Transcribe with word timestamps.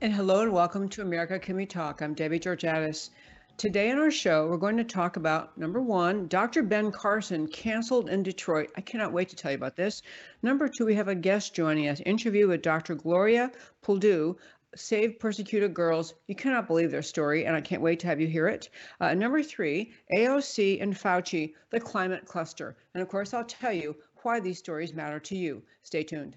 And 0.00 0.12
hello 0.12 0.42
and 0.42 0.52
welcome 0.52 0.88
to 0.90 1.02
America 1.02 1.40
Can 1.40 1.56
We 1.56 1.66
Talk? 1.66 2.02
I'm 2.02 2.14
Debbie 2.14 2.38
Georgatos. 2.38 3.10
Today 3.56 3.90
on 3.90 3.98
our 3.98 4.12
show, 4.12 4.46
we're 4.46 4.56
going 4.56 4.76
to 4.76 4.84
talk 4.84 5.16
about 5.16 5.58
number 5.58 5.82
one, 5.82 6.28
Dr. 6.28 6.62
Ben 6.62 6.92
Carson 6.92 7.48
canceled 7.48 8.08
in 8.08 8.22
Detroit. 8.22 8.70
I 8.76 8.80
cannot 8.80 9.12
wait 9.12 9.28
to 9.30 9.34
tell 9.34 9.50
you 9.50 9.56
about 9.56 9.74
this. 9.74 10.02
Number 10.40 10.68
two, 10.68 10.86
we 10.86 10.94
have 10.94 11.08
a 11.08 11.16
guest 11.16 11.52
joining 11.52 11.88
us, 11.88 12.00
interview 12.06 12.46
with 12.46 12.62
Dr. 12.62 12.94
Gloria 12.94 13.50
Puldu, 13.82 14.36
Save 14.76 15.18
Persecuted 15.18 15.74
Girls. 15.74 16.14
You 16.28 16.36
cannot 16.36 16.68
believe 16.68 16.92
their 16.92 17.02
story, 17.02 17.44
and 17.44 17.56
I 17.56 17.60
can't 17.60 17.82
wait 17.82 17.98
to 17.98 18.06
have 18.06 18.20
you 18.20 18.28
hear 18.28 18.46
it. 18.46 18.70
Uh, 19.00 19.14
number 19.14 19.42
three, 19.42 19.92
AOC 20.14 20.80
and 20.80 20.94
Fauci, 20.94 21.54
the 21.70 21.80
climate 21.80 22.24
cluster. 22.24 22.76
And 22.94 23.02
of 23.02 23.08
course, 23.08 23.34
I'll 23.34 23.44
tell 23.44 23.72
you 23.72 23.96
why 24.22 24.38
these 24.38 24.60
stories 24.60 24.94
matter 24.94 25.18
to 25.18 25.36
you. 25.36 25.64
Stay 25.82 26.04
tuned. 26.04 26.36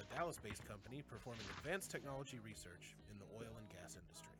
a 0.00 0.14
Dallas 0.14 0.38
based 0.42 0.66
company 0.66 1.02
performing 1.08 1.42
advanced 1.58 1.90
technology 1.90 2.38
research 2.44 2.94
in 3.10 3.18
the 3.18 3.24
oil 3.36 3.52
and 3.58 3.68
gas 3.68 3.96
industry. 3.96 4.34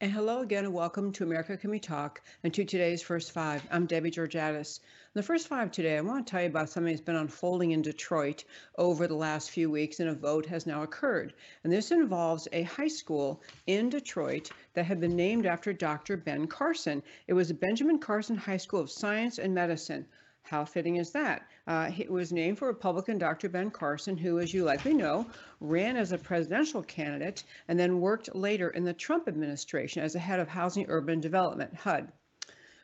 And 0.00 0.12
hello 0.12 0.40
again, 0.40 0.64
and 0.64 0.74
welcome 0.74 1.12
to 1.12 1.24
America 1.24 1.56
Can 1.56 1.70
We 1.70 1.78
Talk 1.78 2.20
and 2.42 2.52
to 2.52 2.64
today's 2.64 3.00
First 3.00 3.32
Five. 3.32 3.62
I'm 3.70 3.86
Debbie 3.86 4.10
Georgatos. 4.10 4.80
In 4.80 5.20
the 5.20 5.22
first 5.22 5.48
five 5.48 5.70
today, 5.70 5.96
I 5.96 6.00
want 6.00 6.26
to 6.26 6.30
tell 6.30 6.42
you 6.42 6.48
about 6.48 6.68
something 6.68 6.92
that's 6.92 7.04
been 7.04 7.16
unfolding 7.16 7.70
in 7.70 7.80
Detroit 7.80 8.44
over 8.76 9.06
the 9.06 9.14
last 9.14 9.50
few 9.50 9.70
weeks, 9.70 10.00
and 10.00 10.10
a 10.10 10.14
vote 10.14 10.46
has 10.46 10.66
now 10.66 10.82
occurred. 10.82 11.32
And 11.62 11.72
this 11.72 11.90
involves 11.90 12.48
a 12.52 12.64
high 12.64 12.88
school 12.88 13.40
in 13.66 13.88
Detroit 13.88 14.50
that 14.74 14.84
had 14.84 15.00
been 15.00 15.16
named 15.16 15.46
after 15.46 15.72
Dr. 15.72 16.16
Ben 16.16 16.48
Carson. 16.48 17.02
It 17.28 17.32
was 17.32 17.48
the 17.48 17.54
Benjamin 17.54 17.98
Carson 17.98 18.36
High 18.36 18.58
School 18.58 18.80
of 18.80 18.90
Science 18.90 19.38
and 19.38 19.54
Medicine. 19.54 20.06
How 20.44 20.66
fitting 20.66 20.96
is 20.96 21.10
that? 21.12 21.48
Uh, 21.66 21.90
it 21.96 22.10
was 22.10 22.30
named 22.30 22.58
for 22.58 22.68
Republican 22.68 23.16
Dr. 23.16 23.48
Ben 23.48 23.70
Carson, 23.70 24.14
who, 24.14 24.38
as 24.38 24.52
you 24.52 24.62
likely 24.62 24.92
know, 24.92 25.26
ran 25.58 25.96
as 25.96 26.12
a 26.12 26.18
presidential 26.18 26.82
candidate 26.82 27.44
and 27.66 27.78
then 27.78 27.98
worked 27.98 28.34
later 28.34 28.68
in 28.68 28.84
the 28.84 28.92
Trump 28.92 29.26
administration 29.26 30.02
as 30.02 30.12
the 30.12 30.18
head 30.18 30.40
of 30.40 30.48
Housing 30.48 30.84
Urban 30.88 31.18
Development, 31.18 31.72
HUD. 31.74 32.12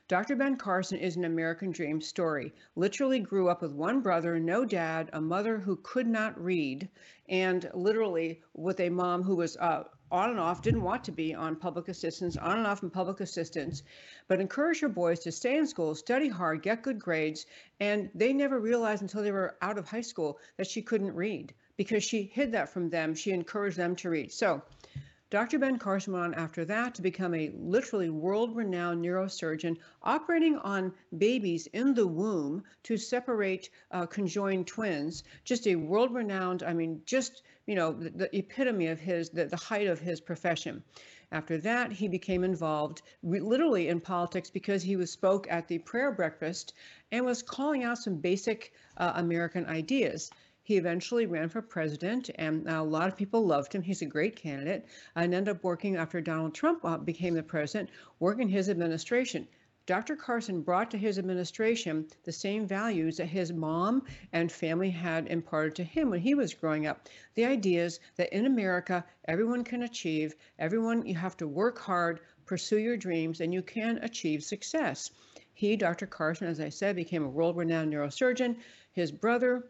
Dr. 0.09 0.37
Ben 0.37 0.57
Carson 0.57 0.99
is 0.99 1.17
an 1.17 1.25
American 1.27 1.71
dream 1.71 2.01
story. 2.01 2.55
Literally 2.77 3.21
grew 3.21 3.51
up 3.51 3.61
with 3.61 3.73
one 3.73 4.01
brother, 4.01 4.41
no 4.41 4.65
dad, 4.65 5.11
a 5.13 5.21
mother 5.21 5.59
who 5.59 5.77
could 5.77 6.07
not 6.07 6.43
read, 6.43 6.89
and 7.29 7.71
literally 7.75 8.43
with 8.55 8.81
a 8.81 8.89
mom 8.89 9.23
who 9.23 9.37
was 9.37 9.59
uh, 9.59 9.85
on 10.11 10.31
and 10.31 10.41
off, 10.41 10.63
didn't 10.63 10.83
want 10.83 11.05
to 11.05 11.13
be 11.13 11.35
on 11.35 11.57
public 11.57 11.89
assistance, 11.89 12.37
on 12.37 12.59
and 12.59 12.67
off 12.67 12.83
in 12.83 12.91
public 12.91 13.21
assistance, 13.21 13.83
but 14.29 14.41
encouraged 14.41 14.81
her 14.81 14.89
boys 14.89 15.21
to 15.21 15.33
stay 15.33 15.57
in 15.57 15.67
school, 15.67 15.95
study 15.95 16.29
hard, 16.29 16.63
get 16.63 16.83
good 16.83 16.99
grades. 16.99 17.47
And 17.79 18.11
they 18.15 18.33
never 18.33 18.59
realized 18.59 19.03
until 19.03 19.23
they 19.23 19.33
were 19.33 19.57
out 19.63 19.79
of 19.79 19.89
high 19.89 20.01
school 20.01 20.39
that 20.57 20.67
she 20.67 20.83
couldn't 20.83 21.15
read 21.15 21.55
because 21.77 22.05
she 22.05 22.23
hid 22.23 22.53
that 22.53 22.69
from 22.69 22.91
them. 22.91 23.15
She 23.15 23.31
encouraged 23.31 23.77
them 23.77 23.97
to 23.97 24.11
read. 24.11 24.33
So 24.33 24.63
Dr. 25.31 25.61
Ben 25.61 25.79
Carson 25.79 26.13
went 26.13 26.25
on 26.25 26.35
after 26.35 26.65
that 26.65 26.97
to 26.97 27.03
become 27.03 27.35
a 27.35 27.53
literally 27.57 28.11
world 28.11 28.57
renowned 28.57 29.05
neurosurgeon 29.05 29.77
operating 30.03 30.57
on 30.57 30.93
babies 31.17 31.69
in 31.69 31.95
the 31.95 32.07
womb 32.07 32.65
to 32.83 32.97
separate 32.97 33.71
uh, 33.93 34.07
conjoined 34.07 34.67
twins. 34.67 35.23
Just 35.45 35.69
a 35.69 35.77
world 35.77 36.13
renowned, 36.13 36.65
I 36.65 36.73
mean, 36.73 37.03
just, 37.07 37.43
you 37.71 37.77
know, 37.77 37.93
the, 37.93 38.11
the 38.11 38.37
epitome 38.37 38.89
of 38.89 38.99
his, 38.99 39.31
the, 39.31 39.45
the 39.45 39.57
height 39.57 39.87
of 39.87 40.01
his 40.01 40.21
profession. 40.21 40.83
After 41.31 41.57
that, 41.59 41.93
he 41.93 42.09
became 42.09 42.43
involved 42.43 43.03
literally 43.23 43.87
in 43.87 44.01
politics 44.01 44.51
because 44.51 44.83
he 44.83 44.97
was 44.97 45.13
spoke 45.13 45.47
at 45.49 45.69
the 45.69 45.79
prayer 45.79 46.11
breakfast 46.11 46.75
and 47.13 47.25
was 47.25 47.43
calling 47.45 47.85
out 47.85 47.99
some 47.99 48.17
basic 48.17 48.73
uh, 48.97 49.13
American 49.15 49.67
ideas. 49.67 50.33
He 50.65 50.79
eventually 50.79 51.27
ran 51.27 51.49
for 51.49 51.63
president, 51.63 52.29
and 52.35 52.69
a 52.69 52.83
lot 52.83 53.07
of 53.07 53.17
people 53.17 53.47
loved 53.47 53.73
him. 53.73 53.83
He's 53.83 54.03
a 54.03 54.07
great 54.07 54.35
candidate, 54.35 54.87
and 55.15 55.33
ended 55.33 55.55
up 55.55 55.63
working 55.63 55.95
after 55.95 56.21
Donald 56.21 56.57
Trump 56.57 56.85
uh, 56.85 56.99
became 56.99 57.35
the 57.35 57.43
president, 57.45 57.91
working 58.19 58.49
his 58.49 58.69
administration. 58.69 59.47
Dr. 59.91 60.15
Carson 60.15 60.63
brought 60.63 60.93
to 60.93 60.99
his 60.99 61.19
administration 61.19 62.07
the 62.23 62.31
same 62.31 62.65
values 62.65 63.17
that 63.17 63.27
his 63.27 63.53
mom 63.53 64.05
and 64.33 64.53
family 64.53 64.91
had 64.91 65.27
imparted 65.27 65.75
to 65.75 65.83
him 65.83 66.11
when 66.11 66.21
he 66.21 66.33
was 66.37 66.55
growing 66.55 66.87
up. 66.87 67.09
The 67.35 67.47
ideas 67.47 67.99
that 68.15 68.33
in 68.33 68.47
America, 68.47 69.05
everyone 69.25 69.65
can 69.65 69.83
achieve, 69.83 70.37
everyone, 70.61 71.07
you 71.07 71.17
have 71.17 71.37
to 71.39 71.49
work 71.49 71.81
hard, 71.81 72.21
pursue 72.47 72.79
your 72.79 72.97
dreams, 72.97 73.41
and 73.41 73.53
you 73.53 73.63
can 73.63 73.99
achieve 73.99 74.45
success. 74.45 75.11
He, 75.55 75.75
Dr. 75.75 76.07
Carson, 76.07 76.47
as 76.47 76.61
I 76.61 76.69
said, 76.69 76.95
became 76.95 77.25
a 77.25 77.29
world 77.29 77.57
renowned 77.57 77.93
neurosurgeon. 77.93 78.59
His 78.93 79.11
brother, 79.11 79.65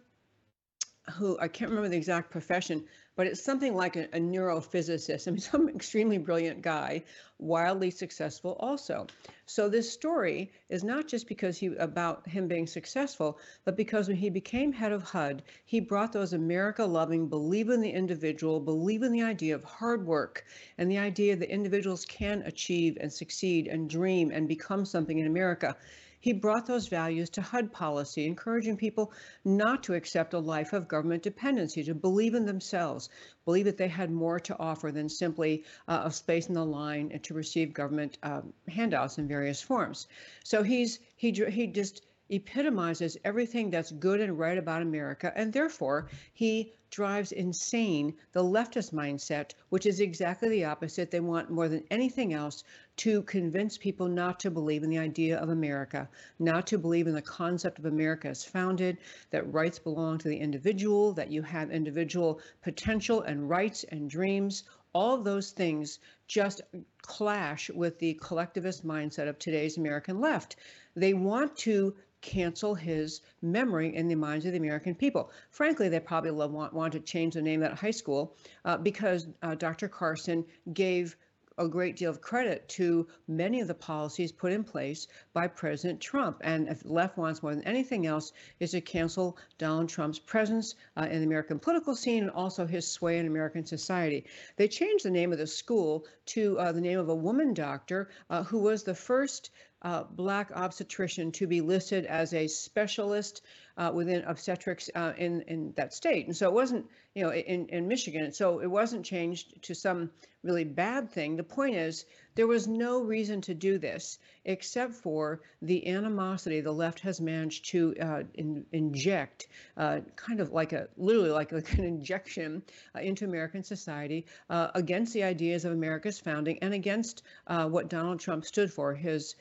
who 1.15 1.39
I 1.39 1.49
can't 1.49 1.71
remember 1.71 1.89
the 1.89 1.97
exact 1.97 2.31
profession, 2.31 2.85
but 3.17 3.27
it's 3.27 3.43
something 3.43 3.75
like 3.75 3.97
a, 3.97 4.05
a, 4.13 4.21
neurophysicist. 4.21 5.29
I 5.29 5.31
mean, 5.33 5.41
some 5.41 5.69
extremely 5.69 6.19
brilliant 6.19 6.63
guy, 6.63 7.03
wildly 7.39 7.91
successful 7.91 8.57
also. 8.61 9.07
So 9.47 9.69
this 9.69 9.93
story 9.93 10.53
is 10.69 10.85
not 10.85 11.09
just 11.09 11.27
because 11.27 11.59
he 11.59 11.75
about 11.77 12.27
him 12.29 12.47
being 12.49 12.67
successful, 12.67 13.39
but 13.65 13.77
because 13.77 14.09
when 14.09 14.17
he 14.17 14.31
became 14.31 14.73
head 14.73 14.93
of 14.93 15.03
HUD, 15.03 15.43
he 15.65 15.81
brought 15.81 16.13
those 16.13 16.33
America-loving, 16.33 17.29
believe 17.29 17.69
in 17.69 17.81
the 17.81 17.91
individual, 17.91 18.61
believe 18.61 19.03
in 19.03 19.13
the 19.13 19.23
idea 19.23 19.55
of 19.55 19.65
hard 19.65 20.07
work, 20.07 20.45
and 20.79 20.91
the 20.91 20.99
idea 20.99 21.37
that 21.37 21.53
individuals 21.53 22.05
can 22.05 22.43
achieve 22.43 22.97
and 23.01 23.13
succeed 23.13 23.67
and 23.67 23.91
dream 23.91 24.31
and 24.31 24.47
become 24.47 24.85
something 24.85 25.19
in 25.19 25.27
America. 25.27 25.77
He 26.21 26.35
brought 26.35 26.67
those 26.67 26.89
values 26.89 27.31
to 27.31 27.41
HUD 27.41 27.73
policy, 27.73 28.27
encouraging 28.27 28.77
people 28.77 29.13
not 29.43 29.83
to 29.85 29.95
accept 29.95 30.35
a 30.35 30.39
life 30.39 30.75
of 30.75 30.87
government 30.87 31.23
dependency, 31.23 31.83
to 31.85 31.95
believe 31.95 32.35
in 32.35 32.45
themselves, 32.45 33.09
believe 33.47 33.65
that 33.65 33.79
they 33.79 33.89
had 33.89 34.11
more 34.11 34.39
to 34.41 34.59
offer 34.59 34.93
than 34.93 35.09
simply 35.09 35.65
uh, 35.89 36.03
a 36.05 36.11
space 36.11 36.49
in 36.49 36.55
the 36.55 36.65
line 36.65 37.11
and 37.11 37.25
to 37.25 37.33
receive 37.33 37.73
government 37.73 38.19
um, 38.23 38.53
handouts 38.69 39.17
in 39.17 39.27
various 39.27 39.63
forms. 39.63 40.09
So 40.45 40.63
he's 40.63 40.99
he 41.17 41.33
he 41.33 41.67
just 41.67 42.03
epitomizes 42.31 43.17
everything 43.25 43.71
that's 43.71 43.93
good 43.93 44.21
and 44.21 44.39
right 44.39 44.57
about 44.57 44.83
America, 44.83 45.33
and 45.35 45.53
therefore 45.53 46.09
he 46.33 46.73
drives 46.91 47.33
insane 47.33 48.15
the 48.33 48.43
leftist 48.43 48.93
mindset, 48.93 49.53
which 49.69 49.87
is 49.87 50.01
exactly 50.01 50.49
the 50.49 50.65
opposite. 50.65 51.11
They 51.11 51.21
want 51.21 51.51
more 51.51 51.69
than 51.69 51.85
anything 51.91 52.33
else 52.33 52.65
to 52.97 53.23
convince 53.23 53.79
people 53.79 54.09
not 54.09 54.41
to 54.41 54.51
believe 54.51 54.83
in 54.83 54.91
the 54.91 54.99
idea 54.99 55.39
of 55.39 55.49
America, 55.49 56.09
not 56.39 56.67
to 56.69 56.79
believe 56.79 57.07
in 57.07 57.15
the 57.15 57.23
concept 57.23 57.79
of 57.79 57.85
America 57.85 58.29
as 58.29 58.45
founded, 58.45 58.99
that 59.31 59.53
rights 59.53 59.79
belong 59.79 60.19
to 60.19 60.29
the 60.29 60.37
individual, 60.37 61.13
that 61.13 61.31
you 61.31 61.43
have 61.43 61.71
individual 61.71 62.41
potential 62.63 63.23
and 63.23 63.49
rights 63.49 63.85
and 63.85 64.11
dreams. 64.11 64.65
All 64.93 65.19
those 65.19 65.53
things 65.53 66.01
just 66.27 66.63
clash 67.03 67.71
with 67.71 68.01
the 68.01 68.15
collectivist 68.15 68.85
mindset 68.85 69.29
of 69.29 69.39
today's 69.39 69.79
American 69.79 70.21
left. 70.21 70.57
They 70.97 71.15
want 71.15 71.57
to 71.59 71.95
cancel 72.21 72.75
his 72.75 73.21
memory 73.43 73.95
in 73.95 74.09
the 74.09 74.15
minds 74.15 74.47
of 74.47 74.53
the 74.53 74.59
American 74.59 74.95
people. 74.95 75.31
Frankly, 75.51 75.89
they 75.89 76.01
probably 76.01 76.31
love, 76.31 76.53
want, 76.53 76.73
want 76.73 76.93
to 76.93 77.01
change 77.01 77.35
the 77.35 77.43
name 77.43 77.63
of 77.63 77.71
that 77.71 77.79
high 77.79 77.91
school 77.91 78.37
uh, 78.65 78.77
because 78.77 79.27
uh, 79.43 79.55
Dr. 79.55 79.89
Carson 79.89 80.45
gave 80.73 81.17
a 81.61 81.69
great 81.69 81.97
deal 81.97 82.11
of 82.11 82.23
credit 82.23 82.67
to 82.69 83.07
many 83.29 83.61
of 83.61 83.69
the 83.69 83.75
policies 83.75 84.33
put 84.33 84.51
in 84.51 84.65
place 84.65 85.07
by 85.35 85.47
President 85.47 86.01
Trump. 86.01 86.41
And 86.43 86.69
if 86.69 86.83
the 86.83 86.93
left 86.93 87.19
wants 87.19 87.43
more 87.43 87.55
than 87.55 87.65
anything 87.65 88.07
else 88.07 88.33
is 88.61 88.71
to 88.71 88.81
cancel 88.81 89.37
Donald 89.59 89.91
Trump's 89.91 90.19
presence 90.19 90.75
uh, 90.97 91.07
in 91.11 91.19
the 91.19 91.27
American 91.27 91.59
political 91.59 91.95
scene 91.95 92.23
and 92.23 92.33
also 92.33 92.67
his 92.67 92.91
sway 92.91 93.19
in 93.19 93.27
American 93.27 93.67
society. 93.67 94.25
They 94.57 94.69
changed 94.69 95.05
the 95.05 95.11
name 95.11 95.33
of 95.33 95.39
the 95.39 95.47
school 95.47 96.07
to 96.27 96.59
uh, 96.59 96.73
the 96.73 96.81
name 96.81 96.99
of 96.99 97.11
a 97.11 97.15
woman 97.15 97.53
doctor 97.53 98.09
uh, 98.31 98.43
who 98.45 98.61
was 98.61 98.85
the 98.85 98.95
first 98.95 99.51
uh, 99.83 100.05
black 100.05 100.51
obstetrician 100.55 101.33
to 101.33 101.47
be 101.47 101.61
listed 101.61 102.05
as 102.07 102.35
a 102.35 102.49
specialist 102.49 103.43
uh, 103.81 103.91
within 103.91 104.23
obstetrics 104.25 104.91
uh, 104.95 105.15
in 105.17 105.41
in 105.49 105.73
that 105.77 105.95
state, 105.95 106.27
and 106.27 106.37
so 106.37 106.47
it 106.47 106.53
wasn't 106.53 106.87
you 107.15 107.25
know 107.25 107.33
in 107.33 107.67
in 107.71 107.89
Michigan. 107.89 108.31
So 108.31 108.61
it 108.61 108.71
wasn't 108.71 109.07
changed 109.07 109.63
to 109.63 109.75
some 109.75 110.11
really 110.43 110.65
bad 110.65 111.11
thing. 111.11 111.37
The 111.37 111.45
point 111.45 111.77
is 111.77 112.05
there 112.35 112.47
was 112.47 112.67
no 112.67 113.03
reason 113.03 113.41
to 113.43 113.55
do 113.55 113.79
this 113.79 114.19
except 114.45 114.95
for 114.95 115.41
the 115.63 115.87
animosity 115.87 116.61
the 116.61 116.73
left 116.73 117.01
has 117.01 117.21
managed 117.21 117.71
to 117.71 117.95
uh, 118.01 118.23
in, 118.35 118.65
inject, 118.73 119.49
uh, 119.77 120.01
kind 120.17 120.41
of 120.41 120.51
like 120.51 120.73
a 120.73 120.89
literally 120.97 121.31
like, 121.31 121.53
like 121.61 121.73
an 121.75 121.85
injection 121.85 122.63
uh, 122.95 123.01
into 123.01 123.25
American 123.25 123.63
society 123.63 124.27
uh, 124.49 124.69
against 124.75 125.13
the 125.13 125.25
ideas 125.25 125.65
of 125.65 125.73
America's 125.73 126.19
founding 126.19 126.59
and 126.63 126.73
against 126.75 127.23
what 127.47 127.89
Donald 127.89 128.21
Trump 128.21 128.45
stood 128.45 128.73
for, 128.73 128.95
his 128.95 129.37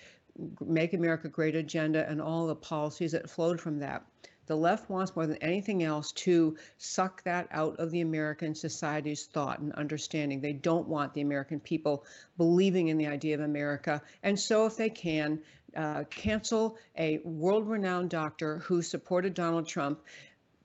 Make 0.61 0.93
America 0.93 1.27
Great 1.27 1.55
agenda 1.55 2.07
and 2.09 2.21
all 2.21 2.47
the 2.47 2.55
policies 2.55 3.11
that 3.11 3.29
flowed 3.29 3.59
from 3.59 3.79
that. 3.79 4.05
The 4.49 4.57
left 4.57 4.89
wants 4.89 5.15
more 5.15 5.27
than 5.27 5.37
anything 5.37 5.83
else 5.83 6.11
to 6.23 6.57
suck 6.79 7.21
that 7.23 7.47
out 7.51 7.79
of 7.79 7.91
the 7.91 8.01
American 8.01 8.55
society's 8.55 9.27
thought 9.27 9.59
and 9.59 9.71
understanding. 9.73 10.41
They 10.41 10.53
don't 10.53 10.87
want 10.87 11.13
the 11.13 11.21
American 11.21 11.59
people 11.59 12.03
believing 12.35 12.87
in 12.87 12.97
the 12.97 13.05
idea 13.05 13.35
of 13.35 13.41
America. 13.41 14.01
And 14.23 14.39
so, 14.39 14.65
if 14.65 14.75
they 14.75 14.89
can, 14.89 15.41
uh, 15.75 16.05
cancel 16.05 16.79
a 16.97 17.19
world 17.19 17.69
renowned 17.69 18.09
doctor 18.09 18.57
who 18.57 18.81
supported 18.81 19.35
Donald 19.35 19.67
Trump 19.67 20.01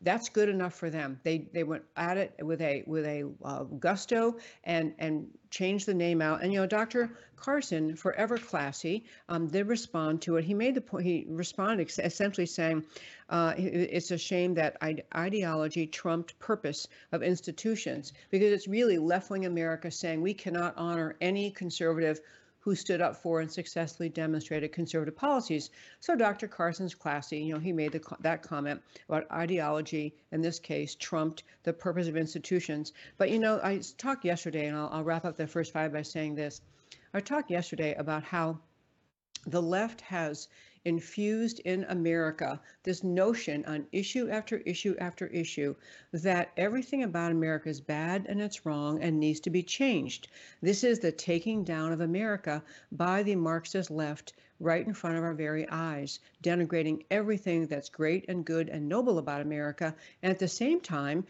that's 0.05 0.29
good 0.29 0.49
enough 0.49 0.75
for 0.75 0.91
them. 0.91 1.19
They 1.23 1.39
they 1.53 1.65
went 1.65 1.85
at 1.97 2.17
it 2.17 2.35
with 2.41 2.61
a 2.61 2.85
with 2.87 3.07
a 3.07 3.31
uh, 3.43 3.65
gusto 3.65 4.37
and 4.63 4.95
and 4.99 5.29
changed 5.51 5.87
the 5.87 5.95
name 5.95 6.21
out. 6.21 6.43
And 6.43 6.53
you 6.53 6.61
know, 6.61 6.67
Dr. 6.67 7.17
Carson, 7.37 7.97
forever 7.97 8.39
classy, 8.39 9.05
um, 9.29 9.49
did 9.49 9.67
respond 9.67 10.23
to 10.23 10.37
it. 10.37 10.45
He 10.45 10.55
made 10.55 10.75
the 10.75 10.81
point. 10.81 11.07
He 11.07 11.27
responded 11.29 11.91
essentially 11.99 12.47
saying, 12.47 12.85
uh, 13.31 13.55
"It's 13.57 14.11
a 14.11 14.19
shame 14.19 14.55
that 14.55 14.77
ideology 15.15 15.87
trumped 15.87 16.39
purpose 16.39 16.87
of 17.13 17.23
institutions 17.23 18.13
because 18.31 18.53
it's 18.53 18.69
really 18.69 18.99
left 18.99 19.31
wing 19.31 19.47
America 19.47 19.91
saying 19.91 20.21
we 20.21 20.35
cannot 20.35 20.75
honor 20.77 21.17
any 21.21 21.51
conservative." 21.51 22.21
Who 22.65 22.75
stood 22.75 23.03
up 23.03 23.15
for 23.15 23.41
and 23.41 23.53
successfully 23.53 24.09
demonstrated 24.09 24.73
conservative 24.73 25.15
policies. 25.15 25.69
So 26.01 26.17
Dr. 26.17 26.49
Carson's 26.49 26.95
classy, 26.95 27.41
you 27.41 27.53
know, 27.53 27.61
he 27.61 27.73
made 27.73 27.93
the, 27.93 28.01
that 28.21 28.43
comment 28.43 28.81
about 29.07 29.31
ideology, 29.31 30.15
in 30.33 30.41
this 30.41 30.59
case, 30.59 30.95
trumped 30.95 31.43
the 31.65 31.75
purpose 31.75 32.09
of 32.09 32.17
institutions. 32.17 32.95
But, 33.19 33.31
you 33.31 33.39
know, 33.39 33.61
I 33.63 33.83
talked 33.99 34.25
yesterday, 34.25 34.67
and 34.67 34.79
I'll, 34.79 34.89
I'll 34.91 35.05
wrap 35.05 35.27
up 35.27 35.37
the 35.37 35.47
first 35.47 35.75
five 35.75 35.93
by 35.93 36.01
saying 36.01 36.37
this. 36.37 36.63
I 37.13 37.21
talked 37.21 37.51
yesterday 37.51 37.95
about 37.97 38.23
how 38.23 38.59
the 39.47 39.61
left 39.61 40.01
has 40.01 40.49
infused 40.85 41.61
in 41.61 41.85
America 41.89 42.61
this 42.83 43.03
notion 43.03 43.65
on 43.67 43.87
issue 43.93 44.29
after 44.29 44.59
issue 44.59 44.95
after 44.99 45.27
issue 45.29 45.75
that 46.13 46.51
everything 46.57 47.03
about 47.03 47.33
America 47.33 47.69
is 47.69 47.81
bad 47.81 48.27
and 48.29 48.41
it's 48.41 48.67
wrong 48.67 49.03
and 49.03 49.19
needs 49.19 49.41
to 49.41 49.51
be 49.51 49.63
changed. 49.63 50.29
This 50.61 50.85
is 50.85 50.99
the 50.99 51.13
taking 51.13 51.65
down 51.65 51.93
of 51.93 52.01
America 52.01 52.63
by 52.93 53.23
the 53.23 53.37
Marxist 53.37 53.91
left 53.91 54.35
right 54.61 54.87
in 54.87 54.95
front 54.95 55.17
of 55.17 55.25
our 55.25 55.35
very 55.35 55.69
eyes, 55.69 56.21
denigrating 56.43 57.05
everything 57.11 57.67
that's 57.67 57.89
great 57.89 58.25
and 58.29 58.45
good 58.45 58.69
and 58.69 58.89
noble 58.89 59.19
about 59.19 59.41
America, 59.41 59.95
and 60.23 60.31
at 60.31 60.39
the 60.39 60.49
same 60.49 60.81
time, 60.81 61.27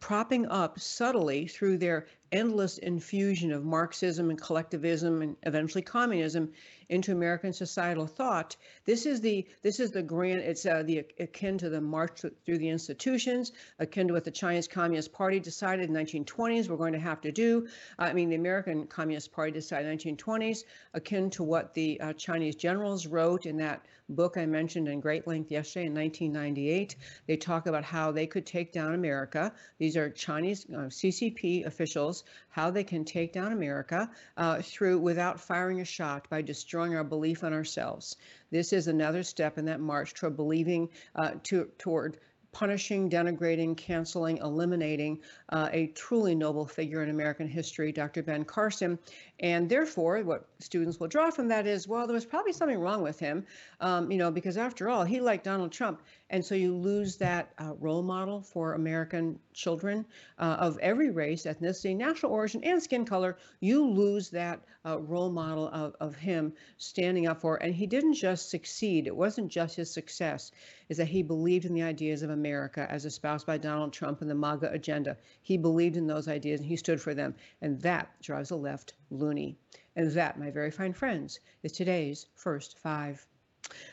propping 0.00 0.46
up 0.46 0.78
subtly 0.78 1.46
through 1.46 1.76
their 1.76 2.06
endless 2.30 2.78
infusion 2.78 3.52
of 3.52 3.64
Marxism 3.64 4.30
and 4.30 4.40
collectivism 4.40 5.22
and 5.22 5.36
eventually 5.42 5.82
communism 5.82 6.52
into 6.88 7.12
American 7.12 7.52
societal 7.52 8.06
thought. 8.06 8.56
This 8.84 9.06
is 9.06 9.20
the 9.20 9.46
this 9.62 9.80
is 9.80 9.90
the 9.90 10.02
grand. 10.02 10.40
It's 10.40 10.64
uh, 10.66 10.82
the 10.84 11.04
akin 11.18 11.58
to 11.58 11.68
the 11.68 11.80
march 11.80 12.22
through 12.44 12.58
the 12.58 12.68
institutions, 12.68 13.52
akin 13.78 14.08
to 14.08 14.14
what 14.14 14.24
the 14.24 14.30
Chinese 14.30 14.68
Communist 14.68 15.12
Party 15.12 15.40
decided 15.40 15.86
in 15.86 15.92
the 15.92 16.00
1920s 16.00 16.68
we're 16.68 16.76
going 16.76 16.92
to 16.92 16.98
have 16.98 17.20
to 17.22 17.32
do. 17.32 17.68
I 17.98 18.12
mean, 18.12 18.30
the 18.30 18.36
American 18.36 18.86
Communist 18.86 19.32
Party 19.32 19.52
decided 19.52 19.90
in 19.90 19.96
the 19.96 20.16
1920s, 20.16 20.64
akin 20.94 21.30
to 21.30 21.42
what 21.42 21.74
the 21.74 22.00
uh, 22.00 22.12
Chinese 22.14 22.56
generals 22.56 23.06
wrote 23.06 23.46
in 23.46 23.58
that 23.58 23.84
book 24.08 24.38
I 24.38 24.46
mentioned 24.46 24.88
in 24.88 25.00
great 25.00 25.26
length 25.26 25.50
yesterday 25.50 25.86
in 25.86 25.94
1998. 25.94 26.96
They 27.26 27.36
talk 27.36 27.66
about 27.66 27.84
how 27.84 28.10
they 28.10 28.26
could 28.26 28.46
take 28.46 28.72
down 28.72 28.94
America. 28.94 29.52
These 29.78 29.96
are 29.96 30.08
Chinese 30.08 30.66
uh, 30.72 30.88
CCP 30.88 31.66
officials, 31.66 32.24
how 32.48 32.70
they 32.70 32.84
can 32.84 33.04
take 33.04 33.32
down 33.32 33.52
America 33.52 34.10
uh, 34.36 34.62
through 34.62 34.98
without 34.98 35.40
firing 35.40 35.80
a 35.80 35.84
shot 35.84 36.28
by 36.30 36.40
destroying 36.40 36.77
our 36.78 37.04
belief 37.04 37.42
in 37.42 37.52
ourselves. 37.52 38.16
This 38.50 38.72
is 38.72 38.88
another 38.88 39.22
step 39.22 39.58
in 39.58 39.66
that 39.66 39.80
march 39.80 40.14
toward 40.14 40.36
believing 40.36 40.88
uh, 41.14 41.32
to, 41.44 41.68
toward 41.78 42.18
punishing, 42.52 43.10
denigrating, 43.10 43.76
canceling, 43.76 44.38
eliminating 44.38 45.20
uh, 45.50 45.68
a 45.72 45.88
truly 45.88 46.34
noble 46.34 46.66
figure 46.66 47.02
in 47.02 47.10
American 47.10 47.46
history, 47.46 47.92
Dr. 47.92 48.22
Ben 48.22 48.44
Carson. 48.44 48.98
And 49.40 49.68
therefore, 49.68 50.22
what 50.22 50.48
students 50.58 50.98
will 50.98 51.08
draw 51.08 51.30
from 51.30 51.48
that 51.48 51.66
is, 51.66 51.86
well, 51.86 52.06
there 52.06 52.14
was 52.14 52.24
probably 52.24 52.52
something 52.52 52.78
wrong 52.78 53.02
with 53.02 53.18
him, 53.18 53.44
um, 53.80 54.10
you 54.10 54.18
know, 54.18 54.30
because 54.30 54.56
after 54.56 54.88
all, 54.88 55.04
he 55.04 55.20
liked 55.20 55.44
Donald 55.44 55.72
Trump. 55.72 56.02
And 56.30 56.44
so 56.44 56.54
you 56.54 56.76
lose 56.76 57.16
that 57.16 57.52
uh, 57.58 57.72
role 57.80 58.02
model 58.02 58.42
for 58.42 58.74
American 58.74 59.38
children 59.54 60.04
uh, 60.38 60.56
of 60.60 60.78
every 60.78 61.10
race, 61.10 61.44
ethnicity, 61.44 61.96
national 61.96 62.32
origin, 62.32 62.62
and 62.64 62.82
skin 62.82 63.06
color. 63.06 63.38
You 63.60 63.86
lose 63.86 64.28
that 64.30 64.60
uh, 64.84 65.00
role 65.00 65.30
model 65.30 65.68
of, 65.68 65.96
of 66.00 66.16
him 66.16 66.52
standing 66.76 67.26
up 67.26 67.40
for. 67.40 67.56
And 67.56 67.74
he 67.74 67.86
didn't 67.86 68.14
just 68.14 68.50
succeed, 68.50 69.06
it 69.06 69.16
wasn't 69.16 69.50
just 69.50 69.76
his 69.76 69.90
success, 69.90 70.52
is 70.90 70.98
that 70.98 71.08
he 71.08 71.22
believed 71.22 71.64
in 71.64 71.72
the 71.72 71.82
ideas 71.82 72.22
of 72.22 72.28
America 72.28 72.86
as 72.90 73.06
espoused 73.06 73.46
by 73.46 73.56
Donald 73.56 73.94
Trump 73.94 74.20
and 74.20 74.30
the 74.30 74.34
MAGA 74.34 74.70
agenda. 74.70 75.16
He 75.40 75.56
believed 75.56 75.96
in 75.96 76.06
those 76.06 76.28
ideas 76.28 76.60
and 76.60 76.68
he 76.68 76.76
stood 76.76 77.00
for 77.00 77.14
them. 77.14 77.34
And 77.62 77.80
that 77.80 78.20
drives 78.20 78.50
the 78.50 78.56
left 78.58 78.92
loony. 79.10 79.56
And 79.96 80.12
that, 80.12 80.38
my 80.38 80.50
very 80.50 80.70
fine 80.70 80.92
friends, 80.92 81.40
is 81.62 81.72
today's 81.72 82.26
first 82.34 82.78
five. 82.78 83.26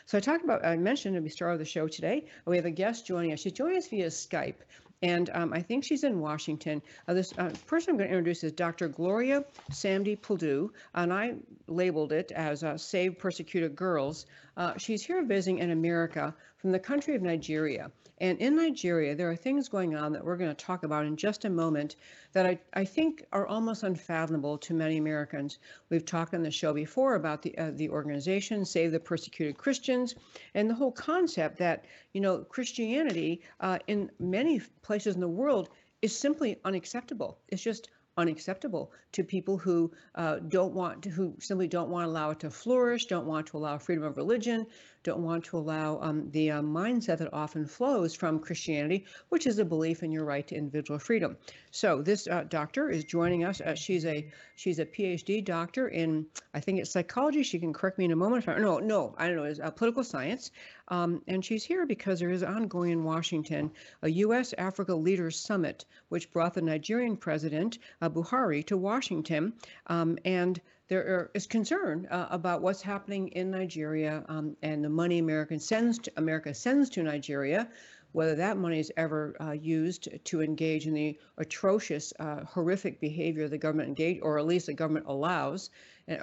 So 0.06 0.18
I 0.18 0.20
talked 0.20 0.44
about, 0.44 0.64
I 0.64 0.76
mentioned 0.76 1.16
at 1.16 1.24
the 1.24 1.30
start 1.30 1.52
of 1.52 1.58
the 1.58 1.64
show 1.64 1.88
today, 1.88 2.26
we 2.46 2.56
have 2.56 2.66
a 2.66 2.70
guest 2.70 3.06
joining 3.06 3.32
us. 3.32 3.40
She's 3.40 3.52
joining 3.52 3.78
us 3.78 3.88
via 3.88 4.06
Skype. 4.06 4.56
And 5.02 5.28
um, 5.34 5.52
I 5.52 5.60
think 5.60 5.84
she's 5.84 6.04
in 6.04 6.20
Washington. 6.20 6.80
Uh, 7.06 7.14
this 7.14 7.32
uh, 7.36 7.52
person 7.66 7.90
I'm 7.90 7.96
going 7.98 8.08
to 8.08 8.16
introduce 8.16 8.42
is 8.44 8.52
Dr. 8.52 8.88
Gloria 8.88 9.44
Samdi 9.70 10.18
Puldu, 10.18 10.70
and 10.94 11.12
I 11.12 11.34
labeled 11.66 12.12
it 12.12 12.32
as 12.32 12.64
uh, 12.64 12.78
Save 12.78 13.18
Persecuted 13.18 13.76
Girls. 13.76 14.24
Uh, 14.56 14.72
she's 14.78 15.04
here 15.04 15.22
visiting 15.22 15.58
in 15.58 15.70
America 15.70 16.34
from 16.58 16.72
the 16.72 16.78
country 16.78 17.14
of 17.14 17.22
Nigeria. 17.22 17.90
And 18.18 18.38
in 18.38 18.56
Nigeria, 18.56 19.14
there 19.14 19.30
are 19.30 19.36
things 19.36 19.68
going 19.68 19.94
on 19.94 20.12
that 20.12 20.24
we're 20.24 20.38
going 20.38 20.54
to 20.54 20.64
talk 20.64 20.84
about 20.84 21.04
in 21.04 21.16
just 21.16 21.44
a 21.44 21.50
moment 21.50 21.96
that 22.32 22.46
I, 22.46 22.58
I 22.72 22.84
think 22.84 23.24
are 23.32 23.46
almost 23.46 23.82
unfathomable 23.82 24.56
to 24.58 24.74
many 24.74 24.96
Americans. 24.96 25.58
We've 25.90 26.04
talked 26.04 26.34
on 26.34 26.42
the 26.42 26.50
show 26.50 26.72
before 26.72 27.14
about 27.14 27.42
the, 27.42 27.56
uh, 27.58 27.72
the 27.74 27.90
organization 27.90 28.64
Save 28.64 28.92
the 28.92 29.00
Persecuted 29.00 29.58
Christians 29.58 30.14
and 30.54 30.70
the 30.70 30.74
whole 30.74 30.92
concept 30.92 31.58
that, 31.58 31.84
you 32.14 32.22
know, 32.22 32.38
Christianity 32.38 33.42
uh, 33.60 33.78
in 33.86 34.10
many 34.18 34.60
places 34.82 35.14
in 35.14 35.20
the 35.20 35.28
world 35.28 35.68
is 36.00 36.16
simply 36.16 36.58
unacceptable. 36.64 37.38
It's 37.48 37.62
just 37.62 37.90
unacceptable 38.18 38.92
to 39.12 39.22
people 39.22 39.58
who 39.58 39.92
uh, 40.14 40.36
don't 40.48 40.72
want 40.72 41.02
to, 41.02 41.10
who 41.10 41.34
simply 41.38 41.68
don't 41.68 41.90
want 41.90 42.04
to 42.04 42.10
allow 42.10 42.30
it 42.30 42.40
to 42.40 42.50
flourish, 42.50 43.06
don't 43.06 43.26
want 43.26 43.46
to 43.48 43.58
allow 43.58 43.76
freedom 43.76 44.04
of 44.04 44.16
religion, 44.16 44.66
don't 45.06 45.22
want 45.22 45.44
to 45.44 45.56
allow 45.56 46.00
um, 46.02 46.28
the 46.32 46.50
uh, 46.50 46.60
mindset 46.60 47.18
that 47.18 47.32
often 47.32 47.64
flows 47.64 48.12
from 48.12 48.40
Christianity, 48.40 49.04
which 49.28 49.46
is 49.46 49.58
a 49.60 49.64
belief 49.64 50.02
in 50.02 50.10
your 50.10 50.24
right 50.24 50.46
to 50.48 50.56
individual 50.56 50.98
freedom. 50.98 51.36
So 51.70 52.02
this 52.02 52.26
uh, 52.26 52.44
doctor 52.48 52.90
is 52.90 53.04
joining 53.04 53.44
us. 53.44 53.60
Uh, 53.60 53.76
she's 53.76 54.04
a 54.04 54.28
she's 54.56 54.80
a 54.80 54.84
PhD 54.84 55.44
doctor 55.44 55.88
in 55.88 56.26
I 56.52 56.60
think 56.60 56.80
it's 56.80 56.90
psychology. 56.90 57.44
She 57.44 57.60
can 57.60 57.72
correct 57.72 57.98
me 57.98 58.04
in 58.06 58.12
a 58.12 58.16
moment. 58.16 58.48
I, 58.48 58.58
no, 58.58 58.78
no, 58.78 59.14
I 59.16 59.28
don't 59.28 59.36
know. 59.36 59.44
It's 59.44 59.60
uh, 59.60 59.70
political 59.70 60.02
science, 60.02 60.50
um, 60.88 61.22
and 61.28 61.44
she's 61.44 61.62
here 61.62 61.86
because 61.86 62.18
there 62.18 62.30
is 62.30 62.42
ongoing 62.42 62.90
in 62.90 63.04
Washington 63.04 63.70
a 64.02 64.10
U.S. 64.10 64.54
Africa 64.58 64.94
Leaders 64.94 65.38
Summit, 65.38 65.84
which 66.08 66.32
brought 66.32 66.54
the 66.54 66.62
Nigerian 66.62 67.16
president 67.16 67.78
uh, 68.02 68.10
Buhari 68.10 68.66
to 68.66 68.76
Washington, 68.76 69.52
um, 69.86 70.18
and 70.24 70.60
there 70.88 71.30
is 71.34 71.46
concern 71.46 72.06
uh, 72.10 72.28
about 72.30 72.62
what's 72.62 72.82
happening 72.82 73.28
in 73.28 73.50
Nigeria 73.50 74.24
um, 74.28 74.56
and 74.62 74.84
the 74.84 74.88
money 74.88 75.18
American 75.18 75.58
sends 75.58 75.98
to, 76.00 76.12
America 76.16 76.54
sends 76.54 76.90
to 76.90 77.02
Nigeria, 77.02 77.68
whether 78.12 78.36
that 78.36 78.56
money 78.56 78.78
is 78.78 78.92
ever 78.96 79.36
uh, 79.40 79.52
used 79.52 80.08
to 80.24 80.42
engage 80.42 80.86
in 80.86 80.94
the 80.94 81.18
atrocious, 81.38 82.12
uh, 82.20 82.44
horrific 82.44 83.00
behavior 83.00 83.48
the 83.48 83.58
government 83.58 83.88
engage, 83.88 84.20
or 84.22 84.38
at 84.38 84.46
least 84.46 84.66
the 84.66 84.74
government 84.74 85.06
allows 85.08 85.70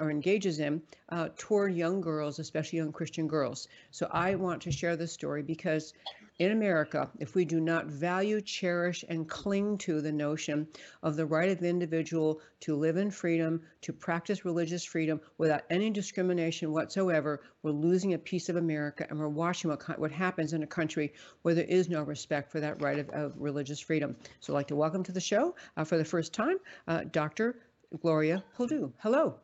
or 0.00 0.10
engages 0.10 0.60
in 0.60 0.80
uh, 1.10 1.28
toward 1.36 1.74
young 1.74 2.00
girls, 2.00 2.38
especially 2.38 2.78
young 2.78 2.92
Christian 2.92 3.28
girls. 3.28 3.68
So 3.90 4.08
I 4.10 4.34
want 4.34 4.62
to 4.62 4.72
share 4.72 4.96
this 4.96 5.12
story 5.12 5.42
because 5.42 5.92
in 6.38 6.50
America 6.50 7.08
if 7.18 7.34
we 7.34 7.44
do 7.44 7.60
not 7.60 7.86
value, 7.86 8.40
cherish, 8.40 9.04
and 9.08 9.28
cling 9.28 9.78
to 9.78 10.00
the 10.00 10.12
notion 10.12 10.66
of 11.02 11.16
the 11.16 11.26
right 11.26 11.50
of 11.50 11.60
the 11.60 11.68
individual 11.68 12.40
to 12.60 12.74
live 12.74 12.96
in 12.96 13.10
freedom, 13.10 13.60
to 13.82 13.92
practice 13.92 14.44
religious 14.44 14.84
freedom 14.84 15.20
without 15.38 15.62
any 15.70 15.90
discrimination 15.90 16.72
whatsoever, 16.72 17.42
we're 17.62 17.70
losing 17.70 18.14
a 18.14 18.18
piece 18.18 18.48
of 18.48 18.56
America 18.56 19.06
and 19.08 19.18
we're 19.18 19.28
watching 19.28 19.70
what, 19.70 19.98
what 19.98 20.10
happens 20.10 20.52
in 20.52 20.62
a 20.62 20.66
country 20.66 21.12
where 21.42 21.54
there 21.54 21.64
is 21.64 21.88
no 21.88 22.02
respect 22.02 22.50
for 22.50 22.60
that 22.60 22.82
right 22.82 22.98
of, 22.98 23.08
of 23.10 23.34
religious 23.38 23.80
freedom. 23.80 24.16
So 24.40 24.52
I'd 24.52 24.56
like 24.56 24.68
to 24.68 24.76
welcome 24.76 25.04
to 25.04 25.12
the 25.12 25.20
show 25.20 25.54
uh, 25.76 25.84
for 25.84 25.98
the 25.98 26.04
first 26.04 26.32
time, 26.32 26.56
uh, 26.88 27.04
Dr. 27.12 27.56
Gloria 28.00 28.42
Puldu. 28.56 28.92
Hello. 28.98 29.36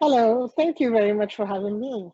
Hello. 0.00 0.48
Thank 0.48 0.80
you 0.80 0.90
very 0.90 1.12
much 1.12 1.34
for 1.34 1.46
having 1.46 1.80
me. 1.80 2.12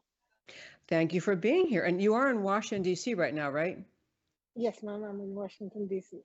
Thank 0.88 1.14
you 1.14 1.20
for 1.20 1.34
being 1.34 1.66
here. 1.66 1.82
And 1.82 2.00
you 2.00 2.14
are 2.14 2.30
in 2.30 2.42
Washington, 2.42 2.82
D.C. 2.82 3.14
right 3.14 3.34
now, 3.34 3.50
right? 3.50 3.78
Yes, 4.54 4.82
ma'am. 4.82 5.02
I'm 5.02 5.20
in 5.20 5.34
Washington, 5.34 5.86
D.C. 5.86 6.20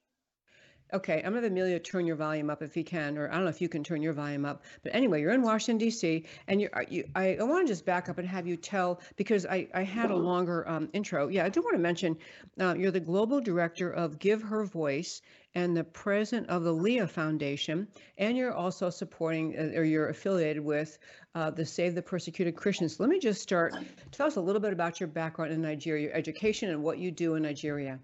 Okay, 0.92 1.18
I'm 1.18 1.34
going 1.34 1.36
to 1.36 1.42
have 1.44 1.52
Amelia 1.52 1.80
turn 1.80 2.08
your 2.08 2.16
volume 2.16 2.50
up 2.50 2.64
if 2.64 2.76
you 2.76 2.84
can, 2.84 3.16
or 3.16 3.30
I 3.30 3.36
don't 3.36 3.44
know 3.44 3.50
if 3.50 3.62
you 3.62 3.70
can 3.70 3.84
turn 3.84 4.02
your 4.02 4.14
volume 4.14 4.44
up. 4.44 4.64
But 4.82 4.96
anyway, 4.96 5.22
you're 5.22 5.34
in 5.34 5.44
Washington 5.44 5.78
D.C. 5.78 6.26
and 6.48 6.60
you're, 6.60 6.72
you, 6.90 7.08
I, 7.14 7.36
I 7.36 7.44
want 7.44 7.68
to 7.68 7.72
just 7.72 7.86
back 7.86 8.10
up 8.10 8.18
and 8.18 8.28
have 8.28 8.48
you 8.48 8.58
tell 8.58 9.00
because 9.16 9.46
I, 9.46 9.68
I 9.74 9.84
had 9.84 10.10
a 10.10 10.16
longer 10.16 10.68
um, 10.68 10.90
intro. 10.94 11.28
Yeah, 11.28 11.46
I 11.46 11.50
do 11.50 11.62
want 11.62 11.76
to 11.76 11.82
mention 11.82 12.18
uh, 12.60 12.74
you're 12.76 12.90
the 12.90 13.00
global 13.00 13.40
director 13.40 13.92
of 13.92 14.18
Give 14.18 14.42
Her 14.42 14.66
Voice 14.66 15.22
and 15.56 15.76
the 15.76 15.84
president 15.84 16.48
of 16.50 16.64
the 16.64 16.72
Leah 16.72 17.08
Foundation, 17.08 17.88
and 18.18 18.38
you're 18.38 18.54
also 18.54 18.90
supporting 18.90 19.58
uh, 19.58 19.78
or 19.78 19.84
you're 19.84 20.10
affiliated 20.10 20.64
with 20.64 20.98
uh, 21.36 21.50
the 21.50 21.66
Save 21.66 21.96
the 21.96 22.02
Persecuted 22.02 22.56
Christians. 22.56 23.00
Let 23.00 23.10
me 23.10 23.20
just 23.20 23.42
start. 23.42 23.76
Tell 24.12 24.28
us 24.28 24.36
a 24.36 24.42
little 24.42 24.62
bit 24.62 24.74
about 24.74 25.00
your 25.00 25.08
background 25.08 25.52
in 25.52 25.62
Nigeria, 25.62 26.04
your 26.04 26.14
education, 26.16 26.70
and 26.70 26.84
what 26.84 27.00
you 27.00 27.12
do 27.12 27.36
in 27.36 27.44
Nigeria. 27.44 28.00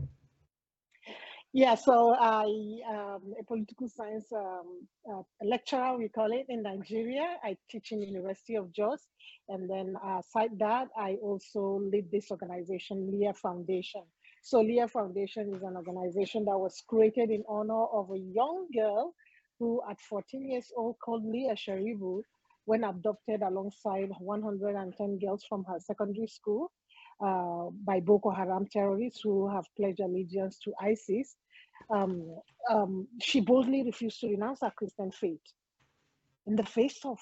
Yeah, 1.54 1.76
so 1.76 2.14
I 2.20 2.44
um, 2.90 3.34
a 3.40 3.44
political 3.48 3.88
science 3.88 4.26
um, 4.34 4.86
uh, 5.10 5.22
lecturer, 5.42 5.98
we 5.98 6.10
call 6.10 6.34
it 6.34 6.48
in 6.50 6.64
Nigeria. 6.64 7.38
I 7.46 7.56
teach 7.70 7.94
in 7.94 8.02
University 8.02 8.56
of 8.56 8.74
Jos, 8.74 9.08
and 9.48 9.70
then 9.70 9.96
aside 10.04 10.60
that, 10.60 10.90
I 10.98 11.14
also 11.22 11.80
lead 11.90 12.12
this 12.12 12.30
organization, 12.30 13.10
Leah 13.10 13.34
Foundation. 13.36 14.02
So 14.46 14.62
Leah 14.62 14.88
Foundation 14.88 15.56
is 15.56 15.64
an 15.64 15.76
organization 15.76 16.46
that 16.46 16.56
was 16.56 16.80
created 16.88 17.32
in 17.32 17.44
honor 17.50 17.86
of 17.86 18.12
a 18.12 18.20
young 18.20 18.68
girl 18.72 19.16
who, 19.58 19.82
at 19.90 20.00
14 20.00 20.48
years 20.48 20.72
old, 20.78 20.98
called 21.04 21.26
Leah 21.26 21.56
Sharibu, 21.56 22.22
when 22.66 22.84
adopted 22.84 23.42
alongside 23.42 24.12
110 24.20 25.18
girls 25.18 25.44
from 25.50 25.64
her 25.64 25.80
secondary 25.80 26.28
school 26.28 26.72
uh, 27.20 27.72
by 27.84 28.00
Boko 28.00 28.30
Haram 28.30 28.68
terrorists 28.72 29.22
who 29.24 29.50
have 29.50 29.66
pledged 29.76 30.00
allegiance 30.00 30.60
to 30.60 30.74
ISIS 30.80 31.36
um, 31.90 32.38
um, 32.70 33.08
she 33.20 33.42
boldly 33.42 33.82
refused 33.84 34.20
to 34.22 34.28
renounce 34.28 34.60
her 34.62 34.72
Christian 34.76 35.12
faith. 35.12 35.42
In 36.46 36.56
the 36.56 36.66
face 36.66 37.00
of 37.04 37.18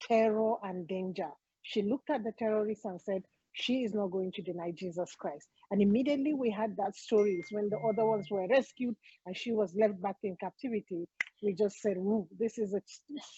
terror 0.00 0.54
and 0.62 0.86
danger, 0.86 1.30
she 1.62 1.82
looked 1.82 2.08
at 2.08 2.22
the 2.22 2.32
terrorists 2.38 2.84
and 2.84 3.00
said, 3.00 3.24
she 3.58 3.84
is 3.84 3.94
not 3.94 4.10
going 4.10 4.32
to 4.32 4.42
deny 4.42 4.72
Jesus 4.76 5.14
Christ. 5.18 5.48
And 5.70 5.82
immediately 5.82 6.34
we 6.34 6.50
had 6.50 6.76
that 6.78 6.96
stories 6.96 7.46
when 7.50 7.70
the 7.70 7.78
other 7.78 8.06
ones 8.06 8.28
were 8.30 8.46
rescued 8.48 8.96
and 9.26 9.36
she 9.36 9.52
was 9.52 9.74
left 9.76 10.00
back 10.02 10.16
in 10.24 10.36
captivity. 10.40 11.06
We 11.42 11.54
just 11.54 11.80
said, 11.82 11.96
Ooh, 11.98 12.28
this 12.38 12.58
is 12.58 12.74
a 12.74 12.82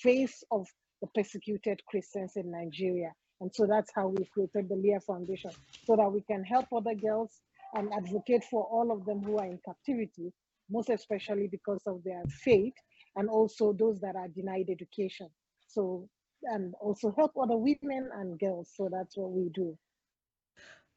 face 0.03 0.45
of 0.53 0.67
the 1.03 1.09
persecuted 1.15 1.81
Christians 1.89 2.35
in 2.37 2.51
Nigeria. 2.51 3.13
And 3.41 3.51
so 3.55 3.67
that's 3.67 3.93
how 3.95 4.09
we 4.09 4.27
created 4.35 4.69
the 4.69 4.77
Leah 4.77 5.01
Foundation, 5.01 5.53
so 5.87 5.97
that 5.97 6.13
we 6.13 6.23
can 6.23 6.45
help 6.45 6.67
other 6.77 6.95
girls 6.95 7.41
and 7.75 7.93
advocate 7.95 8.45
for 8.51 8.65
all 8.65 8.93
of 8.93 9.07
them 9.07 9.23
who 9.23 9.39
are 9.39 9.47
in 9.47 9.61
captivity 9.65 10.33
most 10.71 10.91
especially 10.91 11.49
because 11.49 11.83
of 11.87 12.03
their 12.05 12.23
faith, 12.45 12.75
and 13.17 13.31
also 13.31 13.75
those 13.75 14.01
that 14.01 14.17
are 14.17 14.29
denied 14.29 14.67
education. 14.71 15.29
So, 15.69 16.09
and 16.45 16.75
also 16.81 17.15
help 17.17 17.33
other 17.41 17.57
women 17.57 18.11
and 18.17 18.39
girls. 18.41 18.71
So 18.77 18.91
that's 18.93 19.17
what 19.17 19.33
we 19.33 19.51
do. 19.55 19.79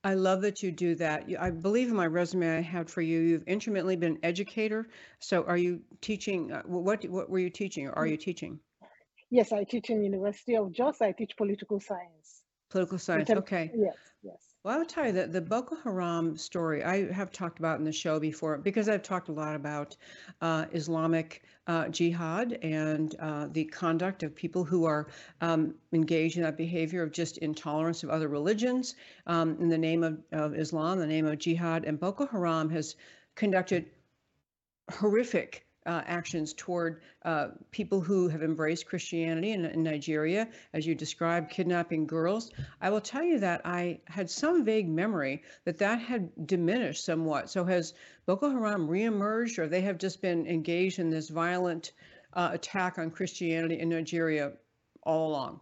I 0.04 0.16
love 0.16 0.42
that 0.42 0.62
you 0.62 0.72
do 0.72 0.96
that. 0.96 1.26
I 1.40 1.50
believe 1.50 1.88
in 1.88 1.96
my 1.96 2.08
resume 2.08 2.58
I 2.58 2.62
had 2.62 2.90
for 2.90 3.02
you, 3.02 3.22
you've 3.22 3.44
intermittently 3.44 3.96
been 3.96 4.14
an 4.14 4.20
educator. 4.24 4.90
So 5.20 5.44
are 5.44 5.58
you 5.58 5.82
teaching, 6.02 6.52
uh, 6.52 6.62
what, 6.64 7.06
what 7.06 7.30
were 7.30 7.40
you 7.40 7.50
teaching 7.50 7.88
or 7.88 7.94
are 7.94 8.06
you 8.06 8.18
teaching? 8.18 8.60
Yes, 9.30 9.54
I 9.54 9.64
teach 9.64 9.90
in 9.90 10.04
University 10.04 10.56
of 10.58 10.72
Jos. 10.74 11.02
I 11.02 11.14
teach 11.14 11.38
political 11.38 11.80
science. 11.80 12.44
Political 12.70 12.98
science, 12.98 13.30
okay. 13.30 13.72
Yes, 13.74 13.96
yes. 14.24 14.53
Well, 14.64 14.76
I 14.76 14.78
would 14.78 14.88
tell 14.88 15.06
you 15.06 15.12
that 15.12 15.34
the 15.34 15.42
Boko 15.42 15.76
Haram 15.76 16.38
story 16.38 16.86
I 16.86 17.12
have 17.12 17.34
talked 17.34 17.60
about 17.60 17.80
in 17.80 17.86
the 17.86 17.92
show 17.92 18.18
before 18.18 18.58
because 18.58 18.88
I've 18.88 19.04
talked 19.04 19.28
a 19.28 19.34
lot 19.34 19.58
about 19.58 19.98
uh, 20.40 20.68
Islamic 20.72 21.44
uh, 21.68 21.90
jihad 21.90 22.54
and 22.62 23.14
uh, 23.20 23.48
the 23.52 23.66
conduct 23.66 24.24
of 24.24 24.34
people 24.34 24.64
who 24.64 24.86
are 24.86 25.08
um, 25.42 25.76
engaged 25.92 26.38
in 26.38 26.44
that 26.44 26.56
behavior 26.56 27.04
of 27.04 27.12
just 27.12 27.40
intolerance 27.40 28.04
of 28.04 28.10
other 28.10 28.30
religions 28.30 28.96
um, 29.28 29.58
in 29.60 29.68
the 29.68 29.78
name 29.78 30.02
of, 30.02 30.18
of 30.32 30.56
Islam, 30.56 30.98
the 30.98 31.08
name 31.08 31.26
of 31.26 31.40
jihad. 31.40 31.84
And 31.84 32.00
Boko 32.00 32.26
Haram 32.26 32.70
has 32.70 32.96
conducted 33.36 33.88
horrific 34.90 35.66
uh, 35.86 36.02
actions 36.06 36.54
toward 36.54 37.02
uh, 37.24 37.50
people 37.72 38.02
who 38.02 38.28
have 38.28 38.44
embraced 38.44 38.86
Christianity 38.86 39.52
in, 39.52 39.66
in, 39.66 39.84
Nigeria, 39.84 40.48
as 40.74 40.86
you 40.86 40.96
described, 40.96 41.50
kidnapping 41.50 42.06
girls. 42.06 42.52
I 42.82 42.90
will 42.90 43.02
tell 43.02 43.24
you 43.24 43.40
that 43.40 43.62
I 43.66 44.00
had 44.06 44.30
some 44.30 44.64
vague 44.64 44.88
memory 44.88 45.44
that 45.66 45.78
that 45.80 46.00
had 46.00 46.30
diminished 46.48 47.04
somewhat. 47.04 47.50
So 47.50 47.66
has 47.66 47.94
Boko 48.26 48.50
Haram 48.50 48.88
reemerged, 48.88 49.60
or 49.60 49.68
they 49.68 49.82
have 49.82 49.98
just 49.98 50.22
been 50.22 50.48
engaged 50.48 51.00
in 51.00 51.10
this 51.10 51.30
violent 51.30 51.92
uh, 52.34 52.50
attack 52.54 52.98
on 52.98 53.12
Christianity 53.12 53.80
in 53.80 53.90
Nigeria 53.90 54.54
all 55.04 55.30
along? 55.30 55.60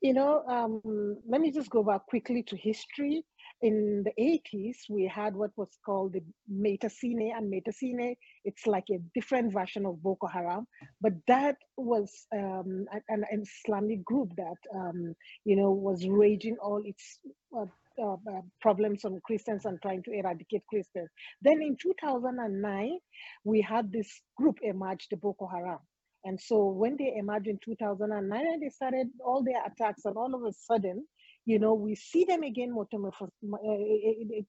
You 0.00 0.14
know, 0.14 0.42
um, 0.48 1.16
let 1.28 1.40
me 1.40 1.52
just 1.52 1.70
go 1.70 1.84
back 1.84 2.06
quickly 2.06 2.42
to 2.44 2.56
history 2.56 3.24
in 3.62 4.04
the 4.04 4.12
80s, 4.20 4.76
we 4.90 5.06
had 5.06 5.36
what 5.36 5.52
was 5.56 5.70
called 5.86 6.14
the 6.14 6.22
Maitatsine, 6.52 7.32
and 7.36 7.52
Maitatsine, 7.52 8.16
it's 8.44 8.66
like 8.66 8.86
a 8.90 8.98
different 9.14 9.52
version 9.52 9.86
of 9.86 10.02
Boko 10.02 10.26
Haram, 10.26 10.66
but 11.00 11.12
that 11.28 11.56
was 11.76 12.26
um, 12.34 12.86
an, 13.08 13.24
an, 13.30 13.44
Islamic 13.64 14.04
group 14.04 14.30
that, 14.36 14.56
um, 14.74 15.14
you 15.44 15.54
know, 15.54 15.70
was 15.70 16.06
raging 16.06 16.56
all 16.60 16.82
its 16.84 17.20
uh, 17.56 17.66
uh, 18.02 18.14
uh, 18.14 18.40
problems 18.60 19.04
on 19.04 19.20
Christians 19.24 19.64
and 19.64 19.80
trying 19.80 20.02
to 20.04 20.12
eradicate 20.12 20.62
Christians. 20.68 21.10
Then 21.42 21.62
in 21.62 21.76
2009, 21.80 22.98
we 23.44 23.60
had 23.60 23.92
this 23.92 24.08
group 24.36 24.58
emerge, 24.62 25.06
the 25.10 25.16
Boko 25.16 25.46
Haram. 25.46 25.78
And 26.24 26.40
so 26.40 26.68
when 26.68 26.96
they 26.96 27.14
emerged 27.16 27.48
in 27.48 27.58
2009, 27.64 28.40
and 28.40 28.62
they 28.62 28.68
started 28.70 29.08
all 29.24 29.44
their 29.44 29.64
attacks, 29.64 30.04
and 30.04 30.16
all 30.16 30.34
of 30.34 30.42
a 30.42 30.52
sudden, 30.52 31.06
you 31.44 31.58
know, 31.58 31.74
we 31.74 31.94
see 31.94 32.24
them 32.24 32.42
again 32.42 32.72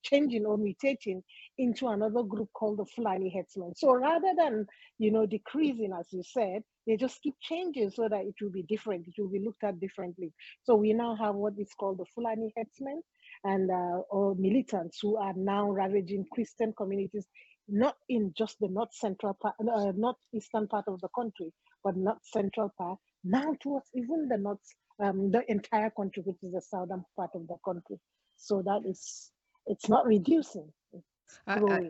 changing 0.04 0.46
or 0.46 0.58
mutating 0.58 1.22
into 1.58 1.88
another 1.88 2.24
group 2.24 2.50
called 2.54 2.78
the 2.78 2.86
Fulani 2.86 3.34
Herdsmen. 3.36 3.74
So 3.76 3.94
rather 3.94 4.34
than, 4.38 4.68
you 5.00 5.12
know, 5.12 5.26
decreasing, 5.26 5.92
as 5.98 6.08
you 6.12 6.24
said, 6.24 6.64
they 6.86 6.98
just 6.98 7.22
keep 7.22 7.36
changing 7.42 7.90
so 7.92 8.08
that 8.10 8.26
it 8.26 8.36
will 8.42 8.52
be 8.52 8.64
different, 8.64 9.08
it 9.08 9.20
will 9.20 9.30
be 9.30 9.40
looked 9.40 9.64
at 9.64 9.80
differently. 9.80 10.32
So 10.64 10.76
we 10.76 10.94
now 10.94 11.16
have 11.16 11.36
what 11.36 11.54
is 11.58 11.74
called 11.80 11.98
the 11.98 12.06
Fulani 12.14 12.54
Herdsmen 12.56 13.02
and 13.44 13.72
uh, 13.72 14.02
or 14.10 14.36
militants 14.36 15.00
who 15.02 15.18
are 15.18 15.34
now 15.36 15.72
ravaging 15.72 16.26
Christian 16.32 16.74
communities, 16.78 17.26
not 17.68 17.96
in 18.10 18.34
just 18.38 18.60
the 18.60 18.68
north 18.68 18.94
central 18.94 19.36
part, 19.42 19.56
uh, 19.60 19.92
north 19.96 20.18
eastern 20.34 20.68
part 20.68 20.86
of 20.88 21.02
the 21.02 21.10
country, 21.16 21.52
but 21.84 21.96
not 21.98 22.18
central 22.24 22.72
part, 22.78 23.00
now 23.24 23.56
towards 23.62 23.88
even 23.96 24.28
the 24.30 24.38
north 24.38 24.60
um, 25.02 25.32
the 25.32 25.44
entire 25.50 25.90
country, 25.90 26.24
which 26.26 26.38
is 26.44 26.54
the 26.54 26.62
southern 26.62 27.04
part 27.16 27.32
of 27.36 27.48
the 27.48 27.56
country. 27.66 28.00
So 28.36 28.62
that 28.64 28.82
is, 28.86 29.32
it's 29.68 29.90
not 29.90 30.06
reducing, 30.06 30.72
it's. 30.92 31.08
I, 31.48 31.60
I, 31.60 31.90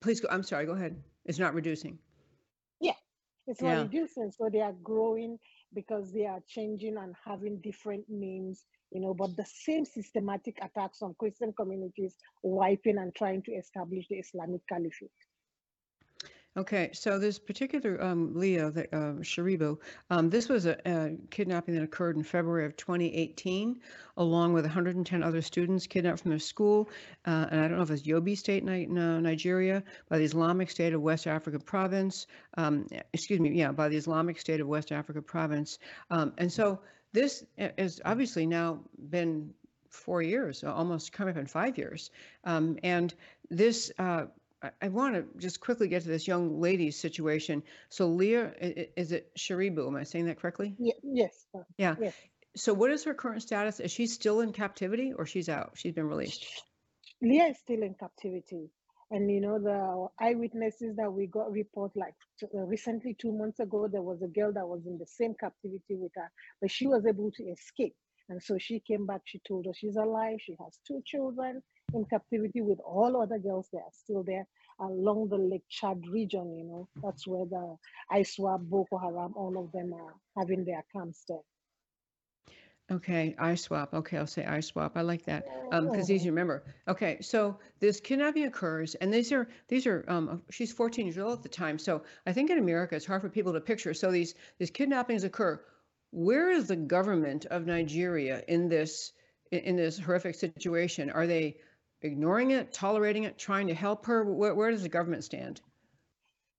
please 0.00 0.20
go, 0.20 0.28
I'm 0.30 0.42
sorry, 0.42 0.66
go 0.66 0.72
ahead. 0.72 0.96
It's 1.24 1.38
not 1.38 1.54
reducing. 1.54 1.98
Yeah, 2.80 2.92
it's 3.46 3.62
not 3.62 3.70
yeah. 3.70 3.82
reducing. 3.82 4.32
So 4.32 4.48
they 4.52 4.60
are 4.60 4.74
growing 4.82 5.38
because 5.74 6.12
they 6.12 6.26
are 6.26 6.40
changing 6.48 6.96
and 6.96 7.14
having 7.24 7.60
different 7.62 8.04
names, 8.08 8.64
you 8.90 9.00
know, 9.00 9.14
but 9.14 9.36
the 9.36 9.46
same 9.46 9.84
systematic 9.84 10.58
attacks 10.62 11.02
on 11.02 11.14
Christian 11.18 11.52
communities, 11.52 12.16
wiping 12.42 12.98
and 12.98 13.14
trying 13.14 13.42
to 13.44 13.52
establish 13.52 14.06
the 14.08 14.16
Islamic 14.16 14.60
Caliphate. 14.68 15.10
Okay, 16.54 16.90
so 16.92 17.18
this 17.18 17.38
particular 17.38 18.02
um, 18.02 18.34
Leah, 18.34 18.70
the, 18.70 18.84
uh, 18.94 19.14
Sharibu, 19.22 19.78
um, 20.10 20.28
this 20.28 20.50
was 20.50 20.66
a, 20.66 20.76
a, 20.84 21.16
kidnapping 21.30 21.74
that 21.74 21.82
occurred 21.82 22.16
in 22.16 22.22
February 22.22 22.66
of 22.66 22.76
2018, 22.76 23.80
along 24.18 24.52
with 24.52 24.66
110 24.66 25.22
other 25.22 25.40
students 25.40 25.86
kidnapped 25.86 26.20
from 26.20 26.28
their 26.28 26.38
school. 26.38 26.90
Uh, 27.26 27.46
and 27.50 27.60
I 27.60 27.68
don't 27.68 27.78
know 27.78 27.82
if 27.82 27.90
it's 27.90 28.02
Yobe 28.02 28.36
State, 28.36 28.64
Ni- 28.64 28.84
Nigeria, 28.84 29.82
by 30.10 30.18
the 30.18 30.24
Islamic 30.24 30.68
State 30.68 30.92
of 30.92 31.00
West 31.00 31.26
Africa 31.26 31.58
Province. 31.58 32.26
Um, 32.58 32.86
excuse 33.14 33.40
me, 33.40 33.50
yeah, 33.52 33.72
by 33.72 33.88
the 33.88 33.96
Islamic 33.96 34.38
State 34.38 34.60
of 34.60 34.68
West 34.68 34.92
Africa 34.92 35.22
Province. 35.22 35.78
Um, 36.10 36.34
and 36.36 36.52
so 36.52 36.80
this 37.14 37.46
has 37.78 38.02
obviously 38.04 38.44
now 38.44 38.80
been 39.08 39.54
four 39.88 40.20
years, 40.20 40.64
almost 40.64 41.12
coming 41.14 41.34
up 41.34 41.40
in 41.40 41.46
five 41.46 41.78
years. 41.78 42.10
Um, 42.44 42.78
and 42.82 43.14
this, 43.48 43.90
uh, 43.98 44.26
I, 44.62 44.70
I 44.82 44.88
want 44.88 45.14
to 45.14 45.26
just 45.38 45.60
quickly 45.60 45.88
get 45.88 46.02
to 46.02 46.08
this 46.08 46.26
young 46.26 46.60
lady's 46.60 46.98
situation. 46.98 47.62
So 47.88 48.08
Leah, 48.08 48.52
is 48.96 49.12
it 49.12 49.34
Sharibu? 49.36 49.86
Am 49.86 49.96
I 49.96 50.04
saying 50.04 50.26
that 50.26 50.38
correctly? 50.40 50.74
Yeah, 50.78 50.94
yes. 51.02 51.46
Yeah. 51.76 51.96
Yes. 52.00 52.14
So 52.54 52.74
what 52.74 52.90
is 52.90 53.04
her 53.04 53.14
current 53.14 53.42
status? 53.42 53.80
Is 53.80 53.90
she 53.90 54.06
still 54.06 54.40
in 54.40 54.52
captivity 54.52 55.12
or 55.12 55.26
she's 55.26 55.48
out? 55.48 55.72
She's 55.74 55.92
been 55.92 56.08
released. 56.08 56.44
Leah 57.22 57.46
is 57.46 57.58
still 57.58 57.82
in 57.82 57.94
captivity. 57.94 58.68
And 59.10 59.30
you 59.30 59.40
know, 59.40 59.58
the 59.58 60.24
eyewitnesses 60.24 60.96
that 60.96 61.12
we 61.12 61.26
got 61.26 61.52
report 61.52 61.92
like 61.94 62.14
uh, 62.42 62.60
recently, 62.60 63.14
two 63.14 63.32
months 63.32 63.60
ago, 63.60 63.86
there 63.86 64.00
was 64.02 64.22
a 64.22 64.26
girl 64.26 64.52
that 64.54 64.66
was 64.66 64.86
in 64.86 64.96
the 64.98 65.06
same 65.06 65.34
captivity 65.38 65.96
with 65.96 66.12
her, 66.16 66.30
but 66.60 66.70
she 66.70 66.86
was 66.86 67.04
able 67.06 67.30
to 67.32 67.42
escape. 67.44 67.94
And 68.30 68.42
so 68.42 68.56
she 68.58 68.80
came 68.80 69.04
back, 69.04 69.20
she 69.24 69.38
told 69.46 69.66
us 69.66 69.76
she's 69.76 69.96
alive, 69.96 70.38
she 70.40 70.56
has 70.64 70.78
two 70.86 71.02
children 71.04 71.62
in 71.94 72.04
captivity 72.06 72.60
with 72.60 72.78
all 72.80 73.20
other 73.20 73.38
girls 73.38 73.68
that 73.72 73.78
are 73.78 73.92
still 73.92 74.22
there 74.22 74.46
along 74.80 75.28
the 75.28 75.36
Lake 75.36 75.64
Chad 75.68 76.02
region, 76.10 76.56
you 76.56 76.64
know. 76.64 76.88
That's 77.02 77.26
where 77.26 77.46
the 77.46 77.76
ISWAP, 78.12 78.68
Boko 78.68 78.98
Haram, 78.98 79.34
all 79.36 79.58
of 79.58 79.72
them 79.72 79.92
are 79.94 80.14
having 80.36 80.64
their 80.64 80.84
camps 80.92 81.24
there. 81.28 81.38
Okay, 82.90 83.34
ISWAP. 83.38 83.94
Okay, 83.94 84.18
I'll 84.18 84.26
say 84.26 84.42
ISWAP. 84.42 84.92
I 84.96 85.02
like 85.02 85.24
that 85.24 85.46
um 85.70 85.88
because 85.88 86.10
easy 86.10 86.24
to 86.24 86.30
remember. 86.30 86.64
Okay, 86.88 87.18
so 87.20 87.58
this 87.80 88.00
kidnapping 88.00 88.44
occurs, 88.44 88.94
and 88.96 89.12
these 89.12 89.32
are 89.32 89.48
these 89.68 89.86
are 89.86 90.04
um 90.08 90.42
she's 90.50 90.72
14 90.72 91.06
years 91.06 91.18
old 91.18 91.38
at 91.38 91.42
the 91.42 91.48
time. 91.48 91.78
So 91.78 92.02
I 92.26 92.32
think 92.32 92.50
in 92.50 92.58
America 92.58 92.96
it's 92.96 93.06
hard 93.06 93.22
for 93.22 93.28
people 93.28 93.52
to 93.52 93.60
picture. 93.60 93.94
So 93.94 94.10
these 94.10 94.34
these 94.58 94.70
kidnappings 94.70 95.24
occur. 95.24 95.60
Where 96.10 96.50
is 96.50 96.68
the 96.68 96.76
government 96.76 97.46
of 97.46 97.64
Nigeria 97.66 98.42
in 98.48 98.68
this 98.68 99.12
in 99.50 99.76
this 99.76 99.98
horrific 99.98 100.34
situation? 100.34 101.08
Are 101.10 101.26
they 101.26 101.58
ignoring 102.02 102.50
it, 102.50 102.72
tolerating 102.72 103.24
it, 103.24 103.38
trying 103.38 103.66
to 103.68 103.74
help 103.74 104.06
her? 104.06 104.24
Where, 104.24 104.54
where 104.54 104.70
does 104.70 104.82
the 104.82 104.88
government 104.88 105.24
stand? 105.24 105.60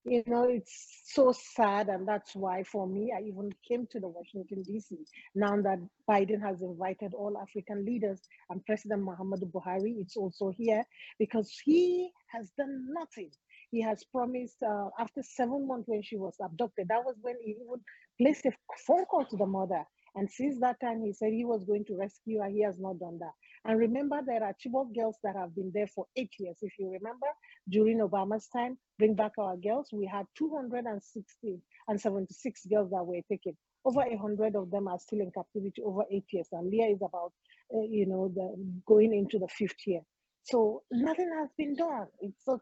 you 0.04 0.22
know, 0.26 0.44
it's 0.44 1.02
so 1.06 1.32
sad. 1.32 1.88
And 1.88 2.06
that's 2.06 2.34
why, 2.34 2.62
for 2.64 2.86
me, 2.86 3.12
I 3.16 3.22
even 3.22 3.50
came 3.66 3.86
to 3.90 4.00
the 4.00 4.08
Washington, 4.08 4.62
D.C. 4.62 4.96
Now 5.34 5.60
that 5.62 5.78
Biden 6.08 6.42
has 6.42 6.60
invited 6.60 7.14
all 7.14 7.38
African 7.40 7.84
leaders 7.84 8.20
and 8.50 8.64
President 8.66 9.02
Muhammadu 9.02 9.50
Buhari, 9.50 9.94
it's 9.98 10.16
also 10.16 10.50
here 10.50 10.84
because 11.18 11.50
he 11.64 12.10
has 12.28 12.50
done 12.58 12.86
nothing. 12.92 13.30
He 13.70 13.80
has 13.80 14.04
promised 14.04 14.62
uh, 14.62 14.90
after 14.98 15.22
seven 15.22 15.66
months 15.66 15.88
when 15.88 16.02
she 16.02 16.16
was 16.16 16.36
abducted, 16.40 16.88
that 16.88 17.04
was 17.04 17.16
when 17.22 17.36
he 17.42 17.52
even 17.52 17.80
placed 18.20 18.44
a 18.44 18.52
phone 18.86 19.04
call 19.06 19.24
to 19.24 19.36
the 19.36 19.46
mother. 19.46 19.84
And 20.16 20.30
since 20.30 20.60
that 20.60 20.78
time, 20.80 21.02
he 21.02 21.12
said 21.12 21.32
he 21.32 21.44
was 21.44 21.64
going 21.64 21.84
to 21.86 21.96
rescue 21.96 22.40
her. 22.40 22.48
He 22.48 22.62
has 22.62 22.78
not 22.78 23.00
done 23.00 23.18
that. 23.18 23.32
And 23.66 23.78
remember, 23.78 24.20
there 24.24 24.44
are 24.44 24.54
Chibok 24.54 24.94
girls 24.94 25.16
that 25.22 25.36
have 25.36 25.54
been 25.54 25.70
there 25.72 25.86
for 25.86 26.06
eight 26.16 26.32
years. 26.38 26.58
If 26.60 26.72
you 26.78 26.90
remember, 26.90 27.26
during 27.68 27.98
Obama's 27.98 28.46
time, 28.48 28.76
Bring 28.98 29.14
Back 29.14 29.32
Our 29.38 29.56
Girls, 29.56 29.88
we 29.90 30.06
had 30.06 30.26
260 30.36 31.62
and 31.88 32.00
76 32.00 32.66
girls 32.66 32.90
that 32.90 33.06
were 33.06 33.22
taken. 33.30 33.56
Over 33.86 34.00
100 34.00 34.54
of 34.54 34.70
them 34.70 34.86
are 34.88 34.98
still 34.98 35.20
in 35.20 35.30
captivity 35.30 35.82
over 35.82 36.02
eight 36.10 36.26
years. 36.30 36.48
And 36.52 36.68
Leah 36.68 36.88
is 36.88 37.02
about, 37.02 37.32
uh, 37.74 37.80
you 37.88 38.06
know, 38.06 38.30
the, 38.34 38.54
going 38.86 39.14
into 39.14 39.38
the 39.38 39.48
fifth 39.48 39.86
year. 39.86 40.00
So 40.42 40.82
nothing 40.90 41.30
has 41.38 41.48
been 41.56 41.74
done. 41.74 42.08
It's 42.20 42.44
such 42.44 42.60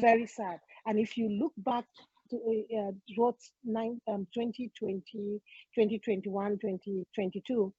very 0.00 0.26
sad. 0.26 0.60
And 0.86 0.98
if 0.98 1.16
you 1.16 1.28
look 1.28 1.54
back 1.56 1.86
to 2.30 2.36
uh, 2.36 2.92
towards 3.14 3.50
nine, 3.64 4.00
um, 4.08 4.28
2020, 4.32 5.02
2021, 5.74 6.52
2022, 6.52 7.74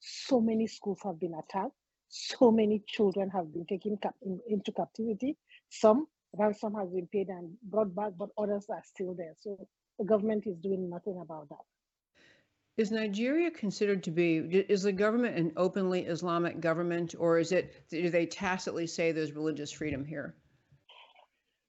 so 0.00 0.40
many 0.40 0.66
schools 0.66 0.98
have 1.04 1.20
been 1.20 1.34
attacked 1.34 1.72
so 2.08 2.50
many 2.50 2.82
children 2.86 3.30
have 3.30 3.52
been 3.52 3.66
taken 3.66 3.96
cap- 3.98 4.14
in, 4.22 4.40
into 4.48 4.72
captivity. 4.72 5.36
Some 5.68 6.06
ransom 6.36 6.74
has 6.74 6.88
been 6.90 7.06
paid 7.06 7.28
and 7.28 7.56
brought 7.62 7.94
back, 7.94 8.12
but 8.18 8.30
others 8.38 8.66
are 8.70 8.82
still 8.84 9.14
there. 9.14 9.34
So 9.38 9.68
the 9.98 10.04
government 10.04 10.46
is 10.46 10.56
doing 10.58 10.88
nothing 10.88 11.18
about 11.20 11.48
that. 11.50 11.64
Is 12.76 12.92
Nigeria 12.92 13.50
considered 13.50 14.04
to 14.04 14.12
be, 14.12 14.36
is 14.36 14.84
the 14.84 14.92
government 14.92 15.36
an 15.36 15.52
openly 15.56 16.02
Islamic 16.02 16.60
government, 16.60 17.14
or 17.18 17.38
is 17.38 17.50
it, 17.50 17.88
do 17.90 18.08
they 18.08 18.24
tacitly 18.24 18.86
say 18.86 19.10
there's 19.10 19.32
religious 19.32 19.72
freedom 19.72 20.04
here? 20.04 20.36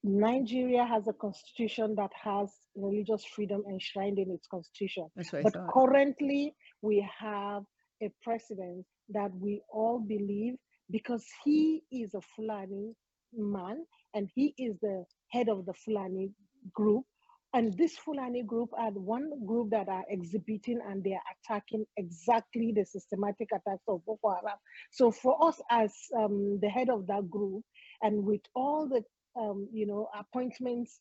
Nigeria 0.03 0.86
has 0.86 1.08
a 1.08 1.13
constitution 1.13 1.96
that 1.96 2.12
has 2.13 2.51
religious 2.75 3.25
freedom 3.25 3.63
enshrined 3.70 4.20
in 4.20 4.31
its 4.31 4.48
constitution. 4.48 5.07
but 5.16 5.53
currently, 5.74 6.53
we 6.81 7.05
have 7.20 7.63
a 8.01 8.09
president 8.22 8.85
that 9.09 9.31
we 9.35 9.61
all 9.72 10.00
believe 10.00 10.55
because 10.91 11.25
he 11.43 11.83
is 11.91 12.13
a 12.13 12.22
Fulani 12.35 12.93
man 13.33 13.85
and 14.13 14.29
he 14.33 14.53
is 14.57 14.75
the 14.81 15.03
head 15.31 15.50
of 15.50 15.65
the 15.65 15.74
Fulani 15.74 16.31
group. 16.74 17.05
And 17.53 17.75
this 17.77 17.98
Fulani 17.98 18.43
group 18.43 18.69
are 18.77 18.91
one 18.91 19.31
group 19.45 19.72
that 19.72 19.89
are 19.89 20.03
exhibiting 20.09 20.79
and 20.87 21.03
they 21.03 21.13
are 21.13 21.22
attacking 21.43 21.85
exactly 21.98 22.72
the 22.75 22.85
systematic 22.85 23.50
attacks 23.51 23.83
of 23.87 24.05
Boko 24.05 24.35
Haram. 24.35 24.57
So 24.91 25.11
for 25.11 25.48
us 25.48 25.59
as 25.72 25.91
um, 26.15 26.59
the 26.61 26.69
head 26.69 26.89
of 26.89 27.07
that 27.07 27.27
group, 27.29 27.63
and 28.03 28.24
with 28.24 28.41
all 28.55 28.87
the 28.87 29.03
um, 29.39 29.67
you 29.74 29.87
know 29.87 30.09
appointments 30.17 31.00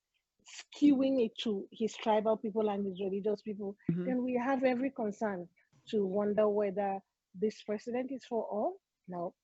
skewing 0.49 1.23
it 1.23 1.33
to 1.40 1.66
his 1.71 1.94
tribal 1.97 2.38
people 2.38 2.71
and 2.71 2.87
his 2.87 2.99
religious 2.99 3.42
people, 3.42 3.77
mm-hmm. 3.90 4.07
then 4.07 4.25
we 4.25 4.35
have 4.35 4.64
every 4.64 4.90
concern 4.90 5.47
to 5.90 6.07
wonder 6.07 6.49
whether 6.49 6.99
this 7.40 7.62
president 7.62 8.11
is 8.12 8.24
for 8.29 8.44
all? 8.44 8.74
No. 9.07 9.35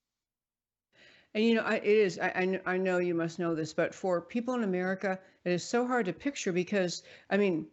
And 1.34 1.44
you 1.44 1.54
know, 1.56 1.62
I, 1.62 1.76
it 1.76 1.84
is. 1.84 2.18
I, 2.18 2.60
I 2.64 2.76
know 2.76 2.98
you 2.98 3.14
must 3.14 3.38
know 3.38 3.54
this, 3.54 3.74
but 3.74 3.94
for 3.94 4.20
people 4.20 4.54
in 4.54 4.62
America, 4.62 5.18
it 5.44 5.52
is 5.52 5.64
so 5.64 5.86
hard 5.86 6.06
to 6.06 6.12
picture 6.12 6.52
because, 6.52 7.02
I 7.28 7.36
mean, 7.36 7.66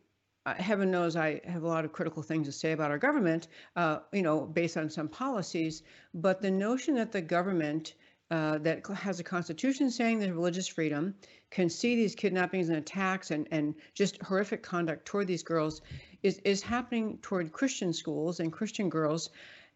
heaven 0.46 0.90
knows 0.90 1.16
I 1.16 1.42
have 1.46 1.64
a 1.64 1.68
lot 1.68 1.86
of 1.86 1.92
critical 1.92 2.24
things 2.24 2.48
to 2.48 2.52
say 2.52 2.72
about 2.72 2.90
our 2.90 2.98
government, 2.98 3.48
uh, 3.76 4.00
you 4.12 4.24
know, 4.24 4.42
based 4.42 4.78
on 4.78 4.90
some 4.90 5.08
policies. 5.08 5.84
But 6.14 6.42
the 6.42 6.50
notion 6.50 6.96
that 6.96 7.12
the 7.12 7.22
government 7.22 7.94
uh, 8.32 8.58
that 8.60 8.88
has 8.88 9.20
a 9.20 9.24
constitution 9.24 9.92
saying 9.92 10.18
there's 10.18 10.32
religious 10.32 10.68
freedom 10.68 11.14
can 11.50 11.70
see 11.70 11.98
these 11.98 12.16
kidnappings 12.16 12.70
and 12.70 12.78
attacks 12.78 13.30
and, 13.30 13.46
and 13.52 13.76
just 13.94 14.22
horrific 14.22 14.64
conduct 14.64 15.06
toward 15.06 15.28
these 15.28 15.44
girls 15.44 15.82
is, 16.24 16.40
is 16.46 16.62
happening 16.62 17.20
toward 17.22 17.52
Christian 17.52 17.92
schools 17.92 18.40
and 18.40 18.52
Christian 18.52 18.90
girls 18.90 19.32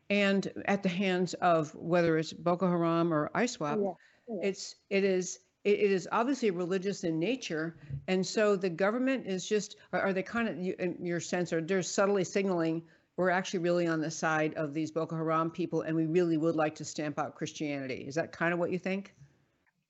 and 0.09 0.51
at 0.65 0.83
the 0.83 0.89
hands 0.89 1.33
of 1.35 1.73
whether 1.75 2.17
it's 2.17 2.33
Boko 2.33 2.67
Haram 2.67 3.13
or 3.13 3.29
ISWAP. 3.35 3.81
Yeah, 3.81 3.91
yeah. 4.27 4.49
It's 4.49 4.75
it 4.89 5.03
is 5.03 5.39
it, 5.63 5.79
is 5.79 6.07
obviously 6.11 6.51
religious 6.51 7.03
in 7.03 7.19
nature, 7.19 7.77
and 8.07 8.25
so 8.25 8.55
the 8.55 8.69
government 8.69 9.25
is 9.25 9.47
just 9.47 9.77
are, 9.93 10.01
are 10.01 10.13
they 10.13 10.23
kind 10.23 10.47
of 10.47 10.57
in 10.57 10.97
your 11.03 11.19
sense 11.19 11.51
or 11.51 11.61
they're 11.61 11.81
subtly 11.81 12.23
signaling 12.23 12.83
we're 13.17 13.29
actually 13.29 13.59
really 13.59 13.87
on 13.87 14.01
the 14.01 14.11
side 14.11 14.53
of 14.55 14.73
these 14.73 14.91
Boko 14.91 15.15
Haram 15.15 15.49
people, 15.49 15.81
and 15.81 15.95
we 15.95 16.05
really 16.05 16.37
would 16.37 16.55
like 16.55 16.75
to 16.75 16.85
stamp 16.85 17.17
out 17.17 17.35
Christianity. 17.35 18.05
Is 18.07 18.15
that 18.15 18.31
kind 18.31 18.53
of 18.53 18.59
what 18.59 18.71
you 18.71 18.79
think? 18.79 19.13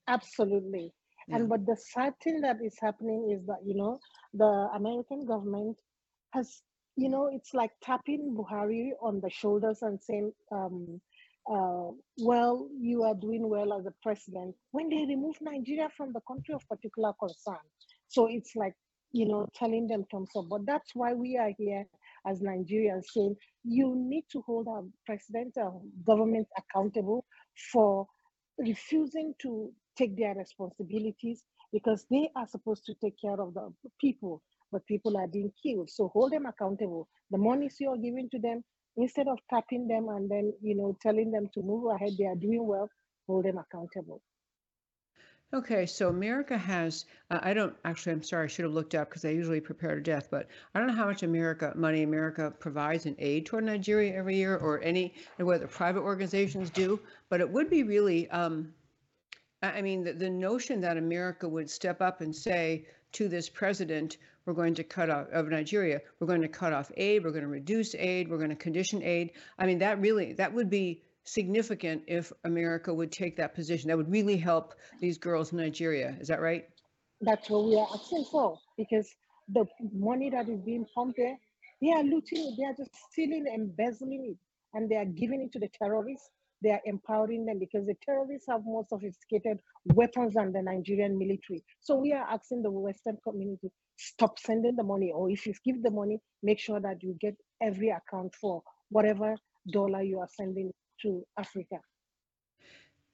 Absolutely. 0.08 0.94
Yeah. 1.28 1.38
And 1.38 1.50
but 1.50 1.66
the 1.66 1.76
sad 1.76 2.14
thing 2.24 2.42
that 2.42 2.58
is 2.64 2.76
happening 2.80 3.32
is 3.36 3.46
that 3.48 3.60
you 3.66 3.76
know 3.76 4.00
the 4.34 4.70
American 4.76 5.26
government 5.26 5.78
has 6.34 6.62
you 6.96 7.10
know, 7.10 7.30
it's 7.34 7.54
like 7.54 7.72
tapping 7.84 8.36
Buhari 8.38 8.92
on 9.02 9.20
the 9.22 9.30
shoulders 9.30 9.82
and 9.82 10.00
saying, 10.02 10.32
um, 10.52 11.02
uh, 11.50 11.92
well, 12.20 12.68
you 12.80 13.04
are 13.04 13.14
doing 13.16 13.48
well 13.50 13.74
as 13.74 13.86
a 13.86 13.94
president 14.02 14.56
when 14.72 14.90
they 14.90 15.06
remove 15.06 15.36
Nigeria 15.42 15.90
from 15.96 16.14
the 16.14 16.22
country 16.28 16.54
of 16.56 16.68
particular 16.70 17.14
concern. 17.20 17.60
So 18.08 18.28
it's 18.28 18.56
like, 18.56 18.74
you 19.12 19.28
know, 19.28 19.48
telling 19.56 19.88
them 19.88 20.06
thumbs 20.12 20.32
up. 20.38 20.46
But 20.50 20.66
that's 20.66 20.92
why 20.96 21.14
we 21.14 21.38
are 21.38 21.52
here 21.58 21.86
as 22.28 22.42
Nigerians 22.42 23.04
saying 23.14 23.36
you 23.64 23.94
need 23.96 24.26
to 24.32 24.42
hold 24.42 24.68
our 24.68 24.84
president, 25.06 25.58
uh, 25.58 25.72
government 26.06 26.48
accountable 26.58 27.26
for 27.72 28.08
refusing 28.58 29.34
to 29.42 29.72
take 29.98 30.18
their 30.18 30.34
responsibilities 30.34 31.44
because 31.72 32.06
they 32.10 32.30
are 32.36 32.48
supposed 32.48 32.86
to 32.86 32.94
take 33.04 33.16
care 33.22 33.40
of 33.40 33.54
the 33.54 33.72
people 34.00 34.42
but 34.72 34.86
people 34.86 35.18
are 35.18 35.28
being 35.28 35.52
killed. 35.62 35.90
So 35.90 36.10
hold 36.10 36.32
them 36.32 36.46
accountable. 36.46 37.08
The 37.32 37.38
monies 37.38 37.78
you're 37.80 37.98
giving 37.98 38.30
to 38.32 38.40
them, 38.40 38.64
instead 38.98 39.28
of 39.28 39.40
tapping 39.50 39.88
them 39.88 40.10
and 40.10 40.30
then 40.30 40.54
you 40.62 40.76
know 40.76 40.98
telling 41.02 41.32
them 41.32 41.50
to 41.54 41.62
move 41.62 41.92
ahead, 41.94 42.14
they 42.18 42.26
are 42.26 42.36
doing 42.36 42.66
well. 42.66 42.90
Hold 43.28 43.46
them 43.46 43.58
accountable. 43.58 44.22
Okay, 45.54 45.86
so 45.86 46.10
America 46.10 46.58
has, 46.58 47.06
uh, 47.30 47.40
I 47.42 47.54
don't 47.54 47.76
actually, 47.86 48.14
I'm 48.14 48.24
sorry, 48.24 48.46
I 48.46 48.48
should 48.48 48.66
have 48.66 48.74
looked 48.74 48.96
up 48.96 49.10
because 49.10 49.24
I 49.24 49.30
usually 49.30 49.62
prepare 49.62 49.96
to 49.96 50.02
death, 50.02 50.28
but 50.30 50.48
I 50.74 50.80
don't 50.80 50.88
know 50.88 50.96
how 50.96 51.06
much 51.06 51.24
America 51.24 51.72
money 51.76 52.04
America 52.04 52.52
provides 52.60 53.06
in 53.06 53.16
aid 53.20 53.46
toward 53.46 53.64
Nigeria 53.64 54.14
every 54.16 54.36
year 54.36 54.58
or 54.58 54.82
any, 54.82 55.14
whether 55.38 55.68
private 55.68 56.02
organizations 56.02 56.70
do, 56.72 57.00
but 57.30 57.40
it 57.40 57.50
would 57.50 57.70
be 57.70 57.84
really, 57.84 58.30
um, 58.32 58.74
I 59.62 59.82
mean, 59.82 60.04
the, 60.04 60.14
the 60.14 60.30
notion 60.30 60.82
that 60.82 60.98
America 60.98 61.48
would 61.48 61.70
step 61.70 62.02
up 62.02 62.22
and 62.22 62.36
say 62.36 62.88
to 63.14 63.30
this 63.30 63.48
president, 63.48 64.18
we're 64.46 64.54
going 64.54 64.76
to 64.76 64.84
cut 64.84 65.10
off 65.10 65.28
of 65.32 65.48
Nigeria. 65.50 66.02
We're 66.20 66.28
going 66.28 66.42
to 66.42 66.48
cut 66.48 66.74
off 66.74 66.92
aid. 66.96 67.24
We're 67.24 67.32
going 67.32 67.44
to 67.44 67.50
reduce 67.50 67.96
aid. 67.96 68.30
We're 68.30 68.38
going 68.38 68.50
to 68.50 68.56
condition 68.56 69.02
aid. 69.04 69.32
I 69.58 69.66
mean, 69.66 69.80
that 69.80 70.00
really 70.00 70.34
that 70.34 70.54
would 70.54 70.70
be 70.70 71.04
significant 71.24 72.04
if 72.08 72.32
America 72.44 72.94
would 72.94 73.12
take 73.12 73.38
that 73.38 73.56
position. 73.56 73.90
That 73.90 73.98
would 73.98 74.12
really 74.12 74.38
help 74.38 74.76
these 75.02 75.18
girls 75.18 75.52
in 75.52 75.58
Nigeria. 75.58 76.16
Is 76.20 76.28
that 76.28 76.42
right? 76.42 76.66
That's 77.22 77.50
what 77.50 77.66
we 77.66 77.76
are 77.76 77.88
asking 77.94 78.26
for 78.32 78.60
because 78.78 79.10
the 79.50 79.66
money 79.94 80.30
that 80.30 80.48
is 80.50 80.62
being 80.62 80.86
pumped 80.94 81.18
there, 81.18 81.38
they 81.82 81.92
are 81.92 82.04
looting 82.04 82.40
it, 82.40 82.56
they 82.58 82.66
are 82.66 82.76
just 82.78 82.92
stealing, 83.12 83.46
and 83.52 83.70
embezzling 83.70 84.32
it, 84.32 84.38
and 84.78 84.90
they 84.90 84.96
are 84.96 85.06
giving 85.06 85.42
it 85.42 85.52
to 85.54 85.60
the 85.60 85.70
terrorists. 85.82 86.30
They 86.62 86.72
are 86.72 86.82
empowering 86.86 87.46
them 87.46 87.60
because 87.60 87.86
the 87.86 87.96
terrorists 88.06 88.48
have 88.50 88.64
more 88.64 88.86
sophisticated 88.90 89.60
weapons 89.94 90.34
than 90.34 90.52
the 90.52 90.62
Nigerian 90.62 91.18
military. 91.18 91.64
So 91.82 91.96
we 91.96 92.14
are 92.14 92.26
asking 92.28 92.64
the 92.64 92.72
Western 92.72 93.18
community 93.24 93.72
stop 93.98 94.40
sending 94.40 94.76
the 94.76 94.84
money, 94.84 95.12
or 95.14 95.30
if 95.30 95.46
you 95.46 95.54
give 95.66 95.82
the 95.84 95.92
money, 95.92 96.20
make 96.44 96.60
sure 96.60 96.80
that 96.80 97.02
you 97.02 97.16
get 97.20 97.36
every 97.62 97.90
account 97.90 98.34
for 98.36 98.62
whatever 98.90 99.36
dollar 99.72 100.02
you 100.02 100.20
are 100.20 100.30
sending 100.30 100.72
to 101.02 101.24
Africa. 101.38 101.78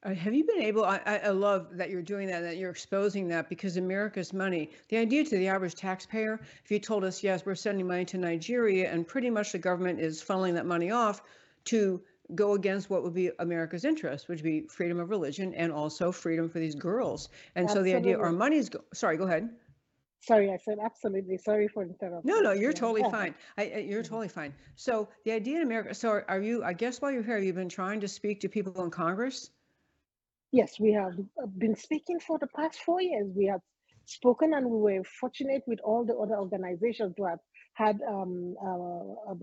Uh, 0.04 0.16
have 0.16 0.34
you 0.34 0.44
been 0.44 0.62
able? 0.62 0.84
I, 0.84 1.00
I 1.24 1.30
love 1.30 1.68
that 1.74 1.92
you're 1.92 2.02
doing 2.02 2.28
that, 2.28 2.42
that 2.42 2.58
you're 2.58 2.72
exposing 2.72 3.28
that 3.28 3.50
because 3.50 3.78
America's 3.78 4.34
money, 4.34 4.72
the 4.90 4.98
idea 4.98 5.24
to 5.24 5.38
the 5.38 5.48
average 5.48 5.76
taxpayer, 5.76 6.42
if 6.64 6.72
you 6.72 6.80
told 6.80 7.04
us, 7.04 7.22
yes, 7.22 7.46
we're 7.46 7.54
sending 7.54 7.88
money 7.88 8.06
to 8.06 8.18
Nigeria 8.18 8.92
and 8.92 9.08
pretty 9.08 9.30
much 9.30 9.52
the 9.52 9.60
government 9.60 10.00
is 10.00 10.24
funneling 10.24 10.54
that 10.54 10.66
money 10.66 10.90
off 10.90 11.22
to 11.66 12.02
go 12.34 12.54
against 12.54 12.90
what 12.90 13.04
would 13.04 13.14
be 13.14 13.30
America's 13.40 13.86
interest, 13.86 14.28
which 14.28 14.38
would 14.38 14.44
be 14.44 14.62
freedom 14.62 15.00
of 15.00 15.12
religion 15.12 15.54
and 15.54 15.72
also 15.72 16.12
freedom 16.12 16.50
for 16.50 16.58
these 16.58 16.74
girls. 16.74 17.30
And 17.56 17.66
Absolutely. 17.66 17.92
so 17.92 17.94
the 17.94 18.00
idea 18.00 18.20
our 18.20 18.32
money 18.32 18.58
is, 18.58 18.70
go- 18.70 18.84
sorry, 18.94 19.18
go 19.18 19.26
ahead. 19.26 19.50
Sorry, 20.22 20.52
I 20.52 20.58
said 20.58 20.78
absolutely. 20.84 21.38
Sorry 21.38 21.68
for 21.68 21.84
interrupting. 21.84 22.32
No, 22.32 22.40
no, 22.42 22.52
you're 22.52 22.74
totally 22.74 23.04
fine. 23.18 23.34
I, 23.58 23.64
you're 23.90 24.04
totally 24.04 24.28
fine. 24.28 24.54
So 24.76 25.10
the 25.26 25.32
idea 25.32 25.58
in 25.58 25.64
America. 25.64 25.94
So 25.96 26.22
are 26.28 26.40
you? 26.40 26.64
I 26.64 26.74
guess 26.74 27.02
while 27.02 27.12
you're 27.12 27.24
here, 27.24 27.40
you've 27.40 27.56
been 27.56 27.70
trying 27.70 28.00
to 28.02 28.08
speak 28.08 28.40
to 28.42 28.50
people 28.50 28.84
in 28.84 28.92
Congress. 28.92 29.50
Yes, 30.52 30.80
we 30.80 30.92
have 30.94 31.14
uh, 31.42 31.48
been 31.58 31.76
speaking 31.76 32.20
for 32.20 32.38
the 32.38 32.48
past 32.56 32.80
four 32.86 33.02
years. 33.02 33.32
We 33.36 33.48
have 33.48 33.62
spoken, 34.06 34.54
and 34.54 34.70
we 34.70 34.78
were 34.78 35.04
fortunate 35.04 35.64
with 35.66 35.80
all 35.84 36.06
the 36.06 36.16
other 36.16 36.38
organizations 36.38 37.16
who 37.18 37.26
have 37.26 37.40
had 37.74 38.00
um, 38.08 38.56
uh, 38.64 39.34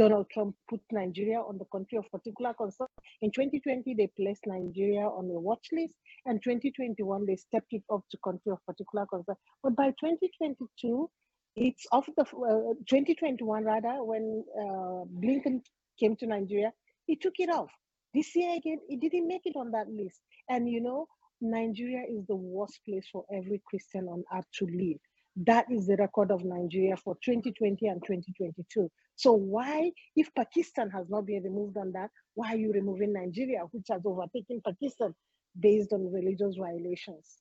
Donald 0.00 0.30
Trump 0.30 0.56
put 0.70 0.80
Nigeria 0.90 1.40
on 1.40 1.58
the 1.58 1.66
country 1.66 1.98
of 1.98 2.10
particular 2.10 2.54
concern. 2.54 2.86
In 3.20 3.30
2020, 3.32 3.92
they 3.92 4.06
placed 4.16 4.40
Nigeria 4.46 5.02
on 5.06 5.26
a 5.26 5.38
watch 5.38 5.66
list, 5.72 5.94
and 6.24 6.42
2021 6.42 7.26
they 7.26 7.36
stepped 7.36 7.70
it 7.72 7.82
up 7.92 8.00
to 8.10 8.16
country 8.24 8.50
of 8.50 8.64
particular 8.64 9.04
concern. 9.04 9.34
But 9.62 9.76
by 9.76 9.88
2022, 10.00 11.10
it's 11.56 11.84
off 11.92 12.06
the 12.16 12.22
uh, 12.22 12.72
2021 12.88 13.62
rather 13.62 14.02
when 14.02 14.42
uh, 14.58 15.04
Blinken 15.20 15.60
came 15.98 16.16
to 16.16 16.26
Nigeria, 16.26 16.72
he 17.06 17.16
took 17.16 17.34
it 17.36 17.50
off. 17.50 17.68
This 18.14 18.34
year 18.34 18.56
again, 18.56 18.78
it 18.88 19.00
didn't 19.02 19.28
make 19.28 19.42
it 19.44 19.54
on 19.54 19.70
that 19.72 19.88
list. 19.90 20.22
And 20.48 20.66
you 20.66 20.80
know, 20.80 21.08
Nigeria 21.42 22.04
is 22.08 22.24
the 22.26 22.36
worst 22.36 22.80
place 22.88 23.06
for 23.12 23.26
every 23.30 23.60
Christian 23.68 24.08
on 24.08 24.24
earth 24.34 24.46
to 24.60 24.64
live. 24.64 24.96
That 25.36 25.66
is 25.70 25.86
the 25.86 25.96
record 25.96 26.30
of 26.30 26.44
Nigeria 26.44 26.96
for 26.96 27.16
2020 27.24 27.86
and 27.86 28.02
2022. 28.02 28.90
So 29.16 29.32
why, 29.32 29.92
if 30.16 30.34
Pakistan 30.34 30.90
has 30.90 31.08
not 31.08 31.26
been 31.26 31.42
removed 31.42 31.76
on 31.76 31.92
that, 31.92 32.10
why 32.34 32.54
are 32.54 32.56
you 32.56 32.72
removing 32.72 33.12
Nigeria, 33.12 33.60
which 33.70 33.86
has 33.90 34.02
overtaken 34.04 34.60
Pakistan 34.64 35.14
based 35.58 35.92
on 35.92 36.12
religious 36.12 36.56
violations? 36.56 37.38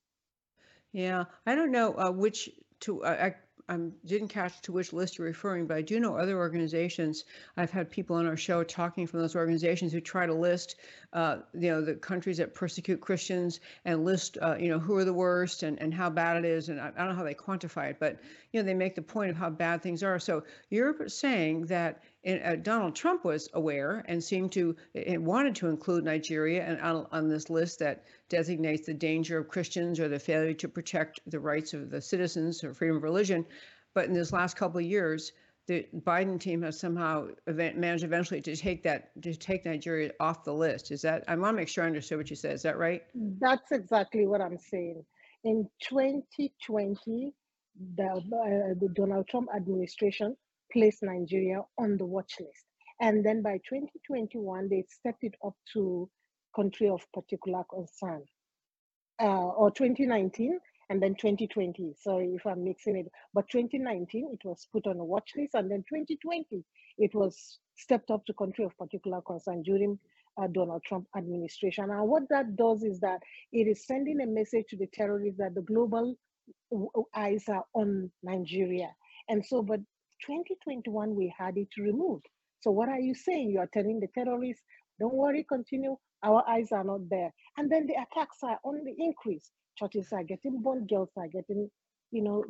Yeah, 0.91 1.25
I 1.45 1.55
don't 1.55 1.71
know 1.71 1.97
uh, 1.97 2.11
which 2.11 2.49
to. 2.81 3.03
Uh, 3.03 3.31
I 3.31 3.35
I 3.69 3.77
didn't 4.03 4.29
catch 4.29 4.59
to 4.61 4.71
which 4.71 4.93
list 4.93 5.17
you're 5.17 5.27
referring, 5.27 5.67
but 5.67 5.77
I 5.77 5.81
do 5.83 5.99
know 5.99 6.15
other 6.15 6.37
organizations. 6.37 7.23
I've 7.55 7.69
had 7.69 7.91
people 7.91 8.15
on 8.15 8.25
our 8.25 8.35
show 8.35 8.63
talking 8.63 9.05
from 9.05 9.19
those 9.21 9.35
organizations 9.35 9.93
who 9.93 10.01
try 10.01 10.25
to 10.25 10.33
list, 10.33 10.77
uh, 11.13 11.37
you 11.53 11.69
know, 11.69 11.81
the 11.81 11.93
countries 11.93 12.37
that 12.37 12.55
persecute 12.55 12.99
Christians 12.99 13.59
and 13.85 14.03
list, 14.03 14.39
uh, 14.41 14.55
you 14.59 14.69
know, 14.69 14.79
who 14.79 14.95
are 14.97 15.05
the 15.05 15.13
worst 15.13 15.61
and, 15.61 15.79
and 15.79 15.93
how 15.93 16.09
bad 16.09 16.37
it 16.37 16.45
is. 16.45 16.69
And 16.69 16.81
I, 16.81 16.87
I 16.87 16.97
don't 16.97 17.09
know 17.09 17.15
how 17.15 17.23
they 17.23 17.35
quantify 17.35 17.91
it, 17.91 17.97
but, 17.99 18.17
you 18.51 18.59
know, 18.59 18.65
they 18.65 18.73
make 18.73 18.95
the 18.95 19.03
point 19.03 19.29
of 19.29 19.37
how 19.37 19.51
bad 19.51 19.83
things 19.83 20.01
are. 20.01 20.17
So 20.17 20.43
you're 20.71 21.07
saying 21.07 21.67
that 21.67 22.01
in, 22.23 22.41
uh, 22.43 22.55
Donald 22.61 22.95
Trump 22.95 23.23
was 23.23 23.49
aware 23.53 24.03
and 24.07 24.23
seemed 24.23 24.51
to 24.51 24.75
it 24.93 25.21
wanted 25.21 25.55
to 25.55 25.67
include 25.67 26.03
Nigeria 26.03 26.63
and 26.63 26.79
on, 26.81 27.07
on 27.11 27.29
this 27.29 27.49
list 27.49 27.79
that 27.79 28.03
designates 28.27 28.85
the 28.85 28.93
danger 28.93 29.37
of 29.37 29.47
Christians 29.47 29.99
or 29.99 30.09
the 30.09 30.19
failure 30.19 30.53
to 30.53 30.67
protect 30.67 31.21
the 31.27 31.39
rights 31.39 31.73
of 31.73 31.89
the 31.89 32.01
citizens 32.01 32.63
or 32.63 32.73
freedom 32.73 32.97
of 32.97 33.03
religion. 33.03 33.45
But 33.93 34.05
in 34.05 34.13
this 34.13 34.33
last 34.33 34.57
couple 34.57 34.79
of 34.79 34.85
years, 34.85 35.31
the 35.67 35.87
Biden 35.95 36.39
team 36.39 36.61
has 36.63 36.79
somehow 36.79 37.27
event, 37.47 37.77
managed 37.77 38.03
eventually 38.03 38.41
to 38.41 38.55
take 38.55 38.83
that 38.83 39.11
to 39.21 39.33
take 39.35 39.65
Nigeria 39.65 40.11
off 40.19 40.43
the 40.43 40.53
list. 40.53 40.91
Is 40.91 41.01
that 41.03 41.23
I 41.27 41.35
want 41.35 41.53
to 41.53 41.57
make 41.57 41.69
sure 41.69 41.83
I 41.83 41.87
understood 41.87 42.17
what 42.17 42.29
you 42.29 42.35
said. 42.35 42.53
Is 42.53 42.63
that 42.63 42.77
right? 42.77 43.03
That's 43.39 43.71
exactly 43.71 44.27
what 44.27 44.41
I'm 44.41 44.57
saying. 44.57 45.05
In 45.45 45.69
2020, 45.87 47.33
the, 47.95 48.03
uh, 48.03 48.19
the 48.77 48.89
Donald 48.93 49.27
Trump 49.29 49.47
administration 49.55 50.35
placed 50.71 51.03
Nigeria 51.03 51.61
on 51.77 51.97
the 51.97 52.05
watch 52.05 52.33
list, 52.39 52.65
and 53.01 53.25
then 53.25 53.41
by 53.41 53.57
2021 53.69 54.69
they 54.69 54.85
stepped 54.89 55.23
it 55.23 55.35
up 55.45 55.55
to 55.73 56.09
country 56.55 56.89
of 56.89 57.01
particular 57.13 57.63
concern, 57.69 58.23
uh, 59.21 59.47
or 59.49 59.71
2019 59.71 60.59
and 60.89 61.01
then 61.01 61.13
2020. 61.15 61.93
Sorry 61.99 62.33
if 62.35 62.45
I'm 62.45 62.63
mixing 62.63 62.97
it, 62.97 63.07
but 63.33 63.47
2019 63.49 64.31
it 64.33 64.47
was 64.47 64.67
put 64.73 64.87
on 64.87 64.99
a 64.99 65.05
watch 65.05 65.31
list, 65.37 65.53
and 65.53 65.69
then 65.69 65.83
2020 65.89 66.63
it 66.97 67.13
was 67.13 67.59
stepped 67.75 68.11
up 68.11 68.25
to 68.25 68.33
country 68.33 68.65
of 68.65 68.77
particular 68.77 69.21
concern 69.21 69.61
during 69.63 69.97
uh, 70.41 70.47
Donald 70.47 70.83
Trump 70.83 71.07
administration. 71.17 71.89
And 71.89 72.07
what 72.07 72.23
that 72.29 72.55
does 72.55 72.83
is 72.83 72.99
that 72.99 73.19
it 73.51 73.67
is 73.67 73.85
sending 73.85 74.21
a 74.21 74.27
message 74.27 74.65
to 74.69 74.77
the 74.77 74.87
terrorists 74.93 75.39
that 75.39 75.55
the 75.55 75.61
global 75.61 76.15
eyes 77.15 77.43
are 77.47 77.63
on 77.73 78.11
Nigeria. 78.23 78.89
And 79.29 79.45
so, 79.45 79.61
but 79.61 79.79
2021 80.25 81.15
we 81.15 81.33
had 81.37 81.57
it 81.57 81.69
removed. 81.77 82.27
So 82.61 82.71
what 82.71 82.89
are 82.89 82.99
you 82.99 83.15
saying? 83.15 83.51
You 83.51 83.59
are 83.59 83.69
telling 83.73 83.99
the 83.99 84.07
terrorists, 84.13 84.63
don't 84.99 85.13
worry, 85.13 85.45
continue 85.47 85.95
our 86.23 86.43
eyes 86.49 86.71
are 86.71 86.83
not 86.83 87.09
there. 87.09 87.33
And 87.57 87.71
then 87.71 87.87
the 87.87 87.93
attacks 87.95 88.37
are 88.43 88.59
on 88.63 88.83
the 88.83 88.95
increase. 88.97 89.51
Churches 89.77 90.09
are 90.11 90.23
getting 90.23 90.61
burned, 90.61 90.89
girls 90.89 91.11
are 91.17 91.27
getting, 91.27 91.69
you 92.11 92.23
know, 92.23 92.43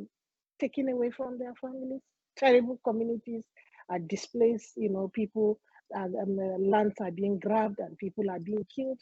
taken 0.59 0.89
away 0.89 1.11
from 1.11 1.37
their 1.37 1.53
families. 1.61 2.01
Terrible 2.37 2.79
communities 2.83 3.43
are 3.89 3.99
displaced, 3.99 4.73
you 4.77 4.89
know, 4.89 5.11
people, 5.13 5.59
and, 5.91 6.15
and 6.15 6.69
lands 6.71 6.95
are 7.01 7.11
being 7.11 7.39
grabbed 7.39 7.79
and 7.79 7.97
people 7.97 8.29
are 8.29 8.39
being 8.39 8.65
killed. 8.75 8.99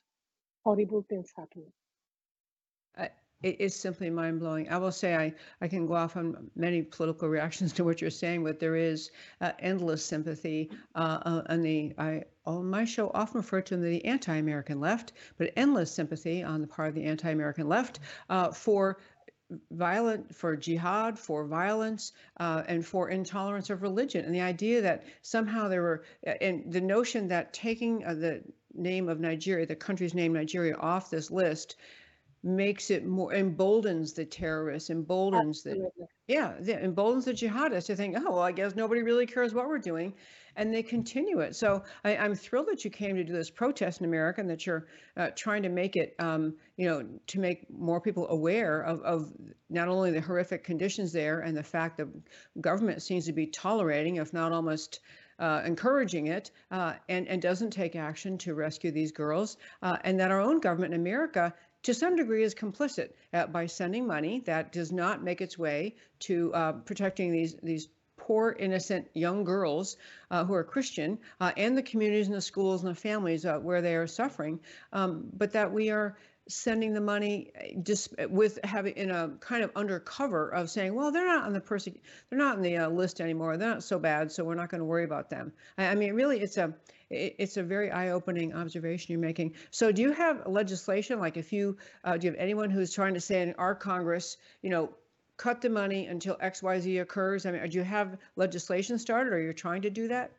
Horrible 0.65 1.05
things 1.09 1.31
happening 1.37 1.71
it 3.43 3.61
is 3.61 3.75
simply 3.75 4.09
mind 4.09 4.39
blowing. 4.39 4.67
I 4.69 4.77
will 4.77 4.91
say 4.91 5.15
I, 5.15 5.33
I 5.61 5.67
can 5.67 5.85
go 5.85 5.93
off 5.93 6.17
on 6.17 6.49
many 6.55 6.81
political 6.81 7.29
reactions 7.29 7.71
to 7.73 7.83
what 7.83 8.01
you're 8.01 8.09
saying, 8.09 8.43
but 8.43 8.59
there 8.59 8.75
is 8.75 9.11
uh, 9.41 9.51
endless 9.59 10.03
sympathy 10.03 10.71
uh, 10.95 11.19
uh, 11.23 11.41
on 11.49 11.61
the 11.61 11.93
I 11.97 12.23
on 12.45 12.69
my 12.69 12.85
show 12.85 13.11
often 13.13 13.41
refer 13.41 13.61
to 13.61 13.77
the 13.77 14.03
anti-American 14.05 14.79
left, 14.79 15.13
but 15.37 15.51
endless 15.55 15.91
sympathy 15.91 16.43
on 16.43 16.61
the 16.61 16.67
part 16.67 16.89
of 16.89 16.95
the 16.95 17.03
anti-American 17.03 17.67
left 17.67 17.99
uh, 18.29 18.51
for 18.51 18.97
violent 19.71 20.35
for 20.35 20.57
jihad 20.57 21.17
for 21.17 21.45
violence 21.45 22.11
uh, 22.39 22.63
and 22.67 22.85
for 22.85 23.09
intolerance 23.09 23.69
of 23.69 23.81
religion 23.81 24.25
and 24.25 24.35
the 24.35 24.41
idea 24.41 24.81
that 24.81 25.05
somehow 25.21 25.69
there 25.69 25.81
were 25.81 26.03
uh, 26.25 26.31
and 26.41 26.69
the 26.73 26.81
notion 26.81 27.29
that 27.29 27.53
taking 27.53 28.03
uh, 28.03 28.13
the 28.13 28.43
name 28.73 29.07
of 29.07 29.21
nigeria 29.21 29.65
the 29.65 29.73
country's 29.73 30.13
name 30.13 30.33
nigeria 30.33 30.75
off 30.75 31.09
this 31.09 31.31
list 31.31 31.77
makes 32.47 32.89
it 32.89 33.05
more 33.05 33.33
emboldens 33.33 34.13
the 34.13 34.25
terrorists, 34.25 34.89
emboldens 34.89 35.65
Absolutely. 35.65 35.89
the 35.97 36.07
yeah, 36.27 36.55
the, 36.59 36.83
emboldens 36.83 37.25
the 37.25 37.33
jihadists 37.33 37.85
to 37.85 37.95
think, 37.95 38.15
oh 38.17 38.31
well, 38.31 38.39
I 38.39 38.51
guess 38.51 38.75
nobody 38.75 39.01
really 39.01 39.25
cares 39.25 39.53
what 39.53 39.67
we're 39.67 39.79
doing, 39.79 40.13
and 40.57 40.73
they 40.73 40.83
continue 40.83 41.39
it. 41.39 41.55
So 41.55 41.83
I, 42.03 42.11
am 42.11 42.35
thrilled 42.35 42.67
that 42.67 42.83
you 42.83 42.91
came 42.91 43.15
to 43.15 43.23
do 43.23 43.31
this 43.31 43.49
protest 43.49 44.01
in 44.01 44.05
America 44.05 44.41
and 44.41 44.49
that 44.49 44.65
you're 44.65 44.87
uh, 45.15 45.29
trying 45.35 45.63
to 45.63 45.69
make 45.69 45.95
it, 45.95 46.15
um, 46.19 46.55
you 46.75 46.89
know, 46.89 47.07
to 47.27 47.39
make 47.39 47.69
more 47.69 48.01
people 48.01 48.27
aware 48.29 48.81
of, 48.81 49.01
of 49.03 49.31
not 49.69 49.87
only 49.87 50.11
the 50.11 50.19
horrific 50.19 50.63
conditions 50.63 51.13
there 51.13 51.39
and 51.39 51.55
the 51.55 51.63
fact 51.63 51.97
that 51.97 52.07
government 52.59 53.01
seems 53.01 53.25
to 53.25 53.33
be 53.33 53.47
tolerating, 53.47 54.17
if 54.17 54.33
not 54.33 54.51
almost. 54.51 54.99
Uh, 55.39 55.61
encouraging 55.67 56.25
it 56.25 56.49
uh, 56.71 56.93
and, 57.09 57.27
and 57.27 57.43
doesn't 57.43 57.69
take 57.69 57.95
action 57.95 58.39
to 58.39 58.55
rescue 58.55 58.89
these 58.89 59.11
girls, 59.11 59.57
uh, 59.83 59.95
and 60.03 60.19
that 60.19 60.31
our 60.31 60.41
own 60.41 60.59
government 60.59 60.95
in 60.95 60.99
America 60.99 61.53
to 61.87 61.93
some 61.93 62.17
degree 62.17 62.43
is 62.43 62.53
complicit 62.53 63.11
uh, 63.33 63.47
by 63.47 63.65
sending 63.65 64.05
money 64.05 64.41
that 64.41 64.73
does 64.73 64.91
not 64.91 65.23
make 65.23 65.39
its 65.39 65.57
way 65.57 65.95
to 66.19 66.53
uh, 66.53 66.73
protecting 66.73 67.31
these 67.31 67.55
these 67.63 67.87
poor 68.17 68.53
innocent 68.59 69.07
young 69.13 69.45
girls 69.45 69.95
uh, 70.29 70.43
who 70.43 70.53
are 70.53 70.65
Christian 70.65 71.17
uh, 71.39 71.53
and 71.55 71.77
the 71.77 71.81
communities 71.81 72.27
and 72.27 72.35
the 72.35 72.41
schools 72.41 72.83
and 72.83 72.93
the 72.93 72.99
families 72.99 73.45
uh, 73.45 73.57
where 73.59 73.81
they 73.81 73.95
are 73.95 74.05
suffering, 74.05 74.59
um, 74.91 75.29
but 75.31 75.53
that 75.53 75.71
we 75.71 75.89
are 75.89 76.17
sending 76.49 76.93
the 76.93 76.99
money 76.99 77.51
just 77.83 78.13
eh, 78.17 78.25
with 78.25 78.59
having 78.65 78.97
in 78.97 79.09
a 79.09 79.29
kind 79.39 79.63
of 79.63 79.71
undercover 79.73 80.49
of 80.49 80.69
saying, 80.69 80.93
well, 80.93 81.13
they're 81.13 81.25
not 81.25 81.45
on 81.45 81.53
the 81.53 81.61
person, 81.61 81.97
they're 82.29 82.39
not 82.39 82.57
on 82.57 82.63
the 82.63 82.75
uh, 82.75 82.89
list 82.89 83.21
anymore. 83.21 83.55
They're 83.55 83.69
not 83.75 83.83
so 83.83 83.97
bad, 83.97 84.29
so 84.33 84.43
we're 84.43 84.55
not 84.55 84.69
going 84.69 84.79
to 84.79 84.85
worry 84.85 85.05
about 85.05 85.29
them. 85.29 85.53
I, 85.77 85.85
I 85.85 85.95
mean, 85.95 86.15
really, 86.15 86.41
it's 86.41 86.57
a 86.57 86.73
it's 87.09 87.57
a 87.57 87.63
very 87.63 87.91
eye-opening 87.91 88.53
observation 88.53 89.13
you're 89.13 89.21
making. 89.21 89.53
So, 89.71 89.91
do 89.91 90.01
you 90.01 90.11
have 90.11 90.45
legislation 90.45 91.19
like 91.19 91.37
if 91.37 91.53
you 91.53 91.77
uh, 92.03 92.17
do 92.17 92.27
you 92.27 92.31
have 92.31 92.39
anyone 92.39 92.69
who's 92.69 92.93
trying 92.93 93.13
to 93.13 93.21
say 93.21 93.41
in 93.41 93.53
our 93.57 93.75
Congress, 93.75 94.37
you 94.61 94.69
know, 94.69 94.89
cut 95.37 95.61
the 95.61 95.69
money 95.69 96.07
until 96.07 96.37
X 96.41 96.61
Y 96.61 96.79
Z 96.79 96.97
occurs? 96.97 97.45
I 97.45 97.51
mean, 97.51 97.69
do 97.69 97.77
you 97.77 97.83
have 97.83 98.17
legislation 98.35 98.99
started, 98.99 99.31
or 99.33 99.39
you're 99.39 99.53
trying 99.53 99.81
to 99.83 99.89
do 99.89 100.07
that? 100.09 100.31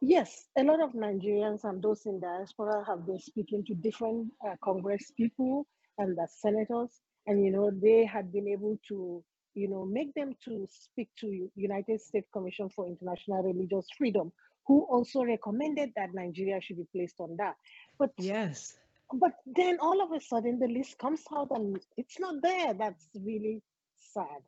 Yes, 0.00 0.46
a 0.56 0.62
lot 0.62 0.80
of 0.80 0.92
Nigerians 0.92 1.64
and 1.64 1.82
those 1.82 2.06
in 2.06 2.20
diaspora 2.20 2.84
have 2.86 3.04
been 3.04 3.18
speaking 3.18 3.64
to 3.64 3.74
different 3.74 4.30
uh, 4.46 4.54
Congress 4.62 5.10
people 5.16 5.66
and 5.98 6.16
the 6.16 6.28
senators, 6.30 7.00
and 7.26 7.44
you 7.44 7.50
know 7.50 7.72
they 7.72 8.04
had 8.04 8.32
been 8.32 8.46
able 8.46 8.78
to, 8.88 9.24
you 9.54 9.68
know, 9.68 9.84
make 9.84 10.14
them 10.14 10.34
to 10.44 10.68
speak 10.70 11.08
to 11.18 11.50
United 11.56 12.00
States 12.00 12.28
Commission 12.32 12.68
for 12.68 12.86
International 12.86 13.42
Religious 13.42 13.88
Freedom, 13.96 14.30
who 14.68 14.82
also 14.82 15.24
recommended 15.24 15.90
that 15.96 16.14
Nigeria 16.14 16.60
should 16.60 16.76
be 16.76 16.86
placed 16.94 17.16
on 17.18 17.36
that. 17.38 17.56
But 17.98 18.12
yes, 18.18 18.78
but 19.12 19.32
then 19.46 19.78
all 19.80 20.02
of 20.02 20.12
a 20.12 20.20
sudden 20.20 20.58
the 20.58 20.68
list 20.68 20.98
comes 20.98 21.22
out 21.34 21.48
and 21.50 21.78
it's 21.96 22.20
not 22.20 22.36
there. 22.42 22.74
That's 22.74 23.08
really 23.14 23.62
sad. 23.96 24.42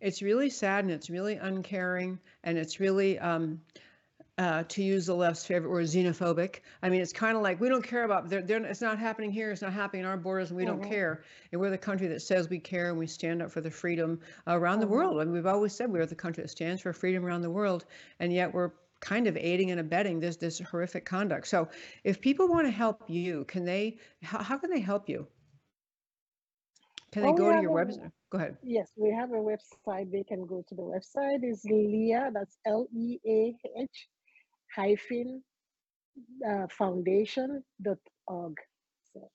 It's 0.00 0.22
really 0.22 0.50
sad 0.50 0.84
and 0.84 0.92
it's 0.92 1.10
really 1.10 1.34
uncaring 1.34 2.18
and 2.44 2.56
it's 2.56 2.80
really, 2.80 3.18
um, 3.18 3.60
uh, 4.38 4.64
to 4.64 4.82
use 4.82 5.06
the 5.06 5.14
left's 5.14 5.44
favorite 5.44 5.70
word, 5.70 5.84
xenophobic. 5.84 6.60
I 6.82 6.88
mean, 6.88 7.02
it's 7.02 7.12
kind 7.12 7.36
of 7.36 7.42
like 7.42 7.60
we 7.60 7.68
don't 7.68 7.82
care 7.86 8.04
about. 8.04 8.30
They're, 8.30 8.40
they're, 8.40 8.64
it's 8.64 8.80
not 8.80 8.98
happening 8.98 9.30
here. 9.30 9.50
It's 9.50 9.60
not 9.60 9.72
happening 9.72 10.02
in 10.02 10.08
our 10.08 10.16
borders, 10.16 10.48
and 10.48 10.56
we 10.56 10.64
mm-hmm. 10.64 10.80
don't 10.80 10.90
care. 10.90 11.22
And 11.52 11.60
we're 11.60 11.70
the 11.70 11.78
country 11.78 12.06
that 12.08 12.22
says 12.22 12.48
we 12.48 12.58
care 12.58 12.88
and 12.88 12.98
we 12.98 13.06
stand 13.06 13.42
up 13.42 13.50
for 13.50 13.60
the 13.60 13.70
freedom 13.70 14.20
around 14.46 14.74
mm-hmm. 14.74 14.80
the 14.82 14.86
world. 14.86 15.18
Mean, 15.18 15.32
we've 15.32 15.46
always 15.46 15.74
said 15.74 15.90
we're 15.90 16.06
the 16.06 16.14
country 16.14 16.42
that 16.42 16.48
stands 16.48 16.80
for 16.80 16.92
freedom 16.92 17.26
around 17.26 17.42
the 17.42 17.50
world, 17.50 17.84
and 18.20 18.32
yet 18.32 18.52
we're 18.52 18.70
kind 19.00 19.26
of 19.26 19.36
aiding 19.36 19.70
and 19.70 19.80
abetting 19.80 20.18
this 20.18 20.36
this 20.36 20.60
horrific 20.60 21.04
conduct. 21.04 21.46
So, 21.46 21.68
if 22.02 22.20
people 22.20 22.48
want 22.48 22.66
to 22.66 22.72
help 22.72 23.02
you, 23.08 23.44
can 23.44 23.66
they? 23.66 23.98
How, 24.22 24.42
how 24.42 24.56
can 24.56 24.70
they 24.70 24.80
help 24.80 25.10
you? 25.10 25.26
Can 27.12 27.22
they 27.22 27.28
oh, 27.28 27.34
go 27.34 27.54
to 27.54 27.60
your 27.60 27.78
a, 27.78 27.84
website? 27.84 28.10
Go 28.30 28.38
ahead. 28.38 28.56
Yes, 28.62 28.88
we 28.96 29.10
have 29.10 29.30
a 29.32 29.34
website. 29.34 30.10
They 30.10 30.22
can 30.22 30.46
go 30.46 30.64
to 30.66 30.74
the 30.74 30.80
website. 30.80 31.40
It's 31.42 31.62
Leah, 31.66 32.30
that's 32.32 32.56
L 32.64 32.86
E 32.96 33.18
A 33.26 33.54
H 33.78 34.08
hyphen 34.74 35.42
uh, 36.48 36.66
foundation.org. 36.68 38.56
So. 39.12 39.30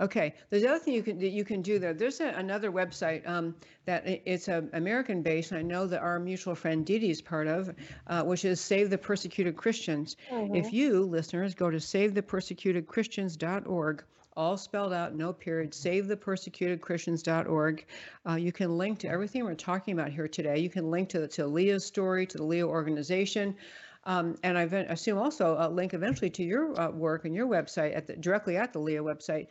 Okay. 0.00 0.34
There's 0.50 0.64
other 0.64 0.78
thing 0.78 0.94
you 0.94 1.02
can 1.02 1.18
that 1.18 1.30
you 1.30 1.44
can 1.44 1.60
do 1.62 1.78
there. 1.78 1.94
There's 1.94 2.20
a, 2.20 2.28
another 2.28 2.70
website 2.70 3.26
um, 3.28 3.56
that 3.86 4.06
it's 4.06 4.48
a 4.48 4.64
American 4.72 5.22
based, 5.22 5.52
and 5.52 5.58
I 5.58 5.62
know 5.62 5.86
that 5.86 6.00
our 6.00 6.18
mutual 6.18 6.54
friend 6.54 6.84
Didi 6.84 7.10
is 7.10 7.22
part 7.22 7.46
of, 7.46 7.74
uh, 8.06 8.22
which 8.22 8.44
is 8.44 8.60
Save 8.60 8.90
the 8.90 8.98
Persecuted 8.98 9.56
Christians. 9.56 10.16
If 10.30 10.72
you 10.72 11.04
listeners 11.04 11.54
go 11.54 11.70
to 11.70 11.78
SaveThePersecutedChristians.org 11.78 14.04
all 14.36 14.56
spelled 14.56 14.92
out, 14.92 15.14
no 15.14 15.32
period, 15.32 15.72
savethepersecutedchristians.org. 15.72 17.86
Uh, 18.28 18.34
you 18.34 18.52
can 18.52 18.78
link 18.78 18.98
to 19.00 19.08
everything 19.08 19.44
we're 19.44 19.54
talking 19.54 19.98
about 19.98 20.10
here 20.10 20.28
today. 20.28 20.58
You 20.58 20.70
can 20.70 20.90
link 20.90 21.10
to, 21.10 21.28
to 21.28 21.46
Leah's 21.46 21.84
story, 21.84 22.26
to 22.26 22.38
the 22.38 22.44
Leah 22.44 22.66
organization. 22.66 23.56
Um, 24.04 24.36
and 24.42 24.58
I 24.58 24.62
assume 24.62 25.18
also 25.18 25.56
a 25.58 25.68
link 25.68 25.94
eventually 25.94 26.30
to 26.30 26.42
your 26.42 26.80
uh, 26.80 26.90
work 26.90 27.24
and 27.24 27.34
your 27.34 27.46
website 27.46 27.96
at 27.96 28.06
the, 28.06 28.16
directly 28.16 28.56
at 28.56 28.72
the 28.72 28.80
Leah 28.80 29.02
website. 29.02 29.46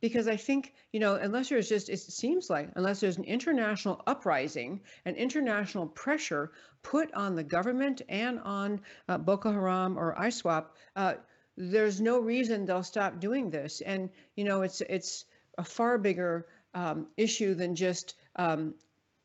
Because 0.00 0.28
I 0.28 0.36
think, 0.36 0.74
you 0.92 1.00
know, 1.00 1.16
unless 1.16 1.48
there's 1.48 1.68
just, 1.68 1.88
it 1.88 1.98
seems 1.98 2.48
like, 2.48 2.70
unless 2.76 3.00
there's 3.00 3.16
an 3.16 3.24
international 3.24 4.00
uprising 4.06 4.80
and 5.04 5.16
international 5.16 5.88
pressure 5.88 6.52
put 6.84 7.12
on 7.14 7.34
the 7.34 7.42
government 7.42 8.02
and 8.08 8.38
on 8.40 8.80
uh, 9.08 9.18
Boko 9.18 9.50
Haram 9.50 9.98
or 9.98 10.14
ISWAP, 10.14 10.66
uh, 10.94 11.14
there's 11.58 12.00
no 12.00 12.20
reason 12.20 12.64
they'll 12.64 12.84
stop 12.84 13.18
doing 13.18 13.50
this. 13.50 13.80
And 13.80 14.08
you 14.36 14.44
know, 14.44 14.62
it's 14.62 14.80
it's 14.80 15.24
a 15.58 15.64
far 15.64 15.98
bigger 15.98 16.46
um, 16.74 17.08
issue 17.16 17.54
than 17.54 17.74
just. 17.74 18.14
Um, 18.36 18.74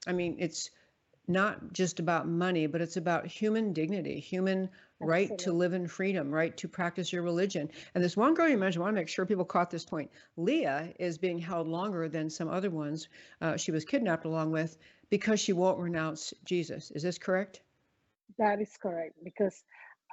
I 0.06 0.12
mean, 0.12 0.36
it's 0.40 0.72
not 1.28 1.72
just 1.72 2.00
about 2.00 2.28
money, 2.28 2.68
but 2.68 2.82
it's 2.82 2.98
about 2.98 3.26
human 3.26 3.72
dignity, 3.72 4.20
human 4.20 4.70
right 5.00 5.38
to 5.38 5.54
live 5.54 5.74
in 5.74 5.88
freedom, 5.88 6.32
right 6.32 6.56
to 6.58 6.68
practice 6.68 7.14
your 7.14 7.24
religion. 7.24 7.70
And 7.94 8.04
this 8.04 8.18
one 8.18 8.34
girl 8.34 8.50
you 8.50 8.58
mentioned, 8.58 8.84
I 8.84 8.86
want 8.86 8.96
to 8.96 9.02
make 9.02 9.08
sure 9.08 9.26
people 9.26 9.46
caught 9.46 9.70
this 9.70 9.86
point. 9.86 10.12
Leah 10.36 10.94
is 11.00 11.18
being 11.18 11.40
held 11.40 11.68
longer 11.68 12.10
than 12.10 12.30
some 12.30 12.50
other 12.50 12.70
ones. 12.70 13.08
Uh, 13.42 13.56
she 13.56 13.72
was 13.72 13.86
kidnapped 13.86 14.26
along 14.26 14.52
with 14.52 14.78
because 15.10 15.40
she 15.40 15.54
won't 15.54 15.80
renounce 15.80 16.34
Jesus. 16.44 16.92
Is 16.92 17.04
this 17.04 17.18
correct? 17.18 17.62
That 18.38 18.62
is 18.62 18.76
correct. 18.82 19.16
Because 19.24 19.64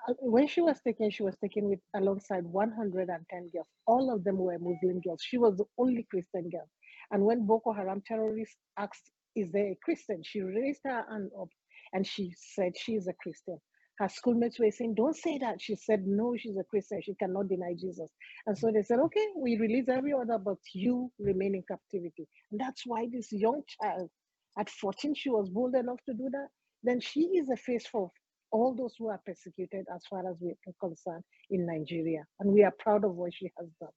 Uh, 0.09 0.15
when 0.21 0.47
she 0.47 0.61
was 0.61 0.81
taken, 0.83 1.11
she 1.11 1.23
was 1.23 1.37
taken 1.39 1.69
with 1.69 1.81
alongside 1.95 2.45
110 2.45 3.51
girls. 3.53 3.67
All 3.87 4.13
of 4.15 4.25
them 4.25 4.39
were 4.39 4.59
Muslim 4.59 5.01
girls. 5.01 5.23
She 5.23 5.39
was 5.39 5.57
the 5.57 5.67
only 5.79 6.07
Christian 6.11 6.49
girl. 6.51 6.69
And 7.11 7.25
when 7.25 7.47
Boko 7.47 7.73
Haram 7.73 8.03
terrorists 8.07 8.57
asked, 8.79 9.11
"Is 9.37 9.51
there 9.53 9.73
a 9.73 9.79
Christian?" 9.85 10.23
she 10.23 10.41
raised 10.41 10.81
her 10.85 11.05
hand 11.11 11.31
up 11.41 11.49
and 11.93 12.07
she 12.07 12.33
said 12.37 12.77
she 12.77 12.95
is 12.95 13.09
a 13.09 13.13
Christian. 13.15 13.59
Her 13.99 14.09
schoolmates 14.09 14.59
were 14.59 14.71
saying, 14.71 14.95
"Don't 14.95 15.17
say 15.17 15.39
that." 15.39 15.61
She 15.61 15.77
said, 15.77 16.07
"No, 16.07 16.37
she's 16.37 16.57
a 16.57 16.65
Christian. 16.65 17.03
She 17.03 17.15
cannot 17.17 17.49
deny 17.49 17.75
Jesus." 17.75 18.11
And 18.47 18.57
so 18.57 18.73
they 18.73 18.83
said, 18.83 19.01
"Okay, 19.01 19.27
we 19.37 19.59
release 19.59 19.89
every 19.89 20.15
other, 20.15 20.39
but 20.39 20.59
you 20.75 21.13
remain 21.19 21.55
in 21.55 21.63
captivity." 21.65 22.27
And 22.51 22.61
that's 22.61 22.87
why 22.87 23.09
this 23.09 23.31
young 23.33 23.63
child, 23.67 24.11
at 24.59 24.71
14, 24.71 25.15
she 25.15 25.31
was 25.31 25.51
bold 25.51 25.75
enough 25.75 26.01
to 26.07 26.15
do 26.15 26.31
that. 26.31 26.49
Then 26.83 27.01
she 27.01 27.23
is 27.37 27.51
a 27.51 27.57
face 27.57 27.87
for 27.87 28.11
all 28.51 28.75
those 28.75 28.95
who 28.99 29.09
are 29.09 29.21
persecuted 29.25 29.87
as 29.95 30.03
far 30.09 30.29
as 30.29 30.37
we're 30.41 30.55
concerned 30.81 31.25
in 31.51 31.67
Nigeria. 31.67 32.25
And 32.39 32.53
we 32.53 32.65
are 32.65 32.73
proud 32.79 33.05
of 33.05 33.15
what 33.15 33.33
she 33.35 33.51
has 33.59 33.69
done. 33.81 33.91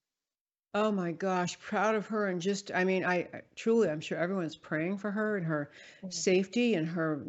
Oh 0.75 0.91
my 0.91 1.11
gosh, 1.11 1.59
proud 1.59 1.95
of 1.95 2.07
her. 2.07 2.27
And 2.27 2.41
just, 2.41 2.71
I 2.73 2.83
mean, 2.83 3.05
I, 3.05 3.27
truly, 3.55 3.89
I'm 3.89 4.01
sure 4.01 4.17
everyone's 4.17 4.55
praying 4.55 4.97
for 4.97 5.11
her 5.11 5.37
and 5.37 5.45
her 5.45 5.69
mm-hmm. 5.99 6.09
safety 6.09 6.73
and 6.73 6.87
her 6.87 7.23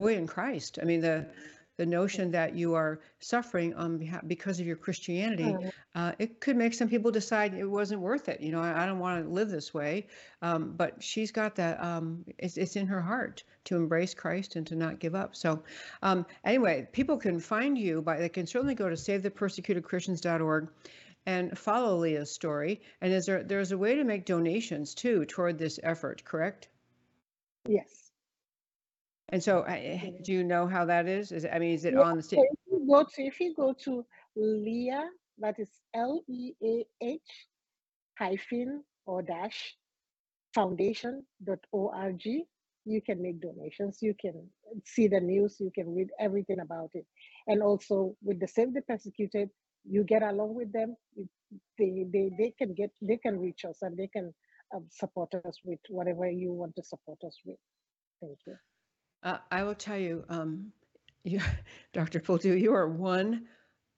joy 0.00 0.14
in 0.14 0.26
Christ. 0.26 0.78
I 0.80 0.84
mean, 0.84 1.00
the, 1.00 1.26
the 1.76 1.86
notion 1.86 2.30
that 2.30 2.54
you 2.54 2.74
are 2.74 3.00
suffering 3.18 3.74
on 3.74 3.98
behalf 3.98 4.22
because 4.26 4.60
of 4.60 4.66
your 4.66 4.76
Christianity, 4.76 5.56
uh, 5.94 6.12
it 6.18 6.40
could 6.40 6.56
make 6.56 6.74
some 6.74 6.88
people 6.88 7.10
decide 7.10 7.54
it 7.54 7.64
wasn't 7.64 8.00
worth 8.00 8.28
it. 8.28 8.40
You 8.40 8.52
know, 8.52 8.60
I, 8.60 8.84
I 8.84 8.86
don't 8.86 9.00
want 9.00 9.24
to 9.24 9.30
live 9.30 9.48
this 9.48 9.74
way. 9.74 10.06
Um, 10.42 10.72
but 10.76 11.02
she's 11.02 11.32
got 11.32 11.56
that. 11.56 11.82
Um, 11.82 12.24
it's, 12.38 12.56
it's 12.56 12.76
in 12.76 12.86
her 12.86 13.00
heart 13.00 13.42
to 13.64 13.76
embrace 13.76 14.14
Christ 14.14 14.56
and 14.56 14.66
to 14.68 14.76
not 14.76 15.00
give 15.00 15.14
up. 15.14 15.34
So, 15.34 15.62
um, 16.02 16.26
anyway, 16.44 16.86
people 16.92 17.16
can 17.16 17.40
find 17.40 17.76
you 17.76 18.02
by 18.02 18.18
they 18.18 18.28
can 18.28 18.46
certainly 18.46 18.74
go 18.74 18.88
to 18.88 18.94
SaveThePersecutedChristians.org 18.94 20.68
and 21.26 21.58
follow 21.58 21.96
Leah's 21.96 22.30
story. 22.30 22.82
And 23.00 23.12
is 23.12 23.26
there 23.26 23.42
there's 23.42 23.72
a 23.72 23.78
way 23.78 23.96
to 23.96 24.04
make 24.04 24.26
donations 24.26 24.94
too 24.94 25.24
toward 25.24 25.58
this 25.58 25.80
effort? 25.82 26.24
Correct? 26.24 26.68
Yes. 27.66 28.03
And 29.34 29.42
so, 29.42 29.62
uh, 29.62 29.98
do 30.22 30.32
you 30.32 30.44
know 30.44 30.68
how 30.68 30.84
that 30.84 31.08
is? 31.08 31.32
Is 31.32 31.42
it, 31.42 31.50
I 31.52 31.58
mean, 31.58 31.74
is 31.74 31.84
it 31.84 31.94
yeah, 31.94 32.02
on 32.02 32.18
the 32.18 32.22
state? 32.22 32.38
If 32.38 32.58
you 32.70 32.86
go 32.88 33.02
to, 33.02 33.22
if 33.24 33.40
you 33.40 33.52
go 33.52 33.74
to 33.82 34.06
Leah, 34.36 35.08
that 35.38 35.56
is 35.58 35.70
L 35.92 36.22
E 36.28 36.52
A 36.62 36.86
H 37.02 37.20
hyphen 38.16 38.84
or 39.06 39.22
dash 39.22 39.74
foundation.org, 40.54 42.22
you 42.84 43.02
can 43.02 43.20
make 43.20 43.40
donations. 43.40 43.98
You 44.00 44.14
can 44.20 44.48
see 44.84 45.08
the 45.08 45.18
news. 45.18 45.56
You 45.58 45.72
can 45.74 45.92
read 45.92 46.10
everything 46.20 46.60
about 46.60 46.90
it. 46.94 47.04
And 47.48 47.60
also 47.60 48.14
with 48.22 48.38
the 48.38 48.46
Save 48.46 48.72
the 48.72 48.82
Persecuted, 48.82 49.50
you 49.84 50.04
get 50.04 50.22
along 50.22 50.54
with 50.54 50.72
them. 50.72 50.94
They, 51.76 52.04
they, 52.12 52.30
they 52.38 52.54
can 52.56 52.72
get, 52.72 52.92
they 53.02 53.16
can 53.16 53.40
reach 53.40 53.64
us 53.64 53.78
and 53.82 53.96
they 53.98 54.06
can 54.06 54.32
um, 54.72 54.86
support 54.90 55.34
us 55.34 55.58
with 55.64 55.80
whatever 55.88 56.30
you 56.30 56.52
want 56.52 56.76
to 56.76 56.84
support 56.84 57.18
us 57.26 57.36
with. 57.44 57.58
Thank 58.20 58.38
you. 58.46 58.54
Uh, 59.24 59.38
I 59.50 59.62
will 59.62 59.74
tell 59.74 59.98
you, 59.98 60.24
um, 60.28 60.70
you, 61.24 61.40
Dr. 61.92 62.20
Puldu, 62.20 62.60
you 62.60 62.74
are 62.74 62.86
one 62.86 63.46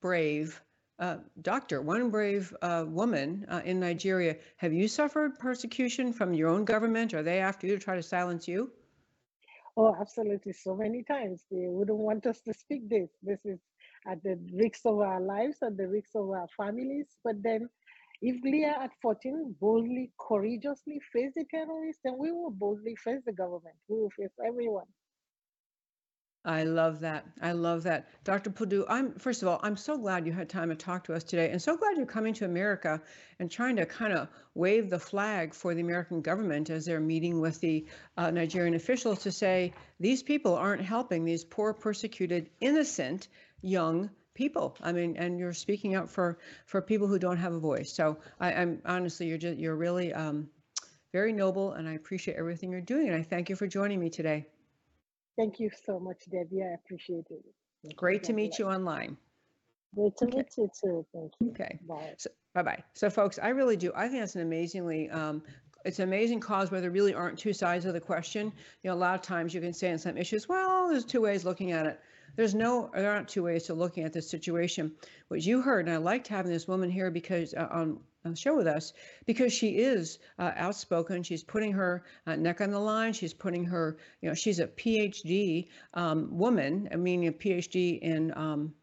brave 0.00 0.62
uh, 0.98 1.16
doctor, 1.42 1.82
one 1.82 2.08
brave 2.10 2.54
uh, 2.62 2.84
woman 2.86 3.44
uh, 3.50 3.60
in 3.64 3.80
Nigeria. 3.80 4.36
Have 4.56 4.72
you 4.72 4.88
suffered 4.88 5.38
persecution 5.38 6.12
from 6.12 6.32
your 6.32 6.48
own 6.48 6.64
government? 6.64 7.12
Are 7.12 7.22
they 7.22 7.40
after 7.40 7.66
you 7.66 7.74
to 7.76 7.84
try 7.84 7.96
to 7.96 8.02
silence 8.02 8.48
you? 8.48 8.70
Oh, 9.76 9.94
absolutely. 10.00 10.52
So 10.52 10.74
many 10.74 11.02
times 11.02 11.44
they 11.50 11.66
wouldn't 11.68 11.98
want 11.98 12.24
us 12.24 12.40
to 12.42 12.54
speak 12.54 12.88
this. 12.88 13.10
This 13.22 13.40
is 13.44 13.58
at 14.06 14.22
the 14.22 14.38
risk 14.54 14.80
of 14.86 15.00
our 15.00 15.20
lives, 15.20 15.58
at 15.62 15.76
the 15.76 15.88
risk 15.88 16.10
of 16.14 16.30
our 16.30 16.48
families. 16.56 17.08
But 17.22 17.42
then 17.42 17.68
if 18.22 18.42
Leah 18.42 18.78
at 18.80 18.92
14 19.02 19.56
boldly, 19.60 20.12
courageously 20.18 21.00
faced 21.12 21.34
the 21.34 21.44
terrorists, 21.50 22.00
then 22.04 22.16
we 22.16 22.32
will 22.32 22.50
boldly 22.50 22.96
face 22.96 23.20
the 23.26 23.32
government. 23.32 23.74
We 23.88 23.98
will 23.98 24.10
face 24.10 24.32
everyone. 24.46 24.86
I 26.46 26.62
love 26.62 27.00
that. 27.00 27.26
I 27.42 27.52
love 27.52 27.82
that. 27.82 28.08
Dr. 28.22 28.50
Puldu, 28.50 28.84
I'm 28.88 29.14
first 29.14 29.42
of 29.42 29.48
all, 29.48 29.58
I'm 29.64 29.76
so 29.76 29.98
glad 29.98 30.26
you 30.26 30.32
had 30.32 30.48
time 30.48 30.68
to 30.68 30.76
talk 30.76 31.02
to 31.04 31.14
us 31.14 31.24
today 31.24 31.50
and 31.50 31.60
so 31.60 31.76
glad 31.76 31.96
you're 31.96 32.06
coming 32.06 32.34
to 32.34 32.44
America 32.44 33.02
and 33.40 33.50
trying 33.50 33.74
to 33.76 33.84
kind 33.84 34.12
of 34.12 34.28
wave 34.54 34.88
the 34.88 35.00
flag 35.00 35.54
for 35.54 35.74
the 35.74 35.80
American 35.80 36.22
government 36.22 36.70
as 36.70 36.84
they're 36.84 37.00
meeting 37.00 37.40
with 37.40 37.60
the 37.60 37.84
uh, 38.16 38.30
Nigerian 38.30 38.74
officials 38.74 39.24
to 39.24 39.32
say 39.32 39.74
these 39.98 40.22
people 40.22 40.54
aren't 40.54 40.82
helping 40.82 41.24
these 41.24 41.42
poor, 41.42 41.74
persecuted, 41.74 42.48
innocent 42.60 43.26
young 43.60 44.08
people. 44.32 44.76
I 44.80 44.92
mean, 44.92 45.16
and 45.16 45.40
you're 45.40 45.52
speaking 45.52 45.96
up 45.96 46.08
for 46.10 46.38
for 46.66 46.80
people 46.80 47.08
who 47.08 47.18
don't 47.18 47.38
have 47.38 47.54
a 47.54 47.58
voice. 47.58 47.92
So 47.92 48.18
I, 48.38 48.52
am 48.52 48.82
honestly, 48.84 49.26
you're 49.26 49.38
just 49.38 49.58
you're 49.58 49.74
really 49.74 50.12
um, 50.12 50.48
very 51.12 51.32
noble, 51.32 51.72
and 51.72 51.88
I 51.88 51.94
appreciate 51.94 52.36
everything 52.36 52.70
you're 52.70 52.80
doing. 52.80 53.08
And 53.08 53.16
I 53.16 53.22
thank 53.22 53.50
you 53.50 53.56
for 53.56 53.66
joining 53.66 53.98
me 53.98 54.10
today. 54.10 54.46
Thank 55.36 55.60
you 55.60 55.70
so 55.84 55.98
much, 56.00 56.22
Debbie. 56.30 56.62
I 56.62 56.74
appreciate 56.74 57.26
it. 57.30 57.96
Great 57.96 58.24
to 58.24 58.32
meet 58.32 58.58
you 58.58 58.66
online. 58.66 59.16
Great 59.94 60.16
to 60.18 60.26
okay. 60.26 60.38
meet 60.38 60.48
you 60.56 60.70
too. 60.82 61.06
Thank 61.12 61.32
you. 61.40 61.50
Okay. 61.50 61.78
Bye. 61.88 62.14
So, 62.18 62.30
bye 62.54 62.62
bye. 62.62 62.82
So, 62.94 63.10
folks, 63.10 63.38
I 63.42 63.50
really 63.50 63.76
do. 63.76 63.92
I 63.94 64.08
think 64.08 64.20
that's 64.20 64.34
an 64.34 64.42
amazingly 64.42 65.08
um, 65.10 65.42
it's 65.86 66.00
an 66.00 66.04
amazing 66.04 66.40
cause 66.40 66.70
where 66.72 66.80
there 66.80 66.90
really 66.90 67.14
aren't 67.14 67.38
two 67.38 67.52
sides 67.52 67.84
of 67.84 67.94
the 67.94 68.00
question. 68.00 68.52
You 68.82 68.90
know, 68.90 68.96
a 68.96 68.98
lot 68.98 69.14
of 69.14 69.22
times 69.22 69.54
you 69.54 69.60
can 69.60 69.72
say 69.72 69.92
on 69.92 69.98
some 69.98 70.18
issues, 70.18 70.48
well, 70.48 70.88
there's 70.88 71.04
two 71.04 71.20
ways 71.20 71.44
looking 71.44 71.70
at 71.70 71.86
it. 71.86 72.00
There's 72.36 72.54
no, 72.54 72.90
there 72.94 73.10
aren't 73.10 73.28
two 73.28 73.42
ways 73.42 73.64
to 73.64 73.74
looking 73.74 74.04
at 74.04 74.12
this 74.12 74.30
situation. 74.30 74.92
What 75.28 75.42
you 75.42 75.62
heard, 75.62 75.86
and 75.86 75.94
I 75.94 75.98
liked 75.98 76.28
having 76.28 76.52
this 76.52 76.68
woman 76.68 76.90
here 76.90 77.10
because 77.10 77.54
uh, 77.54 77.66
on 77.70 78.00
the 78.30 78.36
show 78.36 78.56
with 78.56 78.66
us 78.66 78.92
because 79.24 79.52
she 79.52 79.68
is 79.78 80.18
uh, 80.38 80.52
outspoken. 80.56 81.22
She's 81.22 81.42
putting 81.42 81.72
her 81.72 82.04
uh, 82.26 82.36
neck 82.36 82.60
on 82.60 82.70
the 82.70 82.78
line. 82.78 83.12
She's 83.12 83.34
putting 83.34 83.64
her, 83.64 83.96
you 84.20 84.28
know, 84.28 84.34
she's 84.34 84.58
a 84.58 84.66
PhD 84.66 85.68
um, 85.94 86.36
woman, 86.36 86.88
I 86.92 86.96
mean, 86.96 87.26
a 87.26 87.32
PhD 87.32 87.98
in 88.00 88.32
um, 88.36 88.74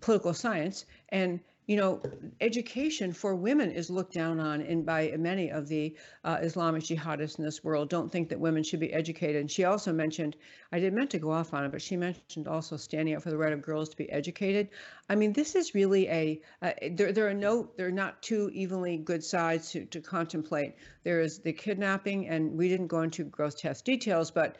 political 0.00 0.34
science, 0.34 0.84
and 1.08 1.40
you 1.66 1.76
know, 1.76 2.02
education 2.42 3.12
for 3.12 3.34
women 3.34 3.70
is 3.70 3.88
looked 3.88 4.12
down 4.12 4.38
on 4.38 4.60
in 4.60 4.84
by 4.84 5.14
many 5.18 5.50
of 5.50 5.66
the 5.66 5.96
uh, 6.22 6.38
Islamic 6.42 6.82
jihadists 6.82 7.38
in 7.38 7.44
this 7.44 7.64
world. 7.64 7.88
Don't 7.88 8.12
think 8.12 8.28
that 8.28 8.38
women 8.38 8.62
should 8.62 8.80
be 8.80 8.92
educated. 8.92 9.36
And 9.40 9.50
she 9.50 9.64
also 9.64 9.90
mentioned, 9.90 10.36
I 10.72 10.78
didn't 10.78 10.94
meant 10.94 11.10
to 11.10 11.18
go 11.18 11.30
off 11.30 11.54
on 11.54 11.64
it, 11.64 11.72
but 11.72 11.80
she 11.80 11.96
mentioned 11.96 12.48
also 12.48 12.76
standing 12.76 13.14
up 13.14 13.22
for 13.22 13.30
the 13.30 13.38
right 13.38 13.52
of 13.52 13.62
girls 13.62 13.88
to 13.88 13.96
be 13.96 14.10
educated. 14.10 14.68
I 15.08 15.14
mean, 15.14 15.32
this 15.32 15.54
is 15.54 15.74
really 15.74 16.06
a 16.08 16.42
uh, 16.60 16.72
there. 16.92 17.12
There 17.12 17.28
are 17.28 17.34
no, 17.34 17.70
there 17.78 17.88
are 17.88 17.92
not 17.92 18.20
two 18.20 18.50
evenly 18.52 18.98
good 18.98 19.24
sides 19.24 19.70
to 19.70 19.86
to 19.86 20.00
contemplate. 20.02 20.74
There 21.02 21.20
is 21.20 21.38
the 21.38 21.52
kidnapping, 21.52 22.28
and 22.28 22.58
we 22.58 22.68
didn't 22.68 22.88
go 22.88 23.00
into 23.00 23.24
gross 23.24 23.54
test 23.54 23.86
details, 23.86 24.30
but 24.30 24.56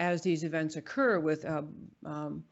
as 0.00 0.22
these 0.22 0.42
events 0.42 0.74
occur 0.76 1.20
with 1.20 1.44
um, 1.44 1.74
um, 2.04 2.44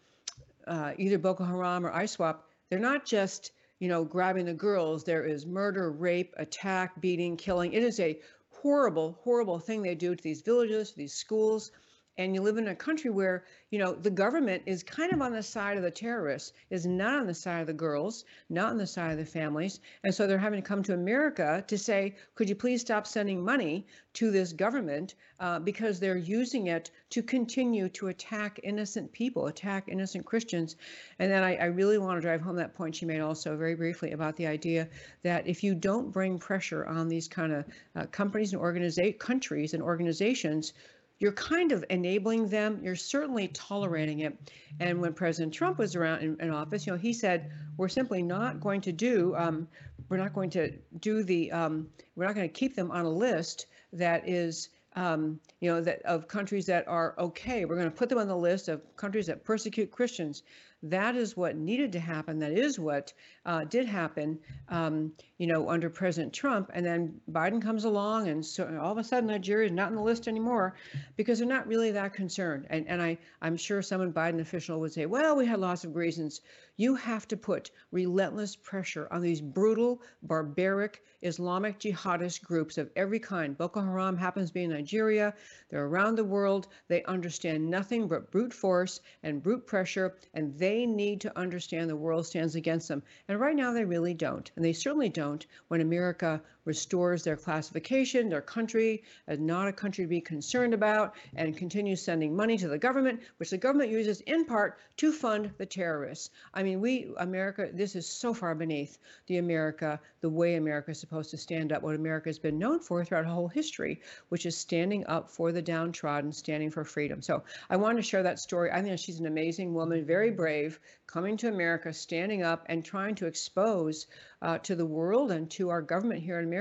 uh, 0.68 0.92
either 0.98 1.18
Boko 1.18 1.44
Haram 1.44 1.84
or 1.84 1.90
ISWAP, 1.90 2.36
they're 2.68 2.78
not 2.78 3.06
just 3.06 3.52
you 3.78 3.88
know, 3.88 4.04
grabbing 4.04 4.46
the 4.46 4.54
girls. 4.54 5.04
There 5.04 5.24
is 5.24 5.46
murder, 5.46 5.90
rape, 5.90 6.34
attack, 6.36 7.00
beating, 7.00 7.36
killing. 7.36 7.72
It 7.72 7.82
is 7.82 8.00
a 8.00 8.18
horrible, 8.50 9.18
horrible 9.22 9.58
thing 9.58 9.82
they 9.82 9.94
do 9.94 10.14
to 10.14 10.22
these 10.22 10.42
villages, 10.42 10.92
these 10.92 11.14
schools 11.14 11.70
and 12.18 12.34
you 12.34 12.42
live 12.42 12.58
in 12.58 12.68
a 12.68 12.74
country 12.74 13.10
where 13.10 13.44
you 13.70 13.78
know 13.78 13.94
the 13.94 14.10
government 14.10 14.62
is 14.66 14.82
kind 14.82 15.12
of 15.12 15.22
on 15.22 15.32
the 15.32 15.42
side 15.42 15.76
of 15.76 15.82
the 15.82 15.90
terrorists 15.90 16.52
is 16.68 16.84
not 16.84 17.20
on 17.20 17.26
the 17.26 17.34
side 17.34 17.60
of 17.60 17.66
the 17.66 17.72
girls 17.72 18.24
not 18.50 18.70
on 18.70 18.76
the 18.76 18.86
side 18.86 19.12
of 19.12 19.18
the 19.18 19.24
families. 19.24 19.80
And 20.04 20.14
so 20.14 20.26
they're 20.26 20.38
having 20.38 20.60
to 20.60 20.68
come 20.68 20.82
to 20.82 20.94
america 20.94 21.64
to 21.66 21.78
say 21.78 22.16
could 22.34 22.48
you 22.48 22.54
please 22.54 22.80
stop 22.80 23.06
sending 23.06 23.44
money 23.44 23.86
to 24.14 24.30
this 24.30 24.52
government? 24.52 25.14
Uh, 25.40 25.60
because 25.60 26.00
they're 26.00 26.16
using 26.16 26.66
it 26.66 26.90
to 27.10 27.22
continue 27.22 27.88
to 27.88 28.08
attack 28.08 28.58
innocent 28.64 29.12
people 29.12 29.46
attack 29.46 29.84
innocent 29.88 30.24
christians. 30.26 30.76
And 31.20 31.30
then 31.30 31.44
I, 31.44 31.56
I 31.56 31.64
really 31.66 31.98
want 31.98 32.16
to 32.16 32.20
drive 32.20 32.40
home 32.40 32.56
that 32.56 32.74
point 32.74 32.96
she 32.96 33.06
made 33.06 33.20
also 33.20 33.56
very 33.56 33.76
briefly 33.76 34.10
about 34.10 34.34
the 34.36 34.48
idea 34.48 34.88
that 35.22 35.46
if 35.46 35.62
you 35.62 35.76
don't 35.76 36.10
bring 36.10 36.38
pressure 36.38 36.84
on 36.86 37.08
these 37.08 37.28
kind 37.28 37.52
of 37.52 37.64
uh, 37.94 38.06
companies 38.06 38.52
and 38.52 38.60
organization 38.60 39.18
countries 39.18 39.74
and 39.74 39.82
organizations 39.82 40.72
you're 41.18 41.32
kind 41.32 41.72
of 41.72 41.84
enabling 41.90 42.48
them. 42.48 42.80
You're 42.82 42.96
certainly 42.96 43.48
tolerating 43.48 44.20
it. 44.20 44.36
And 44.80 45.00
when 45.00 45.12
President 45.12 45.52
Trump 45.52 45.78
was 45.78 45.96
around 45.96 46.22
in, 46.22 46.36
in 46.40 46.50
office, 46.50 46.86
you 46.86 46.92
know, 46.92 46.98
he 46.98 47.12
said, 47.12 47.50
we're 47.76 47.88
simply 47.88 48.22
not 48.22 48.60
going 48.60 48.80
to 48.82 48.92
do, 48.92 49.34
um, 49.36 49.68
we're 50.08 50.16
not 50.16 50.32
going 50.32 50.50
to 50.50 50.72
do 51.00 51.22
the, 51.22 51.50
um, 51.52 51.88
we're 52.16 52.26
not 52.26 52.34
going 52.34 52.48
to 52.48 52.52
keep 52.52 52.76
them 52.76 52.90
on 52.90 53.04
a 53.04 53.10
list 53.10 53.66
that 53.92 54.28
is, 54.28 54.68
um, 54.94 55.38
you 55.60 55.70
know, 55.70 55.80
that 55.80 56.02
of 56.02 56.28
countries 56.28 56.66
that 56.66 56.86
are 56.88 57.14
okay. 57.18 57.64
We're 57.64 57.76
going 57.76 57.90
to 57.90 57.96
put 57.96 58.08
them 58.08 58.18
on 58.18 58.28
the 58.28 58.36
list 58.36 58.68
of 58.68 58.80
countries 58.96 59.26
that 59.26 59.44
persecute 59.44 59.90
Christians. 59.90 60.42
That 60.82 61.16
is 61.16 61.36
what 61.36 61.56
needed 61.56 61.92
to 61.92 62.00
happen. 62.00 62.38
That 62.38 62.52
is 62.52 62.78
what 62.78 63.12
uh, 63.44 63.64
did 63.64 63.86
happen, 63.86 64.38
um, 64.68 65.12
you 65.38 65.46
know, 65.46 65.68
under 65.68 65.88
President 65.88 66.32
Trump. 66.32 66.70
And 66.74 66.84
then 66.84 67.20
Biden 67.30 67.62
comes 67.62 67.84
along, 67.84 68.28
and 68.28 68.44
so 68.44 68.78
all 68.82 68.92
of 68.92 68.98
a 68.98 69.04
sudden 69.04 69.28
Nigeria 69.28 69.66
is 69.66 69.72
not 69.72 69.88
on 69.88 69.94
the 69.94 70.02
list 70.02 70.28
anymore 70.28 70.74
because 71.16 71.38
they're 71.38 71.48
not 71.48 71.66
really 71.66 71.92
that 71.92 72.12
concerned. 72.12 72.66
And 72.70 72.86
and 72.88 73.00
I 73.00 73.18
I'm 73.40 73.56
sure 73.56 73.80
someone 73.80 74.12
Biden 74.12 74.40
official 74.40 74.80
would 74.80 74.92
say, 74.92 75.06
well, 75.06 75.36
we 75.36 75.46
had 75.46 75.60
lots 75.60 75.84
of 75.84 75.96
reasons. 75.96 76.40
You 76.76 76.94
have 76.96 77.26
to 77.28 77.36
put 77.36 77.70
relentless 77.90 78.54
pressure 78.56 79.08
on 79.10 79.20
these 79.20 79.40
brutal, 79.40 80.02
barbaric 80.22 81.02
Islamic 81.22 81.80
jihadist 81.80 82.42
groups 82.42 82.78
of 82.78 82.90
every 82.94 83.18
kind. 83.18 83.58
Boko 83.58 83.80
Haram 83.80 84.16
happens 84.16 84.50
to 84.50 84.54
be 84.54 84.62
in 84.62 84.70
Nigeria. 84.70 85.34
They're 85.68 85.86
around 85.86 86.14
the 86.14 86.24
world. 86.24 86.68
They 86.86 87.02
understand 87.04 87.68
nothing 87.68 88.06
but 88.06 88.30
brute 88.30 88.54
force 88.54 89.00
and 89.24 89.42
brute 89.42 89.66
pressure, 89.66 90.14
and 90.34 90.56
they 90.56 90.86
need 90.86 91.20
to 91.22 91.36
understand 91.36 91.90
the 91.90 91.96
world 91.96 92.26
stands 92.26 92.54
against 92.54 92.86
them. 92.86 93.02
And 93.26 93.40
right 93.40 93.56
now, 93.56 93.72
they 93.72 93.84
really 93.84 94.14
don't. 94.14 94.48
And 94.54 94.64
they 94.64 94.72
certainly 94.72 95.08
don't 95.08 95.27
when 95.68 95.80
America 95.80 96.40
restores 96.68 97.24
their 97.24 97.36
classification, 97.36 98.28
their 98.28 98.42
country 98.42 99.02
as 99.26 99.38
not 99.38 99.66
a 99.66 99.72
country 99.72 100.04
to 100.04 100.08
be 100.08 100.20
concerned 100.20 100.74
about, 100.74 101.14
and 101.34 101.56
continues 101.56 102.02
sending 102.02 102.36
money 102.36 102.58
to 102.58 102.68
the 102.68 102.76
government, 102.76 103.18
which 103.38 103.48
the 103.48 103.56
government 103.56 103.90
uses 103.90 104.20
in 104.20 104.44
part 104.44 104.78
to 104.98 105.10
fund 105.10 105.50
the 105.56 105.64
terrorists. 105.64 106.28
I 106.52 106.62
mean, 106.62 106.80
we, 106.82 107.10
America, 107.16 107.70
this 107.72 107.96
is 107.96 108.06
so 108.06 108.34
far 108.34 108.54
beneath 108.54 108.98
the 109.28 109.38
America, 109.38 109.98
the 110.20 110.28
way 110.28 110.56
America 110.56 110.90
is 110.90 111.00
supposed 111.00 111.30
to 111.30 111.38
stand 111.38 111.72
up, 111.72 111.82
what 111.82 111.94
America 111.94 112.28
has 112.28 112.38
been 112.38 112.58
known 112.58 112.80
for 112.80 113.02
throughout 113.02 113.24
whole 113.24 113.48
history, 113.48 114.02
which 114.28 114.44
is 114.44 114.54
standing 114.54 115.06
up 115.06 115.30
for 115.30 115.52
the 115.52 115.62
downtrodden, 115.62 116.32
standing 116.32 116.70
for 116.70 116.84
freedom. 116.84 117.22
So 117.22 117.44
I 117.70 117.76
wanted 117.76 117.96
to 117.96 118.08
share 118.10 118.24
that 118.24 118.40
story. 118.40 118.70
I 118.70 118.82
think 118.82 118.98
she's 118.98 119.20
an 119.20 119.26
amazing 119.26 119.72
woman, 119.72 120.04
very 120.04 120.30
brave, 120.30 120.78
coming 121.06 121.38
to 121.38 121.48
America, 121.48 121.94
standing 121.94 122.42
up 122.42 122.66
and 122.66 122.84
trying 122.84 123.14
to 123.14 123.26
expose 123.26 124.06
uh, 124.42 124.58
to 124.58 124.76
the 124.76 124.84
world 124.84 125.32
and 125.32 125.50
to 125.50 125.70
our 125.70 125.80
government 125.80 126.22
here 126.22 126.38
in 126.38 126.44
America 126.44 126.57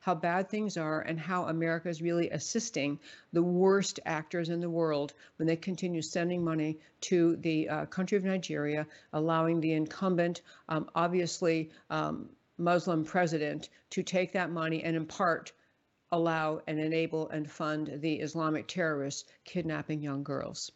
how 0.00 0.14
bad 0.14 0.48
things 0.48 0.76
are 0.76 1.00
and 1.00 1.18
how 1.18 1.44
America 1.44 1.88
is 1.88 2.02
really 2.02 2.30
assisting 2.30 2.98
the 3.32 3.42
worst 3.42 4.00
actors 4.04 4.48
in 4.48 4.60
the 4.60 4.70
world 4.70 5.14
when 5.36 5.46
they 5.46 5.56
continue 5.56 6.02
sending 6.02 6.44
money 6.44 6.78
to 7.00 7.36
the 7.36 7.68
uh, 7.68 7.86
country 7.86 8.18
of 8.18 8.24
Nigeria, 8.24 8.86
allowing 9.12 9.60
the 9.60 9.72
incumbent, 9.72 10.42
um, 10.68 10.90
obviously 10.94 11.70
um, 11.88 12.28
Muslim 12.58 13.04
president, 13.04 13.68
to 13.90 14.02
take 14.02 14.32
that 14.32 14.50
money 14.50 14.82
and 14.82 14.96
in 14.96 15.06
part 15.06 15.52
allow 16.12 16.60
and 16.66 16.78
enable 16.78 17.28
and 17.30 17.50
fund 17.50 17.90
the 18.00 18.20
Islamic 18.20 18.66
terrorists 18.66 19.30
kidnapping 19.44 20.02
young 20.02 20.22
girls 20.22 20.72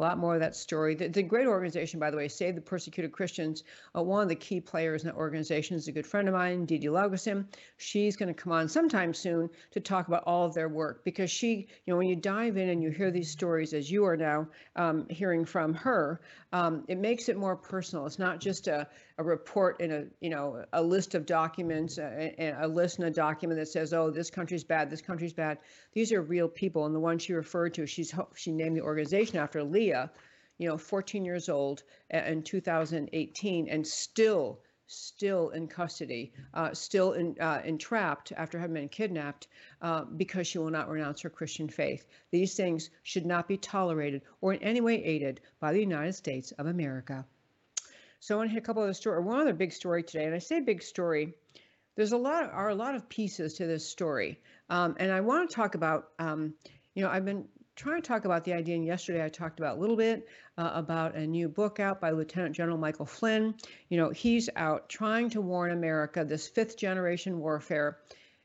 a 0.00 0.02
lot 0.02 0.18
more 0.18 0.34
of 0.34 0.40
that 0.40 0.56
story. 0.56 0.94
The, 0.94 1.08
the 1.08 1.22
great 1.22 1.46
organization, 1.46 2.00
by 2.00 2.10
the 2.10 2.16
way, 2.16 2.26
Save 2.26 2.54
the 2.54 2.60
Persecuted 2.62 3.12
Christians. 3.12 3.64
Uh, 3.94 4.02
one 4.02 4.22
of 4.22 4.30
the 4.30 4.34
key 4.34 4.58
players 4.58 5.02
in 5.02 5.08
that 5.08 5.16
organization 5.16 5.76
is 5.76 5.88
a 5.88 5.92
good 5.92 6.06
friend 6.06 6.26
of 6.26 6.32
mine, 6.32 6.64
Dede 6.64 6.84
Laugesen. 6.84 7.44
She's 7.76 8.16
going 8.16 8.32
to 8.32 8.42
come 8.42 8.52
on 8.52 8.66
sometime 8.68 9.12
soon 9.12 9.50
to 9.72 9.80
talk 9.80 10.08
about 10.08 10.24
all 10.26 10.46
of 10.46 10.54
their 10.54 10.70
work 10.70 11.04
because 11.04 11.30
she, 11.30 11.68
you 11.84 11.92
know, 11.92 11.98
when 11.98 12.08
you 12.08 12.16
dive 12.16 12.56
in 12.56 12.70
and 12.70 12.82
you 12.82 12.90
hear 12.90 13.10
these 13.10 13.30
stories 13.30 13.74
as 13.74 13.90
you 13.90 14.06
are 14.06 14.16
now 14.16 14.48
um, 14.74 15.06
hearing 15.10 15.44
from 15.44 15.74
her, 15.74 16.22
um, 16.52 16.84
it 16.88 16.96
makes 16.96 17.28
it 17.28 17.36
more 17.36 17.54
personal. 17.54 18.06
It's 18.06 18.18
not 18.18 18.40
just 18.40 18.68
a, 18.68 18.88
a 19.20 19.22
report 19.22 19.82
in 19.82 19.92
a, 19.92 20.04
you 20.20 20.30
know, 20.30 20.64
a 20.72 20.82
list 20.82 21.14
of 21.14 21.26
documents, 21.26 21.98
a, 21.98 22.54
a 22.58 22.66
list 22.66 22.98
in 22.98 23.04
a 23.04 23.10
document 23.10 23.60
that 23.60 23.68
says, 23.68 23.92
oh, 23.92 24.10
this 24.10 24.30
country's 24.30 24.64
bad, 24.64 24.88
this 24.88 25.02
country's 25.02 25.34
bad. 25.34 25.58
These 25.92 26.10
are 26.10 26.22
real 26.22 26.48
people. 26.48 26.86
And 26.86 26.94
the 26.94 27.00
one 27.00 27.18
she 27.18 27.34
referred 27.34 27.74
to, 27.74 27.86
she's 27.86 28.14
she 28.34 28.50
named 28.50 28.78
the 28.78 28.80
organization 28.80 29.36
after 29.36 29.62
Leah, 29.62 30.10
you 30.56 30.68
know, 30.68 30.78
14 30.78 31.22
years 31.22 31.50
old 31.50 31.82
in 32.08 32.42
2018 32.42 33.68
and 33.68 33.86
still 33.86 34.62
still 34.86 35.50
in 35.50 35.68
custody, 35.68 36.32
uh, 36.54 36.72
still 36.72 37.12
in, 37.12 37.36
uh, 37.40 37.60
entrapped 37.62 38.32
after 38.32 38.58
having 38.58 38.74
been 38.74 38.88
kidnapped 38.88 39.48
uh, 39.82 40.04
because 40.04 40.46
she 40.46 40.58
will 40.58 40.70
not 40.70 40.88
renounce 40.88 41.20
her 41.20 41.30
Christian 41.30 41.68
faith. 41.68 42.06
These 42.30 42.54
things 42.54 42.88
should 43.02 43.26
not 43.26 43.46
be 43.46 43.58
tolerated 43.58 44.22
or 44.40 44.54
in 44.54 44.62
any 44.62 44.80
way 44.80 45.04
aided 45.04 45.42
by 45.60 45.74
the 45.74 45.80
United 45.80 46.14
States 46.14 46.52
of 46.52 46.66
America. 46.66 47.26
So 48.20 48.34
I 48.34 48.38
want 48.38 48.50
to 48.50 48.54
hit 48.54 48.62
a 48.62 48.66
couple 48.66 48.82
of 48.82 48.88
the 48.88 48.94
story. 48.94 49.22
One 49.22 49.40
other 49.40 49.54
big 49.54 49.72
story 49.72 50.02
today, 50.02 50.24
and 50.24 50.34
I 50.34 50.38
say 50.38 50.60
big 50.60 50.82
story. 50.82 51.34
There's 51.96 52.12
a 52.12 52.16
lot 52.16 52.50
are 52.52 52.68
a 52.68 52.74
lot 52.74 52.94
of 52.94 53.08
pieces 53.08 53.54
to 53.54 53.66
this 53.66 53.88
story, 53.88 54.38
um, 54.68 54.96
and 54.98 55.10
I 55.10 55.20
want 55.20 55.50
to 55.50 55.56
talk 55.56 55.74
about. 55.74 56.08
Um, 56.18 56.54
you 56.94 57.04
know, 57.04 57.10
I've 57.10 57.24
been 57.24 57.46
trying 57.80 58.02
to 58.02 58.06
talk 58.06 58.26
about 58.26 58.44
the 58.44 58.52
idea. 58.52 58.74
And 58.74 58.84
yesterday 58.84 59.24
I 59.24 59.28
talked 59.28 59.58
about 59.58 59.78
a 59.78 59.80
little 59.80 59.96
bit 59.96 60.28
uh, 60.58 60.70
about 60.74 61.14
a 61.14 61.26
new 61.26 61.48
book 61.48 61.80
out 61.80 62.00
by 62.00 62.10
Lieutenant 62.10 62.54
General 62.54 62.76
Michael 62.76 63.06
Flynn. 63.06 63.54
You 63.88 63.96
know, 63.96 64.10
he's 64.10 64.50
out 64.54 64.88
trying 64.90 65.30
to 65.30 65.40
warn 65.40 65.70
America 65.70 66.24
this 66.24 66.46
fifth 66.46 66.76
generation 66.76 67.40
warfare. 67.40 67.98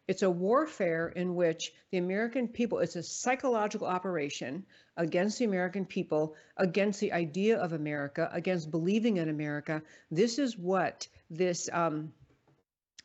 It's 0.07 0.21
a 0.21 0.29
warfare 0.29 1.07
in 1.07 1.35
which 1.35 1.73
the 1.91 1.97
American 1.97 2.47
people, 2.47 2.79
it's 2.79 2.95
a 2.95 3.01
psychological 3.01 3.87
operation 3.87 4.65
against 4.97 5.39
the 5.39 5.45
American 5.45 5.85
people, 5.85 6.35
against 6.57 6.99
the 6.99 7.11
idea 7.11 7.57
of 7.57 7.73
America, 7.73 8.29
against 8.31 8.69
believing 8.69 9.17
in 9.17 9.29
America. 9.29 9.81
This 10.11 10.37
is 10.37 10.57
what 10.57 11.07
this 11.29 11.69
um, 11.73 12.13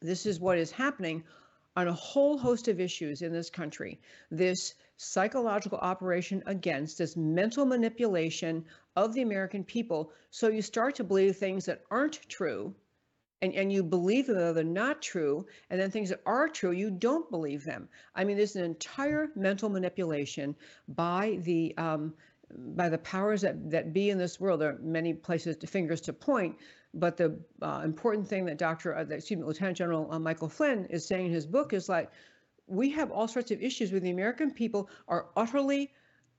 this 0.03 0.26
is 0.26 0.40
what 0.40 0.59
is 0.59 0.70
happening 0.70 1.24
on 1.76 1.88
a 1.88 1.92
whole 1.92 2.36
host 2.36 2.68
of 2.68 2.80
issues 2.80 3.22
in 3.22 3.32
this 3.32 3.48
country. 3.48 4.01
This 4.30 4.74
psychological 4.96 5.78
operation 5.78 6.42
against 6.46 6.98
this 6.98 7.16
mental 7.16 7.64
manipulation 7.64 8.64
of 8.96 9.14
the 9.14 9.22
American 9.22 9.64
people. 9.64 10.12
So 10.30 10.48
you 10.48 10.61
start 10.61 10.96
to 10.96 11.05
believe 11.05 11.36
things 11.36 11.64
that 11.66 11.82
aren't 11.90 12.28
true 12.28 12.74
and, 13.43 13.55
and 13.55 13.72
you 13.72 13.82
believe 13.82 14.26
them 14.26 14.36
though 14.36 14.53
they're 14.53 14.64
not 14.64 15.03
true. 15.03 15.47
And 15.70 15.80
then 15.80 15.91
things 15.91 16.11
that 16.11 16.20
are 16.26 16.49
true, 16.49 16.72
you 16.72 16.91
don't 16.91 17.30
believe 17.30 17.64
them. 17.64 17.88
I 18.14 18.24
mean, 18.24 18.36
there's 18.36 18.57
an 18.57 18.64
entire 18.64 19.28
mental 19.34 19.68
manipulation 19.68 20.55
by 20.88 21.38
the 21.43 21.74
um, 21.76 22.14
by 22.53 22.88
the 22.88 22.99
powers 22.99 23.43
that, 23.43 23.70
that 23.70 23.93
be 23.93 24.11
in 24.11 24.18
this 24.18 24.41
world. 24.41 24.61
There 24.61 24.70
are 24.70 24.78
many 24.80 25.14
places 25.14 25.57
to 25.59 25.66
fingers 25.66 26.01
to 26.03 26.12
point, 26.12 26.57
but 26.95 27.16
the 27.16 27.38
uh, 27.62 27.82
important 27.84 28.26
thing 28.26 28.45
that 28.47 28.59
Dr. 28.59 28.97
Uh, 28.97 29.05
excuse 29.05 29.38
me, 29.38 29.47
Lieutenant 29.47 29.76
General 29.76 30.11
uh, 30.11 30.18
Michael 30.18 30.49
Flynn 30.49 30.86
is 30.86 31.07
saying 31.07 31.26
in 31.26 31.32
his 31.32 31.47
book 31.47 31.72
is 31.72 31.88
like, 31.88 32.11
we 32.66 32.91
have 32.91 33.11
all 33.11 33.28
sorts 33.28 33.51
of 33.51 33.62
issues 33.62 33.93
with 33.93 34.03
the 34.03 34.11
American 34.11 34.51
people 34.51 34.88
are 35.09 35.26
utterly 35.36 35.93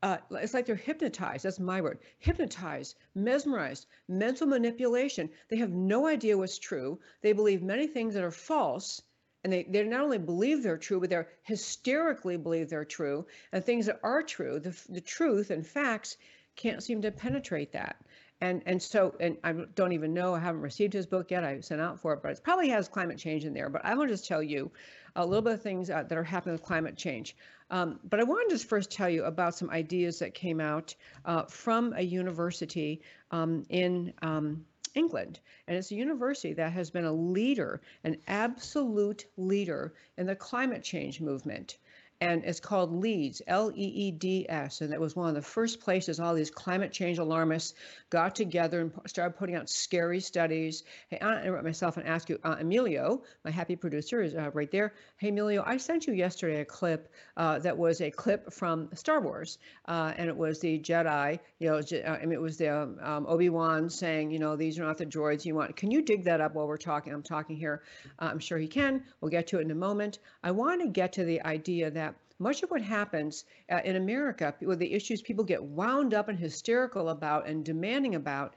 uh, 0.03 0.17
it's 0.31 0.53
like 0.53 0.65
they're 0.65 0.75
hypnotized. 0.75 1.45
That's 1.45 1.59
my 1.59 1.81
word. 1.81 1.99
Hypnotized, 2.19 2.97
mesmerized, 3.13 3.85
mental 4.07 4.47
manipulation. 4.47 5.29
They 5.49 5.57
have 5.57 5.71
no 5.71 6.07
idea 6.07 6.37
what's 6.37 6.57
true. 6.57 6.99
They 7.21 7.33
believe 7.33 7.61
many 7.61 7.87
things 7.87 8.15
that 8.15 8.23
are 8.23 8.31
false. 8.31 9.01
And 9.43 9.53
they, 9.53 9.63
they 9.63 9.83
not 9.83 10.01
only 10.01 10.17
believe 10.17 10.63
they're 10.63 10.77
true, 10.77 10.99
but 10.99 11.09
they're 11.09 11.29
hysterically 11.43 12.37
believe 12.37 12.69
they're 12.69 12.85
true. 12.85 13.25
And 13.51 13.63
things 13.63 13.85
that 13.87 13.99
are 14.03 14.23
true, 14.23 14.59
the, 14.59 14.75
the 14.89 15.01
truth 15.01 15.51
and 15.51 15.65
facts 15.65 16.17
can't 16.55 16.83
seem 16.83 17.01
to 17.01 17.11
penetrate 17.11 17.71
that 17.73 17.97
and 18.41 18.63
and 18.65 18.81
so 18.81 19.15
and 19.19 19.37
I 19.43 19.53
don't 19.53 19.93
even 19.93 20.13
know 20.13 20.33
I 20.33 20.39
haven't 20.39 20.61
received 20.61 20.93
his 20.93 21.05
book 21.05 21.31
yet. 21.31 21.43
I 21.43 21.59
sent 21.61 21.79
out 21.79 21.99
for 21.99 22.13
it, 22.13 22.21
but 22.23 22.31
it 22.31 22.43
probably 22.43 22.69
has 22.69 22.89
climate 22.89 23.17
change 23.17 23.45
in 23.45 23.53
there. 23.53 23.69
But 23.69 23.85
I 23.85 23.93
want 23.93 24.09
to 24.09 24.13
just 24.15 24.27
tell 24.27 24.41
you 24.43 24.71
a 25.15 25.25
little 25.25 25.43
bit 25.43 25.53
of 25.53 25.61
things 25.61 25.89
uh, 25.89 26.03
that 26.03 26.17
are 26.17 26.23
happening 26.23 26.53
with 26.53 26.63
climate 26.63 26.97
change. 26.97 27.35
Um, 27.71 27.99
but 28.03 28.19
I 28.19 28.23
wanted 28.23 28.57
to 28.57 28.67
first 28.67 28.91
tell 28.91 29.09
you 29.09 29.23
about 29.23 29.55
some 29.55 29.69
ideas 29.69 30.19
that 30.19 30.33
came 30.33 30.59
out 30.59 30.93
uh, 31.25 31.43
from 31.45 31.93
a 31.93 32.01
university 32.01 33.01
um, 33.31 33.63
in 33.69 34.13
um, 34.21 34.65
England. 34.93 35.39
And 35.67 35.77
it's 35.77 35.91
a 35.91 35.95
university 35.95 36.53
that 36.53 36.73
has 36.73 36.91
been 36.91 37.05
a 37.05 37.13
leader, 37.13 37.81
an 38.03 38.17
absolute 38.27 39.25
leader 39.37 39.93
in 40.17 40.27
the 40.27 40.35
climate 40.35 40.83
change 40.83 41.21
movement 41.21 41.77
and 42.21 42.45
it's 42.45 42.59
called 42.59 42.93
LEEDS, 42.93 43.41
L 43.47 43.71
E 43.75 43.83
E 43.83 44.11
D 44.11 44.45
S. 44.47 44.81
And 44.81 44.93
it 44.93 45.01
was 45.01 45.15
one 45.15 45.27
of 45.27 45.35
the 45.35 45.41
first 45.41 45.81
places 45.81 46.19
all 46.19 46.35
these 46.35 46.51
climate 46.51 46.91
change 46.91 47.17
alarmists 47.17 47.73
got 48.11 48.35
together 48.35 48.81
and 48.81 48.91
started 49.07 49.35
putting 49.35 49.55
out 49.55 49.69
scary 49.69 50.19
studies. 50.19 50.83
Hey, 51.09 51.17
I 51.19 51.41
interrupt 51.41 51.65
myself 51.65 51.97
and 51.97 52.07
ask 52.07 52.29
you, 52.29 52.39
uh, 52.43 52.57
Emilio, 52.59 53.23
my 53.43 53.49
happy 53.49 53.75
producer, 53.75 54.21
is 54.21 54.35
uh, 54.35 54.51
right 54.53 54.71
there. 54.71 54.93
Hey, 55.17 55.29
Emilio, 55.29 55.63
I 55.65 55.77
sent 55.77 56.05
you 56.05 56.13
yesterday 56.13 56.61
a 56.61 56.65
clip 56.65 57.11
uh, 57.37 57.57
that 57.59 57.75
was 57.75 58.01
a 58.01 58.11
clip 58.11 58.53
from 58.53 58.89
Star 58.93 59.19
Wars, 59.19 59.57
uh, 59.87 60.13
and 60.15 60.29
it 60.29 60.37
was 60.37 60.59
the 60.59 60.79
Jedi, 60.79 61.39
you 61.59 61.69
know, 61.69 61.77
uh, 61.77 62.11
I 62.11 62.31
it 62.31 62.39
was 62.39 62.57
the 62.57 62.69
um, 62.69 62.97
um 63.01 63.25
Obi 63.27 63.49
Wan 63.49 63.89
saying, 63.89 64.29
you 64.29 64.37
know, 64.37 64.55
these 64.55 64.77
are 64.77 64.83
not 64.83 64.97
the 64.97 65.05
droids 65.05 65.43
you 65.43 65.55
want. 65.55 65.75
Can 65.75 65.89
you 65.89 66.03
dig 66.03 66.23
that 66.25 66.39
up 66.39 66.53
while 66.53 66.67
we're 66.67 66.77
talking? 66.77 67.13
I'm 67.13 67.23
talking 67.23 67.55
here. 67.55 67.81
Uh, 68.19 68.25
I'm 68.25 68.39
sure 68.39 68.59
he 68.59 68.67
can. 68.67 69.03
We'll 69.21 69.31
get 69.31 69.47
to 69.47 69.57
it 69.57 69.63
in 69.63 69.71
a 69.71 69.75
moment. 69.75 70.19
I 70.43 70.51
want 70.51 70.81
to 70.81 70.87
get 70.87 71.13
to 71.13 71.23
the 71.23 71.41
idea 71.41 71.89
that 71.91 72.10
much 72.41 72.63
of 72.63 72.71
what 72.71 72.81
happens 72.81 73.45
uh, 73.71 73.81
in 73.85 73.95
America, 73.95 74.53
with 74.61 74.79
the 74.79 74.93
issues 74.93 75.21
people 75.21 75.43
get 75.43 75.63
wound 75.63 76.13
up 76.13 76.27
and 76.27 76.39
hysterical 76.39 77.09
about 77.09 77.47
and 77.47 77.63
demanding 77.63 78.15
about, 78.15 78.55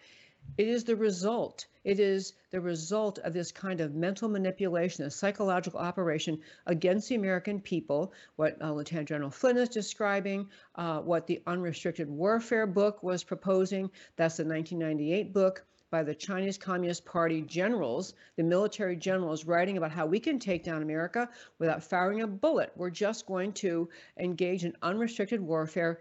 it 0.57 0.69
is 0.69 0.85
the 0.85 0.97
result. 0.97 1.67
It 1.85 2.01
is 2.01 2.33
the 2.51 2.61
result 2.61 3.19
of 3.19 3.35
this 3.35 3.53
kind 3.53 3.81
of 3.81 3.95
mental 3.95 4.29
manipulation, 4.29 5.05
a 5.05 5.11
psychological 5.11 5.81
operation 5.81 6.41
against 6.67 7.11
the 7.11 7.15
American 7.15 7.61
people, 7.61 8.13
what 8.37 8.57
uh, 8.63 8.73
Lieutenant 8.73 9.09
General 9.09 9.31
Flynn 9.31 9.59
is 9.59 9.69
describing, 9.69 10.49
uh, 10.77 11.01
what 11.01 11.27
the 11.27 11.43
Unrestricted 11.47 12.09
Warfare 12.09 12.67
book 12.67 13.03
was 13.03 13.23
proposing. 13.23 13.91
That's 14.17 14.39
the 14.39 14.45
1998 14.45 15.33
book 15.35 15.65
by 15.95 16.03
the 16.03 16.13
Chinese 16.13 16.59
Communist 16.59 17.05
Party 17.05 17.41
generals, 17.41 18.15
the 18.35 18.43
military 18.43 18.97
generals, 18.97 19.45
writing 19.45 19.77
about 19.77 19.93
how 19.93 20.05
we 20.05 20.19
can 20.19 20.41
take 20.41 20.65
down 20.65 20.83
America 20.83 21.29
without 21.61 21.85
firing 21.85 22.23
a 22.23 22.27
bullet. 22.27 22.73
We're 22.75 22.91
just 22.91 23.27
going 23.27 23.53
to 23.53 23.89
engage 24.19 24.65
in 24.65 24.75
unrestricted 24.83 25.41
warfare 25.41 26.01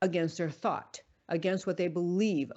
against 0.00 0.38
their 0.38 0.50
thought 0.50 1.00
against 1.30 1.66
what 1.66 1.76
they 1.76 1.88
believe, 1.88 2.52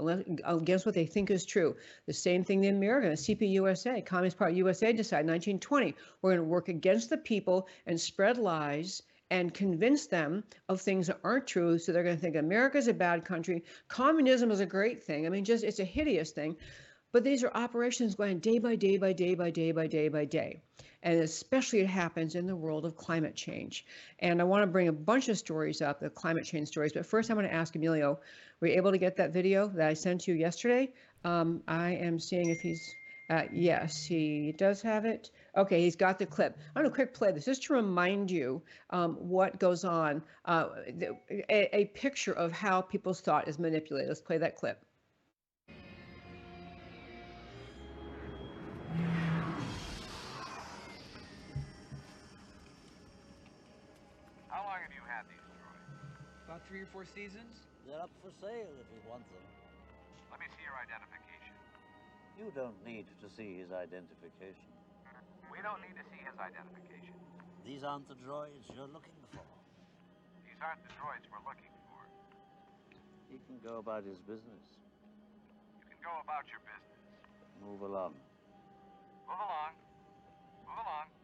against 0.45 0.85
what 0.85 0.93
they 0.93 1.05
think 1.07 1.31
is 1.31 1.45
true. 1.45 1.75
The 2.05 2.13
same 2.13 2.43
thing 2.43 2.61
the 2.61 2.67
American, 2.67 3.09
the 3.09 3.15
CPUSA, 3.15 4.05
Communist 4.05 4.37
Party 4.37 4.57
USA 4.57 4.93
decided 4.93 5.25
in 5.25 5.31
1920. 5.31 5.95
We're 6.21 6.31
going 6.31 6.41
to 6.41 6.43
work 6.43 6.67
against 6.67 7.09
the 7.09 7.17
people 7.17 7.67
and 7.87 7.99
spread 7.99 8.37
lies 8.37 9.01
and 9.29 9.53
convince 9.53 10.07
them 10.07 10.43
of 10.69 10.81
things 10.81 11.07
that 11.07 11.19
aren't 11.23 11.47
true. 11.47 11.77
So 11.77 11.91
they're 11.91 12.03
going 12.03 12.15
to 12.15 12.21
think 12.21 12.35
America's 12.35 12.87
a 12.87 12.93
bad 12.93 13.25
country. 13.25 13.63
Communism 13.87 14.51
is 14.51 14.59
a 14.59 14.65
great 14.65 15.03
thing. 15.03 15.25
I 15.25 15.29
mean, 15.29 15.45
just 15.45 15.63
it's 15.63 15.79
a 15.79 15.85
hideous 15.85 16.31
thing. 16.31 16.57
But 17.13 17.23
these 17.23 17.43
are 17.43 17.51
operations 17.53 18.15
going 18.15 18.39
day 18.39 18.59
by 18.59 18.75
day 18.75 18.97
by 18.97 19.13
day 19.13 19.35
by 19.35 19.49
day 19.49 19.71
by 19.71 19.87
day 19.87 20.09
by 20.09 20.25
day. 20.25 20.61
And 21.03 21.19
especially 21.19 21.79
it 21.79 21.87
happens 21.87 22.35
in 22.35 22.47
the 22.47 22.55
world 22.55 22.85
of 22.85 22.97
climate 22.97 23.35
change. 23.35 23.85
And 24.19 24.41
I 24.41 24.43
want 24.43 24.63
to 24.63 24.67
bring 24.67 24.87
a 24.87 24.93
bunch 24.93 25.29
of 25.29 25.37
stories 25.37 25.81
up, 25.81 25.99
the 25.99 26.09
climate 26.09 26.43
change 26.43 26.67
stories. 26.67 26.93
But 26.93 27.05
first, 27.05 27.29
I'm 27.29 27.37
going 27.37 27.47
to 27.47 27.53
ask 27.53 27.75
Emilio, 27.75 28.19
were 28.59 28.67
you 28.67 28.75
able 28.75 28.91
to 28.91 28.97
get 28.97 29.17
that 29.17 29.31
video 29.31 29.67
that 29.67 29.87
I 29.87 29.93
sent 29.93 30.27
you 30.27 30.35
yesterday? 30.35 30.91
Um, 31.23 31.63
I 31.67 31.91
am 31.91 32.19
seeing 32.19 32.49
if 32.49 32.59
he's, 32.59 32.93
uh, 33.29 33.43
yes, 33.51 34.05
he 34.05 34.53
does 34.57 34.81
have 34.81 35.03
it. 35.05 35.31
Okay, 35.55 35.81
he's 35.81 35.97
got 35.97 36.17
the 36.17 36.25
clip. 36.25 36.57
I'm 36.75 36.83
going 36.83 36.91
to 36.91 36.95
quick 36.95 37.13
play 37.13 37.31
this 37.31 37.45
just 37.45 37.63
to 37.63 37.73
remind 37.73 38.31
you 38.31 38.61
um, 38.89 39.15
what 39.15 39.59
goes 39.59 39.83
on, 39.83 40.23
uh, 40.45 40.69
the, 40.97 41.17
a, 41.49 41.75
a 41.75 41.85
picture 41.85 42.31
of 42.31 42.53
how 42.53 42.81
people's 42.81 43.19
thought 43.19 43.47
is 43.49 43.59
manipulated. 43.59 44.07
Let's 44.07 44.21
play 44.21 44.37
that 44.37 44.55
clip. 44.55 44.81
How 54.47 54.63
long 54.63 54.79
have 54.81 54.93
you 54.95 55.03
had 55.05 55.23
these 55.27 55.43
droids? 55.51 56.47
About 56.47 56.61
three 56.69 56.79
or 56.79 56.87
four 56.93 57.03
seasons. 57.03 57.59
They're 57.85 57.99
up 57.99 58.09
for 58.23 58.31
sale 58.39 58.71
if 58.79 58.87
you 58.91 59.01
want 59.09 59.23
them. 59.27 59.43
Let 60.31 60.39
me 60.39 60.45
see 60.55 60.63
your 60.63 60.75
identification. 60.79 61.26
You 62.37 62.53
don't 62.53 62.77
need 62.85 63.09
to 63.17 63.27
see 63.33 63.57
his 63.57 63.73
identification. 63.73 64.69
We 65.49 65.57
don't 65.65 65.81
need 65.81 65.97
to 65.97 66.05
see 66.13 66.21
his 66.21 66.37
identification. 66.37 67.17
These 67.65 67.81
aren't 67.81 68.05
the 68.07 68.13
droids 68.21 68.61
you're 68.77 68.85
looking 68.93 69.17
for. 69.33 69.41
These 70.45 70.61
aren't 70.61 70.85
the 70.85 70.93
droids 71.01 71.25
we're 71.33 71.41
looking 71.41 71.73
for. 71.89 72.05
He 73.25 73.41
can 73.49 73.57
go 73.65 73.81
about 73.81 74.05
his 74.05 74.21
business. 74.21 74.61
You 75.81 75.83
can 75.89 75.97
go 76.05 76.13
about 76.21 76.45
your 76.45 76.61
business. 76.61 77.01
Move 77.57 77.81
along. 77.81 78.13
Move 79.25 79.33
along. 79.33 79.73
Move 80.61 80.77
along. 80.77 81.16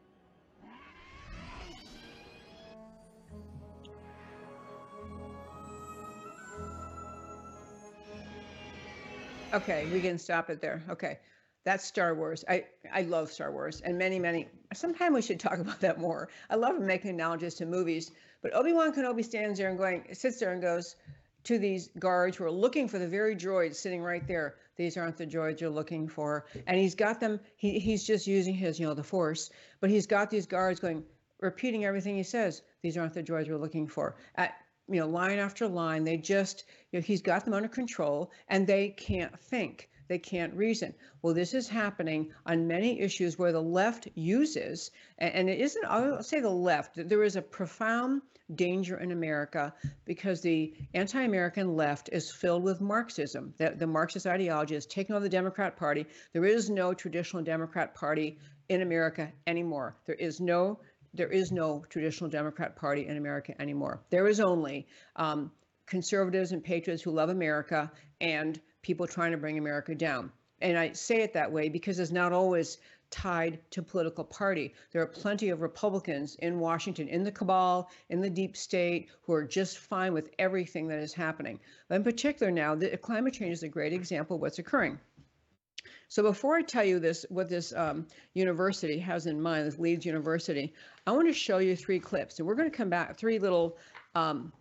Okay, 9.53 9.87
we 9.93 10.01
can 10.01 10.17
stop 10.17 10.49
it 10.49 10.61
there. 10.61 10.81
Okay. 10.89 11.19
That's 11.63 11.85
Star 11.85 12.13
Wars. 12.13 12.43
I, 12.49 12.65
I 12.91 13.03
love 13.03 13.31
Star 13.31 13.51
Wars 13.51 13.81
and 13.81 13.97
many, 13.97 14.19
many. 14.19 14.47
Sometime 14.73 15.13
we 15.13 15.21
should 15.21 15.39
talk 15.39 15.57
about 15.59 15.79
that 15.81 15.99
more. 15.99 16.29
I 16.49 16.55
love 16.55 16.79
making 16.79 17.11
analogies 17.11 17.55
to 17.55 17.65
movies, 17.65 18.11
but 18.41 18.53
Obi 18.53 18.73
Wan 18.73 18.93
Kenobi 18.93 19.23
stands 19.23 19.59
there 19.59 19.69
and 19.69 19.77
going, 19.77 20.07
sits 20.13 20.39
there 20.39 20.51
and 20.51 20.61
goes 20.61 20.95
to 21.45 21.59
these 21.59 21.89
guards 21.99 22.37
who 22.37 22.45
are 22.45 22.51
looking 22.51 22.87
for 22.87 22.99
the 22.99 23.07
very 23.07 23.35
droids 23.35 23.75
sitting 23.75 24.01
right 24.01 24.25
there. 24.27 24.55
These 24.75 24.97
aren't 24.97 25.17
the 25.17 25.27
droids 25.27 25.61
you're 25.61 25.69
looking 25.69 26.07
for. 26.07 26.45
And 26.65 26.79
he's 26.79 26.95
got 26.95 27.19
them, 27.19 27.39
he, 27.55 27.79
he's 27.79 28.03
just 28.05 28.27
using 28.27 28.55
his, 28.55 28.79
you 28.79 28.87
know, 28.87 28.93
the 28.93 29.03
force, 29.03 29.51
but 29.79 29.89
he's 29.89 30.07
got 30.07 30.29
these 30.29 30.47
guards 30.47 30.79
going, 30.79 31.03
repeating 31.39 31.85
everything 31.85 32.15
he 32.15 32.23
says. 32.23 32.61
These 32.81 32.97
aren't 32.97 33.13
the 33.13 33.23
droids 33.23 33.49
we're 33.49 33.57
looking 33.57 33.87
for. 33.87 34.15
You 34.89 34.99
know, 34.99 35.07
line 35.07 35.39
after 35.39 35.67
line, 35.67 36.03
they 36.03 36.17
just, 36.17 36.63
you 36.91 36.99
know, 36.99 37.03
he's 37.03 37.21
got 37.21 37.45
them 37.45 37.53
under 37.53 37.69
control 37.69 38.31
and 38.47 38.67
they 38.67 38.89
can't 38.89 39.39
think 39.39 39.89
they 40.07 40.19
can't 40.19 40.53
reason. 40.53 40.93
Well, 41.21 41.33
this 41.33 41.53
is 41.53 41.67
happening 41.67 42.33
on 42.45 42.67
many 42.67 42.99
issues 42.99 43.37
where 43.37 43.51
the 43.51 43.61
left 43.61 44.07
uses, 44.15 44.91
and 45.17 45.49
it 45.49 45.59
isn't, 45.59 45.85
I'll 45.85 46.23
say 46.23 46.39
the 46.39 46.49
left, 46.49 46.91
there 46.95 47.23
is 47.23 47.35
a 47.35 47.41
profound 47.41 48.21
danger 48.53 48.97
in 48.97 49.11
America 49.11 49.73
because 50.05 50.41
the 50.41 50.73
anti 50.93 51.21
American 51.21 51.75
left 51.75 52.09
is 52.11 52.31
filled 52.31 52.63
with 52.63 52.81
Marxism. 52.81 53.53
That 53.57 53.79
the 53.79 53.87
Marxist 53.87 54.27
ideology 54.27 54.75
has 54.75 54.85
taken 54.85 55.15
over 55.15 55.23
the 55.23 55.29
Democrat 55.29 55.77
Party. 55.77 56.05
There 56.33 56.45
is 56.45 56.69
no 56.69 56.93
traditional 56.93 57.43
Democrat 57.43 57.95
Party 57.95 58.37
in 58.69 58.81
America 58.81 59.31
anymore. 59.47 59.95
There 60.05 60.15
is 60.15 60.39
no 60.39 60.79
there 61.13 61.31
is 61.31 61.51
no 61.51 61.85
traditional 61.89 62.29
Democrat 62.29 62.75
Party 62.75 63.07
in 63.07 63.17
America 63.17 63.59
anymore. 63.61 64.01
There 64.09 64.27
is 64.27 64.39
only 64.39 64.87
um, 65.15 65.51
conservatives 65.85 66.51
and 66.51 66.63
patriots 66.63 67.03
who 67.03 67.11
love 67.11 67.29
America 67.29 67.91
and 68.21 68.59
people 68.81 69.07
trying 69.07 69.31
to 69.31 69.37
bring 69.37 69.57
America 69.57 69.93
down. 69.95 70.31
And 70.61 70.77
I 70.77 70.93
say 70.93 71.21
it 71.21 71.33
that 71.33 71.51
way 71.51 71.69
because 71.69 71.99
it's 71.99 72.11
not 72.11 72.31
always 72.31 72.77
tied 73.13 73.59
to 73.69 73.83
political 73.83 74.23
party. 74.23 74.73
There 74.91 75.01
are 75.01 75.07
plenty 75.07 75.49
of 75.49 75.61
Republicans 75.61 76.35
in 76.39 76.59
Washington, 76.59 77.07
in 77.07 77.23
the 77.23 77.31
cabal, 77.31 77.91
in 78.09 78.21
the 78.21 78.29
deep 78.29 78.57
state, 78.57 79.09
who 79.21 79.33
are 79.33 79.43
just 79.43 79.77
fine 79.77 80.13
with 80.13 80.31
everything 80.39 80.87
that 80.87 80.97
is 80.97 81.13
happening. 81.13 81.59
In 81.91 82.03
particular, 82.03 82.51
now, 82.51 82.73
the, 82.73 82.97
climate 82.97 83.33
change 83.33 83.53
is 83.53 83.63
a 83.63 83.67
great 83.67 83.93
example 83.93 84.37
of 84.37 84.41
what's 84.41 84.57
occurring. 84.57 84.99
So 86.13 86.21
before 86.21 86.55
I 86.55 86.61
tell 86.61 86.83
you 86.83 86.99
this, 86.99 87.25
what 87.29 87.49
this 87.49 87.73
um, 87.73 88.05
university 88.35 88.99
has 88.99 89.25
in 89.25 89.41
mind, 89.41 89.65
this 89.65 89.79
Leeds 89.79 90.05
University, 90.05 90.71
I 91.07 91.11
want 91.11 91.27
to 91.27 91.33
show 91.33 91.57
you 91.57 91.75
three 91.75 91.99
clips. 91.99 92.37
And 92.37 92.47
we're 92.47 92.53
going 92.53 92.69
to 92.69 92.77
come 92.77 92.87
back, 92.87 93.17
three 93.17 93.39
little 93.39 93.79
um, 94.13 94.53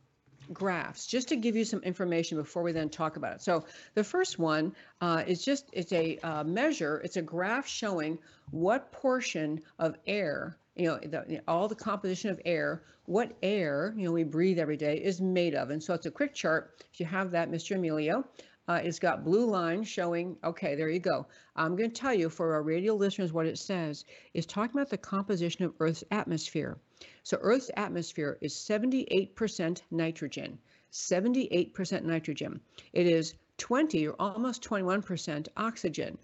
graphs, 0.55 1.07
just 1.07 1.29
to 1.29 1.37
give 1.37 1.55
you 1.55 1.67
some 1.67 1.83
information 1.83 2.39
before 2.39 2.63
we 2.63 2.73
then 2.73 2.89
talk 2.89 3.19
about 3.19 3.35
it. 3.35 3.43
So 3.43 3.67
the 3.93 4.03
first 4.03 4.39
one 4.39 4.75
uh, 5.03 5.25
is 5.27 5.45
just, 5.45 5.69
it's 5.75 5.93
a 5.93 6.17
uh, 6.23 6.43
measure, 6.43 7.03
it's 7.05 7.19
a 7.19 7.23
graph 7.23 7.69
showing 7.69 8.19
what 8.51 8.91
portion 8.91 9.61
of 9.79 9.97
air 10.07 10.57
you 10.75 10.87
know, 10.87 10.99
the, 10.99 11.25
you 11.29 11.37
know, 11.37 11.43
all 11.49 11.69
the 11.69 11.75
composition 11.75 12.31
of 12.31 12.41
air, 12.47 12.83
what 13.05 13.37
air, 13.43 13.93
you 13.95 14.07
know, 14.07 14.13
we 14.13 14.25
breathe 14.25 14.59
every 14.59 14.77
day 14.77 14.97
is 14.97 15.21
made 15.21 15.55
of. 15.55 15.69
And 15.69 15.83
so 15.83 15.93
it's 15.93 16.07
a 16.07 16.11
quick 16.11 16.35
chart. 16.35 16.83
If 16.93 16.99
you 16.99 17.07
have 17.07 17.31
that, 17.33 17.51
Mr. 17.51 17.77
Emilio, 17.77 18.25
uh, 18.69 18.81
it's 18.83 18.99
got 18.99 19.25
blue 19.25 19.45
lines 19.45 19.89
showing, 19.89 20.37
okay, 20.45 20.75
there 20.77 20.89
you 20.89 21.01
go. 21.01 21.27
I'm 21.57 21.75
going 21.75 21.91
to 21.91 22.01
tell 22.01 22.15
you 22.15 22.29
for 22.29 22.55
our 22.55 22.63
radio 22.63 22.95
listeners 22.95 23.33
what 23.33 23.47
it 23.47 23.59
says. 23.59 24.05
It's 24.35 24.47
talking 24.47 24.77
about 24.77 24.89
the 24.89 24.99
composition 24.99 25.65
of 25.65 25.75
Earth's 25.81 26.05
atmosphere. 26.13 26.79
So 27.25 27.39
Earth's 27.41 27.71
atmosphere 27.77 28.39
is 28.41 28.55
78% 28.55 29.83
nitrogen, 29.91 30.59
78% 30.93 32.05
nitrogen. 32.05 32.61
It 32.93 33.07
is 33.07 33.35
20 33.59 34.07
or 34.07 34.15
almost 34.21 34.63
21% 34.63 35.49
oxygen. 35.57 36.17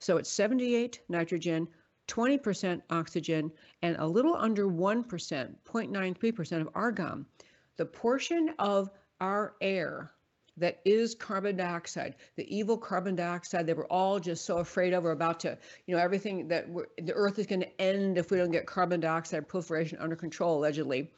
So 0.00 0.16
it's 0.16 0.30
78 0.30 1.00
nitrogen, 1.08 1.68
20% 2.08 2.82
oxygen, 2.90 3.52
and 3.82 3.96
a 3.98 4.06
little 4.06 4.34
under 4.34 4.66
1%, 4.66 5.06
0.93% 5.06 6.60
of 6.60 6.68
argon. 6.74 7.24
The 7.76 7.86
portion 7.86 8.50
of 8.58 8.90
our 9.20 9.54
air 9.60 10.10
that 10.56 10.80
is 10.84 11.14
carbon 11.14 11.56
dioxide, 11.56 12.14
the 12.36 12.54
evil 12.54 12.76
carbon 12.78 13.16
dioxide 13.16 13.66
that 13.66 13.76
we're 13.76 13.86
all 13.86 14.20
just 14.20 14.44
so 14.44 14.58
afraid 14.58 14.92
of. 14.92 15.02
We're 15.04 15.12
about 15.12 15.40
to, 15.40 15.56
you 15.86 15.96
know, 15.96 16.02
everything 16.02 16.48
that 16.48 16.66
the 16.98 17.12
earth 17.12 17.38
is 17.38 17.46
going 17.46 17.62
to 17.62 17.80
end 17.80 18.18
if 18.18 18.30
we 18.30 18.36
don't 18.38 18.50
get 18.50 18.66
carbon 18.66 19.00
dioxide 19.00 19.48
proliferation 19.48 19.98
under 19.98 20.16
control, 20.16 20.58
allegedly. 20.58 21.10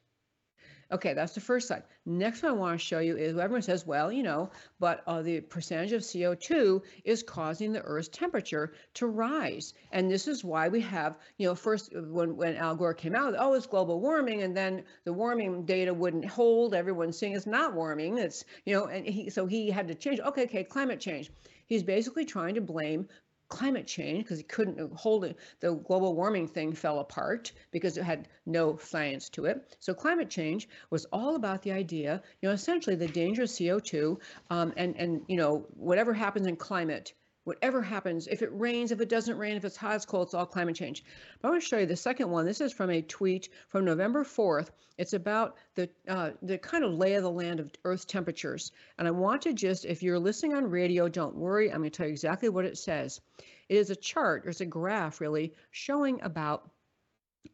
Okay, 0.92 1.14
that's 1.14 1.34
the 1.34 1.40
first 1.40 1.68
side. 1.68 1.84
Next 2.06 2.44
I 2.44 2.52
want 2.52 2.80
to 2.80 2.84
show 2.84 2.98
you 2.98 3.16
is 3.16 3.38
everyone 3.38 3.62
says, 3.62 3.86
well, 3.86 4.12
you 4.12 4.24
know, 4.24 4.50
but 4.80 5.04
uh, 5.06 5.22
the 5.22 5.40
percentage 5.42 5.92
of 5.92 6.02
CO2 6.02 6.82
is 7.06 7.22
causing 7.22 7.72
the 7.72 7.82
Earth's 7.82 8.08
temperature 8.08 8.74
to 8.96 9.06
rise. 9.06 9.76
And 9.92 10.10
this 10.10 10.28
is 10.28 10.44
why 10.44 10.68
we 10.68 10.82
have, 10.82 11.18
you 11.38 11.48
know, 11.48 11.54
first 11.54 11.94
when, 11.94 12.36
when 12.36 12.56
Al 12.56 12.76
Gore 12.76 12.96
came 12.96 13.16
out, 13.16 13.36
oh, 13.38 13.54
it's 13.54 13.68
global 13.68 14.00
warming. 14.00 14.42
And 14.42 14.58
then 14.58 14.84
the 15.04 15.14
warming 15.14 15.64
data 15.64 15.94
wouldn't 15.94 16.26
hold. 16.26 16.74
Everyone's 16.74 17.20
saying 17.20 17.36
it's 17.36 17.46
not 17.46 17.76
warming. 17.76 18.18
It's, 18.18 18.44
you 18.66 18.74
know, 18.74 18.86
and 18.86 19.06
he, 19.06 19.30
so 19.30 19.46
he 19.46 19.70
had 19.70 19.88
to 19.90 19.96
change. 19.96 20.20
Okay, 20.20 20.46
okay, 20.46 20.64
climate 20.64 21.00
change. 21.00 21.30
He's 21.68 21.84
basically 21.84 22.26
trying 22.26 22.56
to 22.56 22.62
blame 22.62 23.08
climate 23.50 23.88
change 23.88 24.24
because 24.24 24.38
he 24.38 24.44
couldn't 24.44 24.80
hold 24.94 25.26
it. 25.26 25.38
The 25.60 25.74
global 25.74 26.16
warming 26.16 26.48
thing 26.48 26.74
fell 26.74 27.00
apart 27.00 27.52
because 27.72 27.98
it 27.98 28.04
had 28.04 28.28
no 28.46 28.78
science 28.78 29.30
to 29.30 29.46
it. 29.46 29.76
So 29.80 29.94
climate 29.94 30.30
change 30.30 30.70
was 30.92 31.06
all 31.06 31.36
about 31.36 31.62
the 31.64 31.72
idea, 31.72 32.22
you 32.42 32.50
know, 32.50 32.54
essentially 32.54 32.96
the 32.96 33.08
danger 33.08 33.44
of 33.44 33.50
CO2 33.50 34.20
um, 34.50 34.74
and, 34.78 34.96
and, 34.96 35.22
you 35.28 35.36
know, 35.36 35.66
whatever 35.76 36.14
happens 36.14 36.48
in 36.48 36.56
climate, 36.56 37.14
whatever 37.44 37.82
happens, 37.82 38.28
if 38.28 38.42
it 38.42 38.50
rains, 38.54 38.92
if 38.92 39.02
it 39.02 39.10
doesn't 39.10 39.38
rain, 39.38 39.58
if 39.58 39.66
it's 39.66 39.78
hot, 39.78 39.96
it's 39.96 40.06
cold, 40.06 40.28
it's 40.28 40.34
all 40.34 40.46
climate 40.46 40.76
change. 40.76 41.04
But 41.42 41.48
I 41.48 41.52
want 41.52 41.64
to 41.64 41.68
show 41.68 41.78
you 41.78 41.86
the 41.86 41.96
second 41.96 42.30
one. 42.30 42.46
This 42.46 42.62
is 42.62 42.74
from 42.74 42.90
a 42.90 43.02
tweet 43.02 43.50
from 43.70 43.86
November 43.86 44.24
4th. 44.24 44.70
It's 44.98 45.14
about 45.14 45.56
the 45.76 45.90
uh, 46.08 46.32
the 46.42 46.58
kind 46.58 46.84
of 46.84 46.94
lay 46.94 47.16
of 47.16 47.24
the 47.24 47.32
land 47.32 47.60
of 47.60 47.72
Earth's 47.84 48.06
temperatures. 48.06 48.72
And 48.98 49.08
I 49.08 49.12
want 49.12 49.44
to 49.44 49.54
just, 49.54 49.86
if 49.86 50.04
you're 50.04 50.20
listening 50.20 50.54
on 50.54 50.70
radio, 50.70 51.08
don't 51.08 51.36
worry. 51.36 51.72
I'm 51.72 51.80
going 51.80 51.90
to 51.90 51.98
tell 51.98 52.06
you 52.06 52.12
exactly 52.12 52.50
what 52.50 52.66
it 52.66 52.78
says. 52.78 53.22
It 53.70 53.78
is 53.78 53.90
a 53.90 53.96
chart, 53.96 54.44
there's 54.44 54.62
a 54.62 54.66
graph 54.66 55.22
really, 55.22 55.54
showing 55.72 56.22
about 56.22 56.70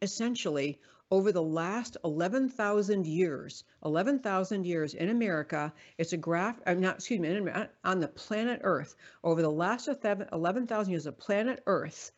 essentially 0.02 0.80
over 1.10 1.30
the 1.30 1.42
last 1.42 1.96
11,000 2.04 3.06
years, 3.06 3.64
11,000 3.84 4.66
years 4.66 4.94
in 4.94 5.08
America, 5.10 5.72
it's 5.98 6.12
a 6.12 6.16
graph, 6.16 6.60
I'm 6.66 6.78
uh, 6.78 6.80
not, 6.80 6.96
excuse 6.96 7.20
me, 7.20 7.50
on 7.84 8.00
the 8.00 8.08
planet 8.08 8.60
Earth, 8.64 8.96
over 9.22 9.40
the 9.40 9.50
last 9.50 9.88
11,000 9.88 10.90
years 10.90 11.06
of 11.06 11.18
planet 11.18 11.62
Earth, 11.66 12.10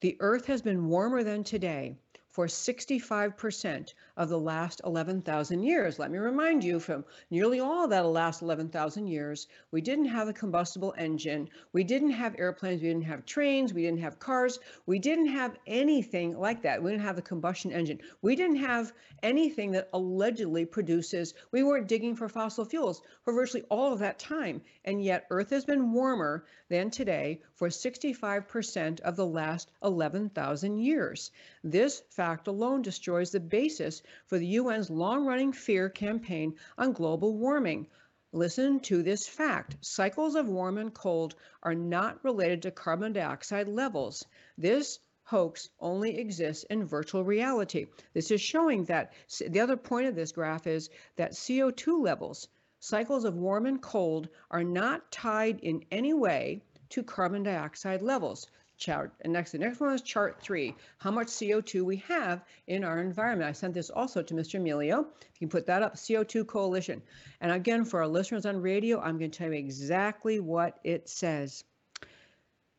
the 0.00 0.16
Earth 0.20 0.46
has 0.46 0.62
been 0.62 0.88
warmer 0.88 1.22
than 1.22 1.42
today 1.44 1.96
for 2.28 2.46
65% 2.46 3.94
of 4.16 4.28
the 4.28 4.38
last 4.38 4.80
11,000 4.84 5.62
years. 5.62 5.98
Let 5.98 6.10
me 6.10 6.18
remind 6.18 6.62
you 6.62 6.78
from 6.78 7.04
nearly 7.30 7.60
all 7.60 7.88
that 7.88 8.06
last 8.06 8.42
11,000 8.42 9.06
years, 9.06 9.46
we 9.70 9.80
didn't 9.80 10.06
have 10.06 10.28
a 10.28 10.32
combustible 10.32 10.94
engine. 10.98 11.48
We 11.72 11.84
didn't 11.84 12.10
have 12.10 12.34
airplanes. 12.38 12.82
We 12.82 12.88
didn't 12.88 13.04
have 13.04 13.24
trains. 13.24 13.72
We 13.72 13.82
didn't 13.82 14.00
have 14.00 14.18
cars. 14.18 14.58
We 14.86 14.98
didn't 14.98 15.28
have 15.28 15.56
anything 15.66 16.38
like 16.38 16.62
that. 16.62 16.82
We 16.82 16.90
didn't 16.90 17.04
have 17.04 17.16
the 17.16 17.22
combustion 17.22 17.72
engine. 17.72 18.00
We 18.20 18.36
didn't 18.36 18.56
have 18.56 18.92
anything 19.22 19.72
that 19.72 19.88
allegedly 19.92 20.64
produces, 20.64 21.34
we 21.52 21.62
weren't 21.62 21.88
digging 21.88 22.16
for 22.16 22.28
fossil 22.28 22.64
fuels 22.64 23.02
for 23.22 23.32
virtually 23.32 23.64
all 23.70 23.92
of 23.92 24.00
that 24.00 24.18
time. 24.18 24.60
And 24.84 25.02
yet 25.02 25.26
Earth 25.30 25.50
has 25.50 25.64
been 25.64 25.92
warmer 25.92 26.44
than 26.68 26.90
today 26.90 27.40
for 27.54 27.68
65% 27.68 29.00
of 29.00 29.16
the 29.16 29.26
last 29.26 29.70
11,000 29.82 30.78
years. 30.78 31.30
This 31.62 32.02
fact 32.10 32.48
alone 32.48 32.82
destroys 32.82 33.30
the 33.30 33.40
basis 33.40 34.01
for 34.26 34.38
the 34.38 34.56
UN's 34.56 34.90
long 34.90 35.24
running 35.24 35.52
fear 35.52 35.88
campaign 35.88 36.54
on 36.76 36.92
global 36.92 37.36
warming. 37.36 37.86
Listen 38.32 38.80
to 38.80 39.02
this 39.02 39.28
fact 39.28 39.76
cycles 39.80 40.34
of 40.34 40.48
warm 40.48 40.78
and 40.78 40.94
cold 40.94 41.34
are 41.62 41.74
not 41.74 42.24
related 42.24 42.62
to 42.62 42.70
carbon 42.70 43.12
dioxide 43.12 43.68
levels. 43.68 44.24
This 44.56 44.98
hoax 45.24 45.68
only 45.78 46.18
exists 46.18 46.64
in 46.64 46.84
virtual 46.84 47.24
reality. 47.24 47.86
This 48.12 48.30
is 48.30 48.40
showing 48.40 48.84
that 48.84 49.12
the 49.46 49.60
other 49.60 49.76
point 49.76 50.06
of 50.06 50.14
this 50.14 50.32
graph 50.32 50.66
is 50.66 50.90
that 51.16 51.32
CO2 51.32 52.02
levels, 52.02 52.48
cycles 52.80 53.24
of 53.24 53.36
warm 53.36 53.66
and 53.66 53.80
cold, 53.80 54.28
are 54.50 54.64
not 54.64 55.12
tied 55.12 55.60
in 55.60 55.84
any 55.90 56.12
way 56.12 56.62
to 56.88 57.02
carbon 57.02 57.42
dioxide 57.42 58.02
levels 58.02 58.48
chart. 58.82 59.12
And 59.20 59.32
next, 59.32 59.52
the 59.52 59.58
next 59.58 59.78
one 59.78 59.94
is 59.94 60.02
chart 60.02 60.40
three, 60.40 60.74
how 60.98 61.12
much 61.12 61.28
CO2 61.28 61.84
we 61.84 61.96
have 62.08 62.44
in 62.66 62.82
our 62.82 63.00
environment. 63.00 63.48
I 63.48 63.52
sent 63.52 63.74
this 63.74 63.90
also 63.90 64.22
to 64.22 64.34
Mr. 64.34 64.56
Emilio. 64.56 65.06
If 65.20 65.40
you 65.40 65.46
can 65.46 65.48
put 65.48 65.66
that 65.66 65.82
up, 65.82 65.94
CO2 65.94 66.46
Coalition. 66.46 67.00
And 67.40 67.52
again, 67.52 67.84
for 67.84 68.00
our 68.00 68.08
listeners 68.08 68.44
on 68.44 68.60
radio, 68.60 69.00
I'm 69.00 69.18
going 69.18 69.30
to 69.30 69.38
tell 69.38 69.52
you 69.52 69.58
exactly 69.58 70.40
what 70.40 70.80
it 70.82 71.08
says. 71.08 71.62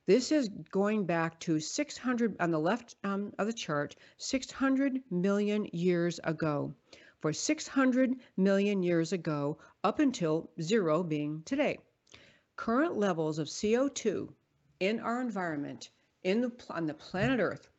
This 0.06 0.34
is 0.34 0.50
going 0.50 1.06
back 1.06 1.40
to 1.42 1.62
600, 1.62 2.36
on 2.42 2.52
the 2.52 2.60
left 2.60 2.96
um, 3.06 3.34
of 3.40 3.48
the 3.48 3.54
chart, 3.54 3.96
600 4.18 5.02
million 5.10 5.66
years 5.72 6.20
ago. 6.26 6.74
For 7.22 7.32
600 7.32 8.18
million 8.36 8.84
years 8.84 9.14
ago, 9.14 9.58
up 9.82 10.00
until 10.00 10.50
zero 10.62 11.04
being 11.04 11.44
today. 11.46 11.80
Current 12.58 12.98
levels 12.98 13.40
of 13.40 13.48
CO2 13.48 14.28
in 14.86 15.00
our 15.00 15.22
environment 15.22 15.90
in 16.24 16.42
the, 16.42 16.52
on 16.70 16.88
the 16.88 16.94
planet 16.94 17.40
Earth, 17.40 17.70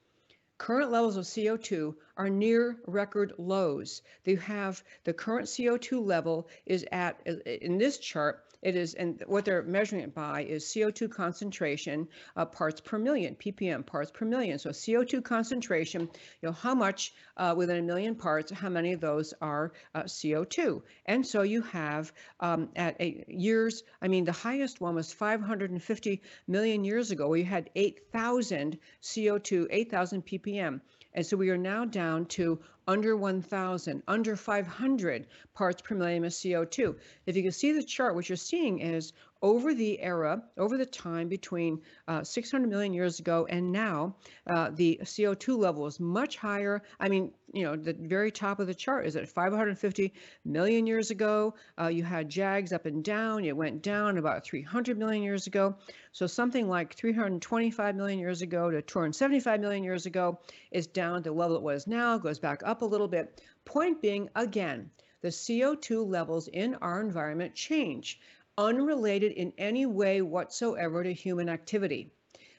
current 0.59 0.91
levels 0.91 1.17
of 1.17 1.25
CO2 1.25 1.95
are 2.17 2.31
near 2.31 2.79
record 2.87 3.33
lows. 3.39 4.03
They 4.25 4.37
have 4.37 4.83
the 5.05 5.13
current 5.13 5.47
CO2 5.47 6.05
level 6.05 6.49
is 6.65 6.87
at, 6.93 7.21
in 7.27 7.79
this 7.79 7.99
chart, 7.99 8.44
it 8.65 8.77
is, 8.77 8.95
and 8.95 9.23
what 9.27 9.45
they're 9.45 9.63
measuring 9.63 10.03
it 10.03 10.15
by 10.15 10.43
is 10.43 10.65
CO2 10.65 11.11
concentration 11.11 12.09
uh, 12.35 12.47
parts 12.47 12.81
per 12.81 12.99
million, 12.99 13.35
ppm 13.37 13.85
parts 13.85 14.11
per 14.11 14.25
million. 14.25 14.59
So 14.59 14.71
CO2 14.71 15.23
concentration, 15.23 16.01
you 16.41 16.49
know, 16.49 16.53
how 16.53 16.75
much 16.75 17.13
uh, 17.37 17.55
within 17.57 17.77
a 17.77 17.83
million 17.83 18.15
parts, 18.15 18.51
how 18.51 18.71
many 18.71 18.95
of 18.95 19.01
those 19.01 19.35
are 19.43 19.73
uh, 19.95 20.05
CO2? 20.05 20.81
And 21.05 21.27
so 21.27 21.43
you 21.43 21.61
have 21.63 22.11
um, 22.41 22.71
at 22.75 22.97
eight 23.01 23.29
years, 23.29 23.83
I 24.01 24.09
mean, 24.09 24.25
the 24.25 24.33
highest 24.33 24.81
one 24.81 24.95
was 24.95 25.13
550 25.13 26.23
million 26.49 26.85
years 26.85 27.11
ago, 27.11 27.29
where 27.29 27.39
you 27.39 27.45
had 27.45 27.69
8,000 27.77 28.79
CO2, 29.03 29.67
8,000 29.71 30.25
ppm. 30.25 30.81
And 31.15 31.25
so 31.25 31.37
we 31.37 31.51
are 31.51 31.59
now 31.59 31.85
down 31.85 32.27
to 32.27 32.59
under 32.87 33.17
1,000, 33.17 34.03
under 34.09 34.37
500 34.37 35.27
parts 35.55 35.83
per 35.83 35.95
million 35.95 36.25
of 36.25 36.33
CO2. 36.33 36.97
If 37.27 37.37
you 37.37 37.43
can 37.43 37.53
see 37.53 37.73
the 37.73 37.83
chart, 37.83 38.15
what 38.15 38.29
you're 38.29 38.37
seeing 38.37 38.81
is 38.81 39.13
over 39.41 39.75
the 39.75 40.01
era, 40.01 40.43
over 40.59 40.77
the 40.77 40.87
time 40.87 41.29
between 41.29 41.81
uh, 42.09 42.25
600 42.25 42.69
million 42.69 42.93
years 42.93 43.21
ago 43.21 43.47
and 43.49 43.71
now, 43.71 44.17
uh, 44.49 44.71
the 44.75 44.99
CO2 45.03 45.57
level 45.57 45.87
is 45.87 46.01
much 46.01 46.37
higher. 46.37 46.83
I 46.99 47.09
mean, 47.09 47.33
you 47.55 47.65
know, 47.65 47.77
the 47.77 47.95
very 47.95 48.31
top 48.31 48.59
of 48.59 48.67
the 48.67 48.75
chart 48.75 49.07
is 49.07 49.17
at 49.17 49.29
550 49.29 50.13
million 50.45 50.87
years 50.87 51.11
ago. 51.11 51.55
Uh, 51.81 51.87
you 51.87 52.03
had 52.03 52.29
jags 52.29 52.73
up 52.73 52.87
and 52.87 53.05
down. 53.05 53.45
It 53.45 53.57
went 53.57 53.83
down 53.83 54.19
about 54.19 54.45
300 54.45 54.99
million 54.99 55.23
years 55.23 55.47
ago. 55.47 55.77
So 56.13 56.27
something 56.27 56.69
like 56.69 56.95
325 56.95 57.97
million 57.97 58.19
years 58.19 58.43
ago 58.43 58.71
to 58.71 58.83
275 58.83 59.61
million 59.61 59.85
years 59.85 60.07
ago 60.07 60.39
is 60.73 60.87
down 60.87 61.23
to 61.23 61.31
the 61.31 61.35
level 61.35 61.57
it 61.57 61.63
was 61.63 61.87
now, 61.87 62.19
goes 62.19 62.39
back 62.39 62.63
up 62.65 62.83
a 62.83 62.87
little 62.87 63.09
bit. 63.09 63.41
Point 63.65 64.03
being, 64.03 64.29
again, 64.35 64.91
the 65.21 65.29
CO2 65.29 66.07
levels 66.07 66.49
in 66.49 66.75
our 66.77 67.01
environment 67.01 67.55
change 67.55 68.21
unrelated 68.59 69.33
in 69.33 69.53
any 69.59 69.87
way 69.87 70.23
whatsoever 70.23 71.03
to 71.03 71.13
human 71.13 71.49
activity. 71.49 72.11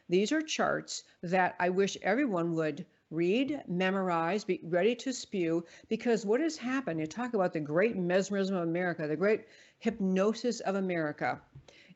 These 0.07 0.31
are 0.31 0.41
charts 0.41 1.03
that 1.23 1.55
I 1.59 1.69
wish 1.69 1.97
everyone 2.01 2.53
would 2.55 2.85
read, 3.11 3.63
memorize, 3.67 4.43
be 4.43 4.59
ready 4.63 4.95
to 4.95 5.13
spew, 5.13 5.65
because 5.87 6.25
what 6.25 6.41
has 6.41 6.57
happened, 6.57 6.99
you 6.99 7.07
talk 7.07 7.33
about 7.33 7.53
the 7.53 7.59
great 7.59 7.95
mesmerism 7.95 8.55
of 8.55 8.63
America, 8.63 9.07
the 9.07 9.15
great 9.15 9.45
hypnosis 9.79 10.59
of 10.61 10.75
America, 10.75 11.41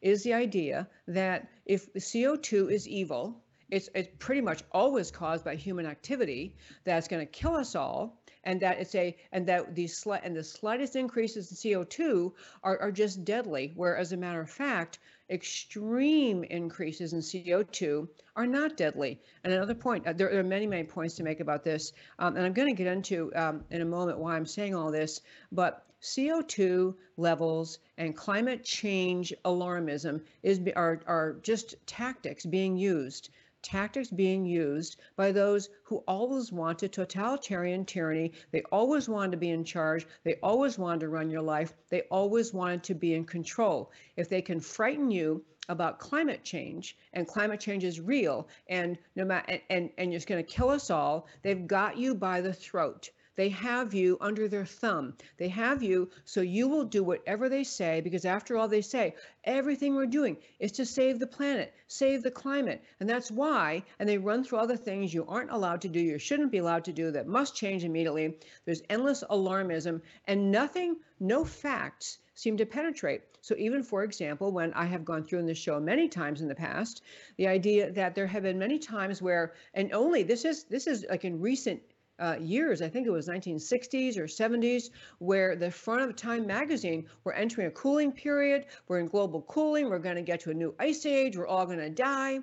is 0.01 0.23
the 0.23 0.33
idea 0.33 0.87
that 1.07 1.49
if 1.65 1.91
CO2 1.93 2.71
is 2.71 2.87
evil, 2.87 3.43
it's, 3.69 3.89
it's 3.93 4.09
pretty 4.17 4.41
much 4.41 4.63
always 4.71 5.11
caused 5.11 5.45
by 5.45 5.55
human 5.55 5.85
activity 5.85 6.55
that's 6.85 7.07
going 7.07 7.25
to 7.25 7.31
kill 7.31 7.55
us 7.55 7.75
all 7.75 8.19
and 8.43 8.61
that 8.61 8.79
it's 8.79 8.95
a 8.95 9.15
and 9.31 9.45
that 9.47 9.75
the 9.75 9.87
slight 9.87 10.21
and 10.23 10.35
the 10.35 10.43
slightest 10.43 10.95
increases 10.95 11.51
in 11.51 11.57
CO2 11.57 12.31
are, 12.63 12.79
are 12.79 12.91
just 12.91 13.23
deadly. 13.25 13.73
Where 13.75 13.97
as 13.97 14.11
a 14.11 14.17
matter 14.17 14.41
of 14.41 14.49
fact, 14.49 14.99
extreme 15.29 16.43
increases 16.45 17.13
in 17.13 17.19
CO2 17.19 18.07
are 18.35 18.47
not 18.47 18.77
deadly. 18.77 19.19
And 19.43 19.53
another 19.53 19.75
point, 19.75 20.07
uh, 20.07 20.13
there, 20.13 20.37
are 20.37 20.43
many, 20.43 20.65
many 20.67 20.83
points 20.83 21.15
to 21.15 21.23
make 21.23 21.39
about 21.39 21.63
this, 21.63 21.93
um, 22.17 22.35
and 22.35 22.45
I'm 22.45 22.53
going 22.53 22.67
to 22.67 22.83
get 22.83 22.91
into 22.91 23.31
um, 23.35 23.63
in 23.69 23.81
a 23.81 23.85
moment 23.85 24.17
why 24.17 24.35
I'm 24.35 24.45
saying 24.45 24.75
all 24.75 24.91
this, 24.91 25.21
but 25.51 25.85
CO2 26.01 26.95
levels 27.17 27.79
and 27.97 28.15
climate 28.15 28.63
change 28.63 29.33
alarmism 29.43 30.21
is 30.43 30.61
are, 30.75 31.01
are 31.05 31.35
just 31.41 31.75
tactics 31.85 32.45
being 32.45 32.77
used 32.77 33.29
tactics 33.61 34.09
being 34.09 34.45
used 34.45 34.99
by 35.15 35.31
those 35.31 35.69
who 35.83 36.03
always 36.07 36.51
wanted 36.51 36.91
totalitarian 36.91 37.85
tyranny. 37.85 38.31
They 38.51 38.61
always 38.71 39.09
wanted 39.09 39.31
to 39.31 39.37
be 39.37 39.49
in 39.49 39.63
charge. 39.63 40.05
They 40.23 40.35
always 40.41 40.77
wanted 40.77 41.01
to 41.01 41.09
run 41.09 41.29
your 41.29 41.41
life. 41.41 41.73
They 41.89 42.01
always 42.03 42.53
wanted 42.53 42.83
to 42.83 42.95
be 42.95 43.13
in 43.13 43.25
control. 43.25 43.91
If 44.15 44.29
they 44.29 44.41
can 44.41 44.59
frighten 44.59 45.11
you 45.11 45.43
about 45.69 45.99
climate 45.99 46.43
change 46.43 46.97
and 47.13 47.27
climate 47.27 47.59
change 47.59 47.83
is 47.83 48.01
real 48.01 48.47
and 48.67 48.97
no 49.15 49.23
matter 49.23 49.45
and, 49.49 49.61
and, 49.69 49.89
and 49.97 50.13
it's 50.13 50.25
going 50.25 50.43
to 50.43 50.51
kill 50.51 50.69
us 50.69 50.89
all, 50.89 51.27
they've 51.43 51.67
got 51.67 51.97
you 51.97 52.15
by 52.15 52.41
the 52.41 52.53
throat. 52.53 53.09
They 53.39 53.47
have 53.47 53.93
you 53.93 54.17
under 54.19 54.49
their 54.49 54.65
thumb. 54.65 55.13
They 55.37 55.47
have 55.47 55.81
you 55.81 56.09
so 56.25 56.41
you 56.41 56.67
will 56.67 56.83
do 56.83 57.05
whatever 57.05 57.47
they 57.47 57.63
say 57.63 58.01
because, 58.01 58.25
after 58.25 58.57
all, 58.57 58.67
they 58.67 58.81
say 58.81 59.15
everything 59.45 59.95
we're 59.95 60.07
doing 60.07 60.35
is 60.59 60.73
to 60.73 60.85
save 60.85 61.19
the 61.19 61.25
planet, 61.25 61.73
save 61.87 62.21
the 62.21 62.31
climate. 62.31 62.83
And 62.99 63.09
that's 63.09 63.31
why, 63.31 63.83
and 63.97 64.09
they 64.09 64.17
run 64.17 64.43
through 64.43 64.57
all 64.57 64.67
the 64.67 64.75
things 64.75 65.13
you 65.13 65.25
aren't 65.25 65.51
allowed 65.51 65.79
to 65.83 65.87
do, 65.87 66.01
you 66.01 66.19
shouldn't 66.19 66.51
be 66.51 66.57
allowed 66.57 66.83
to 66.83 66.91
do, 66.91 67.11
that 67.11 67.27
must 67.27 67.55
change 67.55 67.85
immediately. 67.85 68.37
There's 68.65 68.83
endless 68.89 69.23
alarmism 69.29 70.01
and 70.27 70.51
nothing, 70.51 70.97
no 71.21 71.45
facts 71.45 72.17
seem 72.35 72.57
to 72.57 72.65
penetrate. 72.65 73.21
So 73.39 73.55
even 73.57 73.83
for 73.83 74.03
example, 74.03 74.51
when 74.51 74.73
I 74.73 74.83
have 74.83 75.05
gone 75.05 75.23
through 75.23 75.39
in 75.39 75.45
this 75.45 75.57
show 75.57 75.79
many 75.79 76.09
times 76.09 76.41
in 76.41 76.49
the 76.49 76.55
past, 76.55 77.03
the 77.37 77.47
idea 77.47 77.89
that 77.91 78.15
there 78.15 78.27
have 78.27 78.43
been 78.43 78.59
many 78.59 78.79
times 78.79 79.21
where, 79.21 79.53
and 79.73 79.93
only 79.93 80.23
this 80.23 80.43
is 80.43 80.65
this 80.65 80.87
is 80.87 81.05
like 81.09 81.23
in 81.23 81.39
recent 81.39 81.81
uh, 82.19 82.35
years, 82.39 82.81
I 82.81 82.89
think 82.89 83.07
it 83.07 83.11
was 83.11 83.27
1960s 83.27 84.17
or 84.17 84.25
70s, 84.25 84.89
where 85.19 85.55
the 85.55 85.71
front 85.71 86.01
of 86.01 86.15
Time 86.15 86.45
magazine, 86.45 87.07
we're 87.23 87.33
entering 87.33 87.67
a 87.67 87.71
cooling 87.71 88.11
period, 88.11 88.65
we're 88.87 88.99
in 88.99 89.07
global 89.07 89.41
cooling, 89.41 89.89
we're 89.89 89.99
going 89.99 90.15
to 90.15 90.21
get 90.21 90.41
to 90.41 90.51
a 90.51 90.53
new 90.53 90.75
ice 90.79 91.05
age, 91.05 91.37
we're 91.37 91.47
all 91.47 91.65
going 91.65 91.79
to 91.79 91.89
die. 91.89 92.39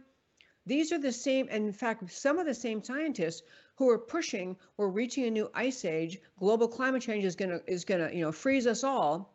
These 0.66 0.90
are 0.92 0.98
the 0.98 1.12
same, 1.12 1.46
and 1.50 1.66
in 1.66 1.72
fact, 1.72 2.10
some 2.10 2.38
of 2.38 2.46
the 2.46 2.54
same 2.54 2.82
scientists 2.82 3.42
who 3.76 3.88
are 3.90 3.98
pushing 3.98 4.56
we're 4.76 4.88
reaching 4.88 5.24
a 5.24 5.30
new 5.30 5.50
ice 5.54 5.84
age, 5.84 6.18
global 6.38 6.66
climate 6.66 7.02
change 7.02 7.24
is 7.24 7.36
going 7.36 7.50
to 7.50 7.62
is 7.66 7.84
going 7.84 8.00
to 8.00 8.14
you 8.14 8.22
know 8.22 8.32
freeze 8.32 8.66
us 8.66 8.82
all. 8.82 9.32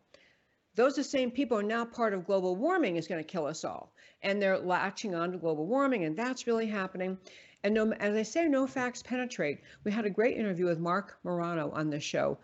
Those 0.74 0.96
the 0.96 1.04
same 1.04 1.30
people 1.30 1.58
are 1.58 1.62
now 1.62 1.84
part 1.84 2.12
of 2.12 2.26
global 2.26 2.56
warming 2.56 2.96
is 2.96 3.06
going 3.06 3.22
to 3.22 3.26
kill 3.26 3.46
us 3.46 3.64
all, 3.64 3.94
and 4.22 4.40
they're 4.40 4.58
latching 4.58 5.14
on 5.14 5.32
to 5.32 5.38
global 5.38 5.66
warming, 5.66 6.04
and 6.04 6.16
that's 6.16 6.46
really 6.46 6.66
happening. 6.66 7.18
And 7.64 7.74
no, 7.74 7.92
as 7.92 8.16
I 8.16 8.22
say, 8.22 8.48
no 8.48 8.66
facts 8.66 9.02
penetrate. 9.02 9.60
We 9.84 9.92
had 9.92 10.04
a 10.04 10.10
great 10.10 10.36
interview 10.36 10.66
with 10.66 10.80
Marc 10.80 11.16
Morano 11.22 11.70
on 11.70 11.90
this 11.90 12.02
show 12.02 12.38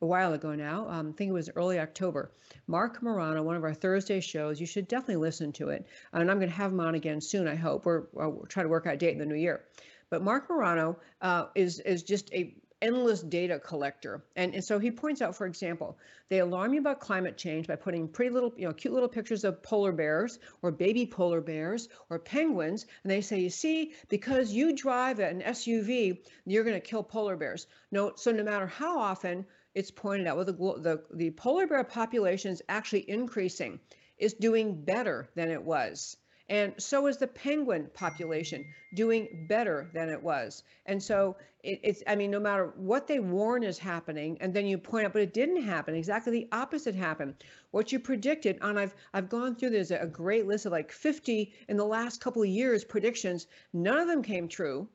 a 0.00 0.06
while 0.06 0.32
ago 0.32 0.54
now. 0.54 0.88
Um, 0.88 1.10
I 1.10 1.12
think 1.16 1.30
it 1.30 1.34
was 1.34 1.50
early 1.54 1.78
October. 1.78 2.32
Marc 2.66 3.02
Morano, 3.02 3.42
one 3.42 3.56
of 3.56 3.64
our 3.64 3.74
Thursday 3.74 4.20
shows. 4.20 4.60
You 4.60 4.66
should 4.66 4.88
definitely 4.88 5.16
listen 5.16 5.52
to 5.52 5.68
it. 5.68 5.86
And 6.12 6.30
I'm 6.30 6.38
going 6.38 6.50
to 6.50 6.56
have 6.56 6.72
him 6.72 6.80
on 6.80 6.94
again 6.94 7.20
soon. 7.20 7.46
I 7.46 7.54
hope. 7.54 7.84
We're, 7.84 8.04
we're 8.12 8.46
trying 8.46 8.66
to 8.66 8.70
work 8.70 8.86
out 8.86 8.94
a 8.94 8.96
date 8.96 9.12
in 9.12 9.18
the 9.18 9.26
new 9.26 9.34
year. 9.34 9.64
But 10.10 10.22
Marc 10.22 10.48
Morano 10.48 10.98
uh, 11.20 11.46
is 11.54 11.80
is 11.80 12.02
just 12.02 12.32
a 12.32 12.54
endless 12.84 13.22
data 13.22 13.58
collector. 13.58 14.22
And, 14.36 14.54
and 14.54 14.62
so 14.62 14.78
he 14.78 14.90
points 14.90 15.22
out, 15.22 15.34
for 15.34 15.46
example, 15.46 15.96
they 16.28 16.40
alarm 16.40 16.74
you 16.74 16.80
about 16.80 17.00
climate 17.00 17.38
change 17.38 17.66
by 17.66 17.76
putting 17.76 18.06
pretty 18.06 18.30
little, 18.30 18.52
you 18.58 18.66
know, 18.66 18.74
cute 18.74 18.92
little 18.92 19.08
pictures 19.08 19.42
of 19.42 19.62
polar 19.62 19.90
bears 19.90 20.38
or 20.60 20.70
baby 20.70 21.06
polar 21.06 21.40
bears 21.40 21.88
or 22.10 22.18
penguins. 22.18 22.84
And 23.02 23.10
they 23.10 23.22
say, 23.22 23.40
you 23.40 23.48
see, 23.48 23.94
because 24.10 24.52
you 24.52 24.76
drive 24.76 25.18
an 25.18 25.40
SUV, 25.40 26.18
you're 26.44 26.64
going 26.64 26.80
to 26.80 26.88
kill 26.88 27.02
polar 27.02 27.36
bears. 27.36 27.66
No, 27.90 28.12
so 28.16 28.30
no 28.30 28.44
matter 28.44 28.66
how 28.66 28.98
often 28.98 29.46
it's 29.74 29.90
pointed 29.90 30.26
out, 30.26 30.36
well, 30.36 30.44
the, 30.44 30.52
the, 30.52 31.02
the 31.14 31.30
polar 31.30 31.66
bear 31.66 31.82
population 31.84 32.52
is 32.52 32.62
actually 32.68 33.08
increasing, 33.08 33.80
is 34.18 34.34
doing 34.34 34.84
better 34.84 35.28
than 35.34 35.50
it 35.50 35.62
was. 35.62 36.18
And 36.50 36.74
so 36.76 37.06
is 37.06 37.16
the 37.16 37.26
penguin 37.26 37.88
population 37.94 38.66
doing 38.92 39.46
better 39.48 39.88
than 39.94 40.10
it 40.10 40.22
was. 40.22 40.62
And 40.84 41.02
so 41.02 41.36
it, 41.62 41.80
it's, 41.82 42.02
I 42.06 42.16
mean, 42.16 42.30
no 42.30 42.38
matter 42.38 42.74
what 42.76 43.06
they 43.06 43.18
warn 43.18 43.62
is 43.62 43.78
happening, 43.78 44.36
and 44.42 44.52
then 44.52 44.66
you 44.66 44.76
point 44.76 45.06
out, 45.06 45.14
but 45.14 45.22
it 45.22 45.32
didn't 45.32 45.62
happen. 45.62 45.94
Exactly 45.94 46.32
the 46.32 46.48
opposite 46.52 46.94
happened. 46.94 47.42
What 47.70 47.92
you 47.92 47.98
predicted, 47.98 48.58
and 48.60 48.78
I've 48.78 48.94
I've 49.14 49.30
gone 49.30 49.56
through 49.56 49.70
there's 49.70 49.90
a 49.90 50.06
great 50.06 50.46
list 50.46 50.66
of 50.66 50.72
like 50.72 50.92
50 50.92 51.50
in 51.66 51.78
the 51.78 51.86
last 51.86 52.20
couple 52.20 52.42
of 52.42 52.48
years 52.48 52.84
predictions. 52.84 53.46
None 53.72 53.96
of 53.96 54.06
them 54.06 54.22
came 54.22 54.46
true, 54.46 54.86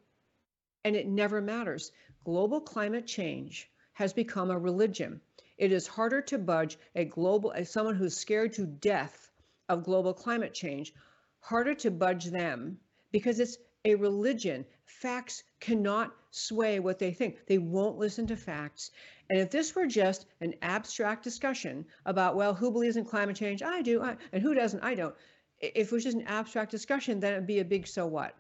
and 0.86 0.96
it 0.96 1.08
never 1.08 1.42
matters. 1.42 1.92
Global 2.26 2.62
climate 2.62 3.08
change 3.08 3.72
has 3.94 4.14
become 4.14 4.52
a 4.52 4.60
religion. 4.60 5.20
It 5.58 5.72
is 5.72 5.88
harder 5.88 6.22
to 6.22 6.38
budge 6.38 6.78
a 6.94 7.06
global 7.06 7.52
as 7.54 7.72
someone 7.72 7.96
who's 7.96 8.16
scared 8.16 8.54
to 8.54 8.68
death 8.68 9.32
of 9.68 9.84
global 9.84 10.14
climate 10.14 10.54
change 10.54 10.94
harder 11.40 11.74
to 11.76 11.92
budge 11.92 12.26
them 12.26 12.78
because 13.12 13.40
it's 13.40 13.58
a 13.86 13.96
religion. 13.96 14.66
Facts 14.86 15.44
cannot 15.60 16.14
sway 16.32 16.80
what 16.80 17.00
they 17.00 17.12
think. 17.12 17.46
They 17.48 17.58
won't 17.58 17.98
listen 17.98 18.28
to 18.28 18.36
facts. 18.36 18.92
And 19.30 19.40
if 19.40 19.52
this 19.52 19.76
were 19.76 19.88
just 19.88 20.26
an 20.42 20.54
abstract 20.62 21.24
discussion 21.24 21.86
about, 22.06 22.36
well, 22.36 22.54
who 22.54 22.72
believes 22.72 22.98
in 22.98 23.06
climate 23.06 23.36
change? 23.36 23.62
I 23.62 23.82
do. 23.82 24.02
I, 24.02 24.18
and 24.32 24.42
who 24.42 24.54
doesn't? 24.54 24.84
I 24.84 24.96
don't. 24.96 25.16
If 25.60 25.88
it 25.88 25.92
was 25.92 26.04
just 26.04 26.18
an 26.18 26.28
abstract 26.28 26.72
discussion, 26.72 27.20
then 27.20 27.34
it'd 27.34 27.48
be 27.48 27.60
a 27.60 27.66
big 27.66 27.88
so 27.88 28.06
what. 28.06 28.36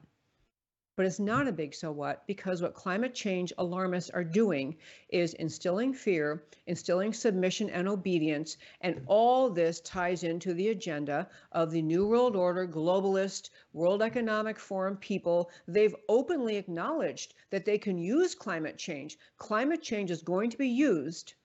But 0.99 1.05
it's 1.05 1.17
not 1.17 1.47
a 1.47 1.53
big 1.53 1.73
so 1.73 1.93
what 1.93 2.27
because 2.27 2.61
what 2.61 2.73
climate 2.73 3.13
change 3.13 3.53
alarmists 3.57 4.09
are 4.09 4.21
doing 4.21 4.75
is 5.07 5.33
instilling 5.33 5.93
fear, 5.93 6.43
instilling 6.67 7.13
submission 7.13 7.69
and 7.69 7.87
obedience, 7.87 8.57
and 8.81 9.01
all 9.05 9.49
this 9.49 9.79
ties 9.79 10.25
into 10.25 10.53
the 10.53 10.67
agenda 10.67 11.29
of 11.53 11.71
the 11.71 11.81
New 11.81 12.05
World 12.05 12.35
Order, 12.35 12.67
globalist, 12.67 13.49
World 13.71 14.01
Economic 14.01 14.59
Forum 14.59 14.97
people. 14.97 15.49
They've 15.69 15.95
openly 16.09 16.57
acknowledged 16.57 17.33
that 17.49 17.63
they 17.63 17.77
can 17.77 17.97
use 17.97 18.35
climate 18.35 18.77
change. 18.77 19.17
Climate 19.37 19.81
change 19.81 20.11
is 20.11 20.21
going 20.21 20.49
to 20.49 20.57
be 20.57 20.67
used 20.67 21.35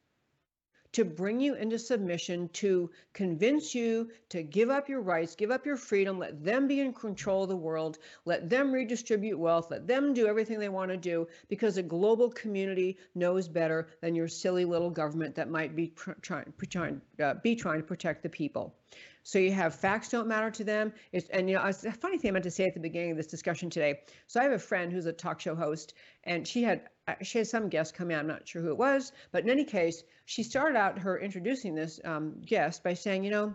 to 0.94 1.04
bring 1.04 1.40
you 1.40 1.54
into 1.54 1.78
submission, 1.78 2.48
to 2.50 2.90
convince 3.12 3.74
you 3.74 4.10
to 4.28 4.42
give 4.42 4.70
up 4.70 4.88
your 4.88 5.00
rights, 5.00 5.34
give 5.34 5.50
up 5.50 5.66
your 5.66 5.76
freedom, 5.76 6.18
let 6.18 6.44
them 6.44 6.68
be 6.68 6.80
in 6.80 6.92
control 6.92 7.42
of 7.42 7.48
the 7.48 7.56
world, 7.56 7.98
let 8.24 8.48
them 8.48 8.72
redistribute 8.72 9.38
wealth, 9.38 9.70
let 9.70 9.86
them 9.86 10.14
do 10.14 10.26
everything 10.26 10.58
they 10.58 10.68
want 10.68 10.90
to 10.90 10.96
do 10.96 11.26
because 11.48 11.76
a 11.76 11.82
global 11.82 12.30
community 12.30 12.96
knows 13.14 13.48
better 13.48 13.88
than 14.00 14.14
your 14.14 14.28
silly 14.28 14.64
little 14.64 14.90
government 14.90 15.34
that 15.34 15.50
might 15.50 15.74
be 15.74 15.88
pr- 15.88 16.12
trying, 16.22 16.52
trying, 16.70 17.00
uh, 17.20 17.34
be 17.42 17.56
trying 17.56 17.80
to 17.80 17.86
protect 17.86 18.22
the 18.22 18.28
people. 18.28 18.74
So 19.22 19.38
you 19.38 19.52
have 19.52 19.74
facts 19.74 20.10
don't 20.10 20.28
matter 20.28 20.50
to 20.50 20.64
them. 20.64 20.92
It's, 21.12 21.28
and 21.30 21.48
you 21.48 21.56
know, 21.56 21.64
it's 21.64 21.84
a 21.84 21.92
funny 21.92 22.18
thing 22.18 22.30
I 22.30 22.32
meant 22.32 22.44
to 22.44 22.50
say 22.50 22.66
at 22.66 22.74
the 22.74 22.80
beginning 22.80 23.12
of 23.12 23.16
this 23.16 23.26
discussion 23.26 23.70
today. 23.70 24.00
So 24.26 24.38
I 24.38 24.42
have 24.42 24.52
a 24.52 24.58
friend 24.58 24.92
who's 24.92 25.06
a 25.06 25.12
talk 25.12 25.40
show 25.40 25.54
host, 25.54 25.94
and 26.24 26.46
she 26.46 26.62
had 26.62 26.82
uh, 27.08 27.14
she 27.22 27.38
had 27.38 27.46
some 27.46 27.68
guest 27.68 27.94
come 27.94 28.10
in. 28.10 28.18
I'm 28.18 28.26
not 28.26 28.46
sure 28.46 28.62
who 28.62 28.68
it 28.68 28.78
was, 28.78 29.12
but 29.32 29.44
in 29.44 29.50
any 29.50 29.64
case, 29.64 30.04
she 30.26 30.42
started 30.42 30.76
out 30.76 30.98
her 30.98 31.18
introducing 31.18 31.74
this 31.74 32.00
um, 32.04 32.40
guest 32.44 32.82
by 32.82 32.94
saying, 32.94 33.24
you 33.24 33.30
know, 33.30 33.54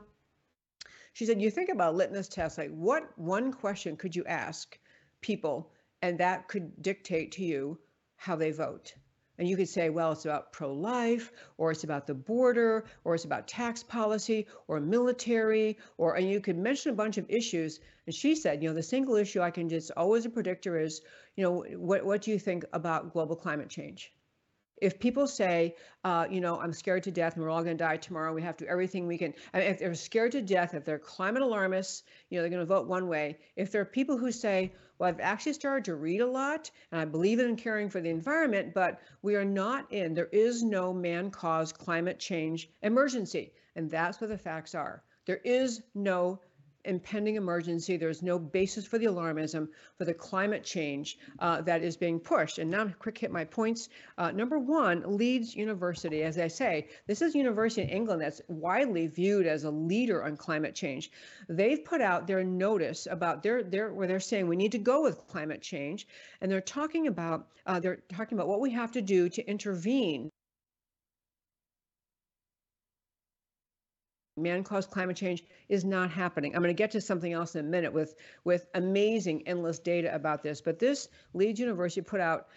she 1.14 1.26
said, 1.26 1.42
you 1.42 1.52
think 1.52 1.70
about 1.70 1.96
litmus 1.96 2.28
tests, 2.28 2.58
like 2.58 2.72
what 2.72 3.18
one 3.18 3.52
question 3.52 3.98
could 3.98 4.16
you 4.16 4.26
ask 4.26 4.78
people, 5.22 5.72
and 6.02 6.18
that 6.20 6.48
could 6.48 6.82
dictate 6.82 7.32
to 7.34 7.44
you 7.44 7.78
how 8.16 8.36
they 8.36 8.52
vote. 8.52 8.94
And 9.40 9.48
you 9.48 9.56
could 9.56 9.70
say, 9.70 9.90
well, 9.90 10.12
it's 10.12 10.26
about 10.26 10.52
pro 10.52 10.74
life, 10.74 11.32
or 11.58 11.72
it's 11.72 11.86
about 11.86 12.06
the 12.06 12.14
border, 12.14 12.84
or 13.06 13.16
it's 13.16 13.24
about 13.24 13.48
tax 13.48 13.82
policy, 13.82 14.46
or 14.68 14.82
military, 14.82 15.78
or, 15.98 16.16
and 16.16 16.30
you 16.30 16.42
could 16.42 16.58
mention 16.58 16.92
a 16.92 16.96
bunch 16.96 17.18
of 17.18 17.26
issues. 17.30 17.80
And 18.06 18.14
she 18.14 18.36
said, 18.36 18.62
you 18.62 18.68
know, 18.68 18.76
the 18.76 18.84
single 18.84 19.16
issue 19.16 19.40
I 19.40 19.50
can 19.50 19.70
just 19.70 19.92
always 19.96 20.26
a 20.26 20.30
predictor 20.30 20.78
is, 20.78 21.02
you 21.38 21.46
know, 21.46 21.64
what, 21.78 22.06
what 22.06 22.22
do 22.22 22.32
you 22.32 22.38
think 22.38 22.66
about 22.74 23.14
global 23.14 23.38
climate 23.38 23.70
change? 23.70 24.12
If 24.82 25.00
people 25.00 25.28
say, 25.28 25.76
uh, 26.04 26.26
you 26.30 26.42
know, 26.42 26.60
I'm 26.60 26.74
scared 26.74 27.04
to 27.04 27.12
death 27.12 27.36
and 27.36 27.44
we're 27.44 27.50
all 27.50 27.64
going 27.64 27.78
to 27.78 27.84
die 27.84 27.98
tomorrow, 27.98 28.34
we 28.34 28.42
have 28.42 28.58
to 28.58 28.66
do 28.66 28.70
everything 28.70 29.08
we 29.08 29.18
can. 29.18 29.34
I 29.54 29.60
mean, 29.60 29.68
if 29.68 29.80
they're 29.80 29.94
scared 29.96 30.32
to 30.34 30.42
death, 30.42 30.74
if 30.74 30.86
they're 30.86 31.00
climate 31.00 31.42
alarmists, 31.42 32.04
you 32.30 32.38
know, 32.38 32.44
they're 32.44 32.50
going 32.50 32.62
to 32.62 32.66
vote 32.66 32.88
one 32.88 33.08
way. 33.08 33.38
If 33.56 33.72
there 33.72 33.82
are 33.82 33.86
people 33.86 34.18
who 34.18 34.32
say, 34.32 34.72
well, 34.98 35.10
I've 35.10 35.20
actually 35.20 35.54
started 35.54 35.86
to 35.86 35.96
read 35.96 36.22
a 36.22 36.28
lot 36.28 36.70
and 36.92 37.00
I 37.02 37.06
believe 37.06 37.40
in 37.40 37.56
caring 37.56 37.90
for 37.90 38.02
the 38.02 38.10
environment, 38.10 38.74
but 38.74 39.00
we 39.22 39.36
are 39.36 39.46
not 39.46 39.92
in, 39.92 40.14
there 40.14 40.30
is 40.32 40.64
no 40.64 40.94
man 40.94 41.32
caused 41.32 41.78
climate 41.78 42.20
change 42.20 42.70
emergency. 42.82 43.54
And 43.76 43.90
that's 43.90 44.20
what 44.20 44.30
the 44.30 44.38
facts 44.38 44.76
are. 44.76 45.04
There 45.26 45.42
is 45.46 45.84
no 45.94 46.40
impending 46.86 47.36
emergency. 47.36 47.98
There's 47.98 48.22
no 48.22 48.40
basis 48.40 48.86
for 48.86 48.98
the 48.98 49.06
alarmism 49.06 49.68
for 49.98 50.06
the 50.06 50.14
climate 50.14 50.64
change 50.64 51.18
uh, 51.40 51.62
that 51.62 51.84
is 51.84 51.98
being 51.98 52.20
pushed. 52.20 52.58
And 52.58 52.70
now, 52.72 52.88
quick 53.00 53.18
hit 53.18 53.32
my 53.32 53.46
points. 53.46 53.90
Uh, 54.18 54.32
number 54.32 54.58
one, 54.58 55.18
Leeds 55.18 55.56
University. 55.56 56.24
As 56.24 56.38
I 56.38 56.48
say, 56.48 56.88
this 57.08 57.22
is 57.22 57.36
a 57.36 57.38
university 57.38 57.82
in 57.82 57.90
England 57.90 58.22
that's 58.22 58.42
widely 58.48 59.08
viewed 59.08 59.46
as 59.46 59.64
a 59.64 59.72
leader 59.72 60.24
on 60.24 60.38
climate 60.38 60.76
change. 60.76 61.12
They've 61.48 61.84
put 61.84 62.02
out 62.02 62.28
their 62.28 62.44
notice 62.44 63.08
about 63.10 63.44
their 63.44 63.64
their 63.64 63.94
where 63.94 64.08
they're 64.08 64.20
saying 64.20 64.48
we 64.48 64.56
need 64.56 64.72
to 64.74 64.80
go 64.80 65.04
with 65.04 65.28
climate 65.28 65.62
change, 65.62 66.08
and 66.42 66.52
they're 66.52 66.62
talking 66.62 67.08
about 67.08 67.48
uh, 67.66 67.80
they're 67.80 68.02
talking 68.10 68.38
about 68.38 68.48
what 68.48 68.62
we 68.62 68.72
have 68.72 68.92
to 68.94 69.02
do 69.02 69.30
to 69.30 69.46
intervene 69.48 70.30
man-caused 74.42 74.90
climate 74.90 75.18
change 75.18 75.44
is 75.68 75.86
not 75.86 76.10
happening. 76.10 76.56
I'm 76.56 76.62
going 76.62 76.76
to 76.76 76.78
get 76.78 76.92
to 76.92 77.02
something 77.02 77.34
else 77.34 77.56
in 77.56 77.66
a 77.66 77.70
minute 77.70 77.94
with 77.94 78.16
with 78.44 78.68
amazing 78.74 79.48
endless 79.48 79.80
data 79.80 80.14
about 80.14 80.44
this. 80.44 80.62
But 80.62 80.80
this 80.80 81.10
Leeds 81.34 81.60
University 81.60 82.02
put 82.02 82.20
out 82.20 82.48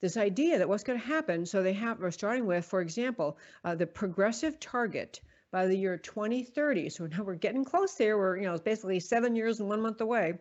this 0.00 0.16
idea 0.16 0.58
that 0.58 0.68
what's 0.68 0.84
going 0.84 1.00
to 1.00 1.06
happen. 1.06 1.46
So 1.46 1.62
they 1.62 1.72
have 1.72 2.00
we're 2.00 2.10
starting 2.10 2.46
with, 2.46 2.64
for 2.64 2.80
example, 2.80 3.38
uh, 3.64 3.74
the 3.74 3.86
progressive 3.86 4.60
target 4.60 5.20
by 5.50 5.66
the 5.66 5.76
year 5.76 5.96
2030. 5.96 6.88
So 6.90 7.06
now 7.06 7.22
we're 7.22 7.34
getting 7.34 7.64
close 7.64 7.94
there. 7.94 8.18
We're 8.18 8.36
you 8.36 8.44
know 8.44 8.54
it's 8.54 8.62
basically 8.62 9.00
seven 9.00 9.34
years 9.34 9.60
and 9.60 9.68
one 9.68 9.80
month 9.80 10.00
away 10.00 10.38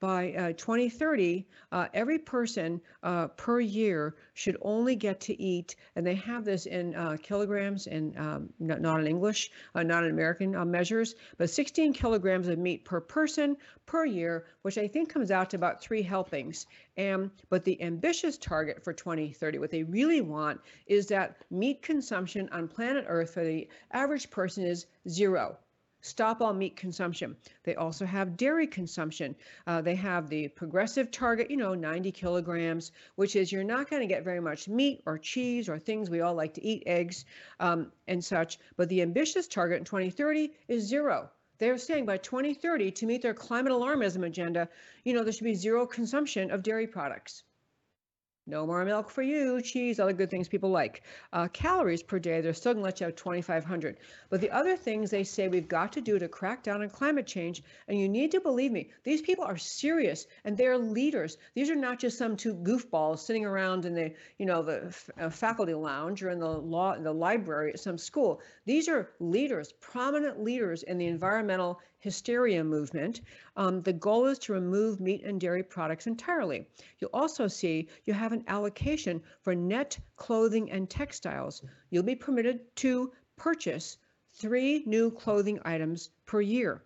by 0.00 0.32
uh, 0.32 0.52
2030, 0.52 1.46
uh, 1.72 1.86
every 1.92 2.18
person 2.18 2.80
uh, 3.02 3.28
per 3.28 3.60
year 3.60 4.14
should 4.34 4.56
only 4.62 4.94
get 4.94 5.20
to 5.20 5.40
eat, 5.40 5.74
and 5.96 6.06
they 6.06 6.14
have 6.14 6.44
this 6.44 6.66
in 6.66 6.94
uh, 6.94 7.16
kilograms 7.22 7.86
and 7.86 8.16
um, 8.16 8.48
not, 8.60 8.80
not, 8.80 9.00
in 9.00 9.06
English, 9.06 9.50
uh, 9.74 9.82
not 9.82 10.04
in 10.04 10.10
American 10.10 10.54
uh, 10.54 10.64
measures, 10.64 11.14
but 11.36 11.50
16 11.50 11.92
kilograms 11.92 12.48
of 12.48 12.58
meat 12.58 12.84
per 12.84 13.00
person 13.00 13.56
per 13.86 14.04
year, 14.04 14.46
which 14.62 14.78
I 14.78 14.86
think 14.86 15.12
comes 15.12 15.30
out 15.30 15.50
to 15.50 15.56
about 15.56 15.82
three 15.82 16.02
helpings. 16.02 16.66
And 16.96 17.30
but 17.48 17.64
the 17.64 17.80
ambitious 17.82 18.38
target 18.38 18.84
for 18.84 18.92
2030, 18.92 19.58
what 19.58 19.70
they 19.70 19.82
really 19.82 20.20
want 20.20 20.60
is 20.86 21.08
that 21.08 21.36
meat 21.50 21.82
consumption 21.82 22.48
on 22.52 22.68
planet 22.68 23.04
Earth 23.08 23.34
for 23.34 23.44
the 23.44 23.68
average 23.92 24.30
person 24.30 24.64
is 24.64 24.86
zero 25.08 25.58
stop 26.00 26.40
all 26.40 26.52
meat 26.52 26.76
consumption. 26.76 27.36
They 27.64 27.74
also 27.74 28.04
have 28.04 28.36
dairy 28.36 28.66
consumption. 28.66 29.34
Uh, 29.66 29.80
they 29.80 29.94
have 29.96 30.28
the 30.28 30.48
progressive 30.48 31.10
target, 31.10 31.50
you 31.50 31.56
know, 31.56 31.74
90 31.74 32.12
kilograms, 32.12 32.92
which 33.16 33.36
is 33.36 33.50
you're 33.50 33.64
not 33.64 33.90
going 33.90 34.02
to 34.02 34.08
get 34.08 34.24
very 34.24 34.40
much 34.40 34.68
meat 34.68 35.02
or 35.06 35.18
cheese 35.18 35.68
or 35.68 35.78
things 35.78 36.10
we 36.10 36.20
all 36.20 36.34
like 36.34 36.54
to 36.54 36.64
eat, 36.64 36.82
eggs 36.86 37.24
um, 37.60 37.92
and 38.06 38.24
such. 38.24 38.58
But 38.76 38.88
the 38.88 39.02
ambitious 39.02 39.48
target 39.48 39.78
in 39.78 39.84
2030 39.84 40.52
is 40.68 40.84
zero. 40.84 41.30
They're 41.58 41.78
saying 41.78 42.06
by 42.06 42.18
2030, 42.18 42.92
to 42.92 43.06
meet 43.06 43.22
their 43.22 43.34
climate 43.34 43.72
alarmism 43.72 44.24
agenda, 44.24 44.68
you 45.04 45.12
know, 45.12 45.24
there 45.24 45.32
should 45.32 45.44
be 45.44 45.54
zero 45.54 45.86
consumption 45.86 46.52
of 46.52 46.62
dairy 46.62 46.86
products. 46.86 47.42
No 48.48 48.66
more 48.66 48.82
milk 48.86 49.10
for 49.10 49.20
you, 49.20 49.60
cheese, 49.60 50.00
other 50.00 50.14
good 50.14 50.30
things 50.30 50.48
people 50.48 50.70
like. 50.70 51.02
Uh, 51.34 51.48
calories 51.48 52.02
per 52.02 52.18
day, 52.18 52.40
they're 52.40 52.54
still 52.54 52.72
going 52.72 52.80
to 52.80 52.84
let 52.86 52.98
you 52.98 53.04
have 53.04 53.14
2,500. 53.14 53.98
But 54.30 54.40
the 54.40 54.50
other 54.50 54.74
things 54.74 55.10
they 55.10 55.24
say 55.24 55.48
we've 55.48 55.68
got 55.68 55.92
to 55.92 56.00
do 56.00 56.18
to 56.18 56.28
crack 56.28 56.62
down 56.62 56.80
on 56.80 56.88
climate 56.88 57.26
change, 57.26 57.62
and 57.88 58.00
you 58.00 58.08
need 58.08 58.30
to 58.30 58.40
believe 58.40 58.72
me, 58.72 58.88
these 59.04 59.20
people 59.20 59.44
are 59.44 59.58
serious 59.58 60.26
and 60.46 60.56
they're 60.56 60.78
leaders. 60.78 61.36
These 61.54 61.68
are 61.68 61.76
not 61.76 61.98
just 61.98 62.16
some 62.16 62.38
two 62.38 62.54
goofballs 62.54 63.18
sitting 63.18 63.44
around 63.44 63.84
in 63.84 63.94
the, 63.94 64.14
you 64.38 64.46
know, 64.46 64.62
the 64.62 64.96
uh, 65.20 65.28
faculty 65.28 65.74
lounge 65.74 66.22
or 66.22 66.30
in 66.30 66.38
the 66.38 66.48
law, 66.48 66.96
the 66.98 67.12
library 67.12 67.74
at 67.74 67.80
some 67.80 67.98
school. 67.98 68.40
These 68.64 68.88
are 68.88 69.10
leaders, 69.20 69.72
prominent 69.72 70.42
leaders 70.42 70.84
in 70.84 70.96
the 70.96 71.06
environmental 71.06 71.80
hysteria 72.00 72.62
movement. 72.62 73.20
Um, 73.56 73.82
the 73.82 73.92
goal 73.92 74.26
is 74.26 74.38
to 74.40 74.52
remove 74.52 75.00
meat 75.00 75.24
and 75.24 75.40
dairy 75.40 75.62
products 75.62 76.06
entirely. 76.06 76.66
You'll 76.98 77.10
also 77.12 77.48
see 77.48 77.88
you 78.04 78.14
have 78.14 78.32
an 78.32 78.37
allocation 78.46 79.22
for 79.42 79.54
net 79.54 79.98
clothing 80.16 80.70
and 80.70 80.88
textiles. 80.88 81.62
You'll 81.90 82.02
be 82.02 82.14
permitted 82.14 82.76
to 82.76 83.12
purchase 83.36 83.96
three 84.34 84.82
new 84.86 85.10
clothing 85.10 85.60
items 85.64 86.10
per 86.26 86.40
year. 86.40 86.82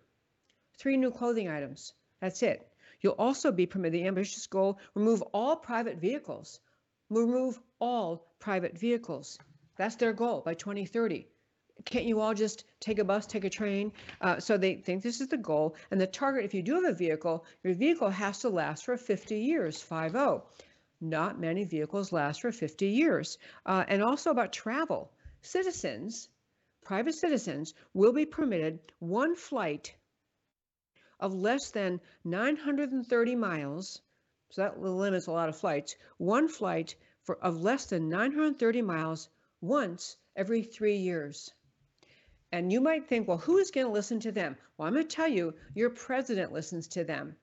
Three 0.77 0.97
new 0.97 1.11
clothing 1.11 1.49
items. 1.49 1.93
That's 2.19 2.41
it. 2.43 2.67
You'll 3.01 3.13
also 3.13 3.51
be 3.51 3.65
permitted 3.65 3.93
the 3.93 4.07
ambitious 4.07 4.47
goal 4.47 4.79
remove 4.95 5.21
all 5.33 5.55
private 5.57 5.97
vehicles. 5.97 6.59
Remove 7.09 7.59
all 7.79 8.27
private 8.39 8.77
vehicles. 8.77 9.37
That's 9.75 9.95
their 9.95 10.13
goal 10.13 10.41
by 10.41 10.53
2030 10.53 11.27
can't 11.85 12.05
you 12.05 12.21
all 12.21 12.33
just 12.33 12.65
take 12.79 12.99
a 12.99 13.03
bus, 13.03 13.25
take 13.25 13.43
a 13.43 13.49
train? 13.49 13.91
Uh, 14.21 14.39
so 14.39 14.57
they 14.57 14.75
think 14.75 15.01
this 15.01 15.21
is 15.21 15.27
the 15.27 15.37
goal. 15.37 15.75
And 15.91 15.99
the 15.99 16.07
target, 16.07 16.45
if 16.45 16.53
you 16.53 16.61
do 16.61 16.75
have 16.75 16.85
a 16.85 16.93
vehicle, 16.93 17.45
your 17.63 17.73
vehicle 17.73 18.09
has 18.09 18.39
to 18.39 18.49
last 18.49 18.85
for 18.85 18.97
50 18.97 19.39
years, 19.39 19.81
5 19.81 20.15
Not 21.03 21.37
many 21.37 21.65
vehicles 21.65 22.13
last 22.13 22.39
for 22.39 22.51
50 22.53 22.87
years. 22.87 23.37
Uh, 23.65 23.83
and 23.87 24.01
also 24.01 24.31
about 24.31 24.53
travel. 24.53 25.11
Citizens, 25.41 26.29
private 26.85 27.13
citizens, 27.13 27.73
will 27.93 28.13
be 28.13 28.25
permitted 28.25 28.79
one 28.99 29.35
flight 29.35 29.93
of 31.19 31.33
less 31.33 31.71
than 31.71 31.99
930 32.23 33.35
miles. 33.35 34.01
So 34.51 34.61
that 34.61 34.79
limits 34.79 35.27
a 35.27 35.31
lot 35.33 35.49
of 35.49 35.57
flights. 35.57 35.97
One 36.17 36.47
flight 36.47 36.95
for 37.23 37.37
of 37.37 37.61
less 37.61 37.87
than 37.87 38.07
930 38.07 38.81
miles 38.81 39.27
once 39.59 40.15
every 40.37 40.63
three 40.63 40.97
years. 40.97 41.51
And 42.53 42.71
you 42.71 42.79
might 42.79 43.09
think, 43.09 43.27
well, 43.27 43.39
who 43.39 43.57
is 43.57 43.71
going 43.71 43.87
to 43.87 43.91
listen 43.91 44.21
to 44.21 44.31
them? 44.31 44.55
Well, 44.77 44.87
I'm 44.87 44.93
going 44.93 45.05
to 45.05 45.15
tell 45.15 45.27
you, 45.27 45.55
your 45.73 45.89
president 45.89 46.53
listens 46.53 46.87
to 46.89 47.03
them. 47.03 47.35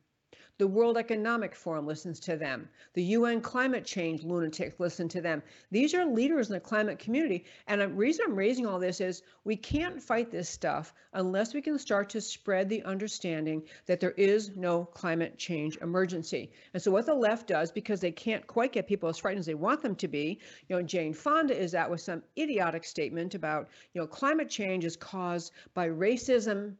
The 0.60 0.66
World 0.66 0.98
Economic 0.98 1.54
Forum 1.54 1.86
listens 1.86 2.20
to 2.20 2.36
them. 2.36 2.68
The 2.92 3.02
UN 3.16 3.40
climate 3.40 3.86
change 3.86 4.24
lunatics 4.24 4.78
listen 4.78 5.08
to 5.08 5.22
them. 5.22 5.42
These 5.70 5.94
are 5.94 6.04
leaders 6.04 6.48
in 6.48 6.52
the 6.52 6.60
climate 6.60 6.98
community. 6.98 7.46
And 7.66 7.80
the 7.80 7.88
reason 7.88 8.26
I'm 8.28 8.36
raising 8.36 8.66
all 8.66 8.78
this 8.78 9.00
is 9.00 9.22
we 9.44 9.56
can't 9.56 10.02
fight 10.02 10.30
this 10.30 10.50
stuff 10.50 10.92
unless 11.14 11.54
we 11.54 11.62
can 11.62 11.78
start 11.78 12.10
to 12.10 12.20
spread 12.20 12.68
the 12.68 12.82
understanding 12.82 13.62
that 13.86 14.00
there 14.00 14.10
is 14.18 14.54
no 14.54 14.84
climate 14.84 15.38
change 15.38 15.78
emergency. 15.78 16.52
And 16.74 16.82
so 16.82 16.90
what 16.90 17.06
the 17.06 17.14
left 17.14 17.46
does, 17.46 17.72
because 17.72 18.00
they 18.02 18.12
can't 18.12 18.46
quite 18.46 18.72
get 18.72 18.86
people 18.86 19.08
as 19.08 19.16
frightened 19.16 19.40
as 19.40 19.46
they 19.46 19.54
want 19.54 19.80
them 19.80 19.96
to 19.96 20.08
be, 20.08 20.40
you 20.68 20.76
know, 20.76 20.82
Jane 20.82 21.14
Fonda 21.14 21.58
is 21.58 21.74
out 21.74 21.88
with 21.88 22.02
some 22.02 22.22
idiotic 22.36 22.84
statement 22.84 23.34
about, 23.34 23.70
you 23.94 24.00
know, 24.02 24.06
climate 24.06 24.50
change 24.50 24.84
is 24.84 24.94
caused 24.94 25.54
by 25.72 25.88
racism 25.88 26.76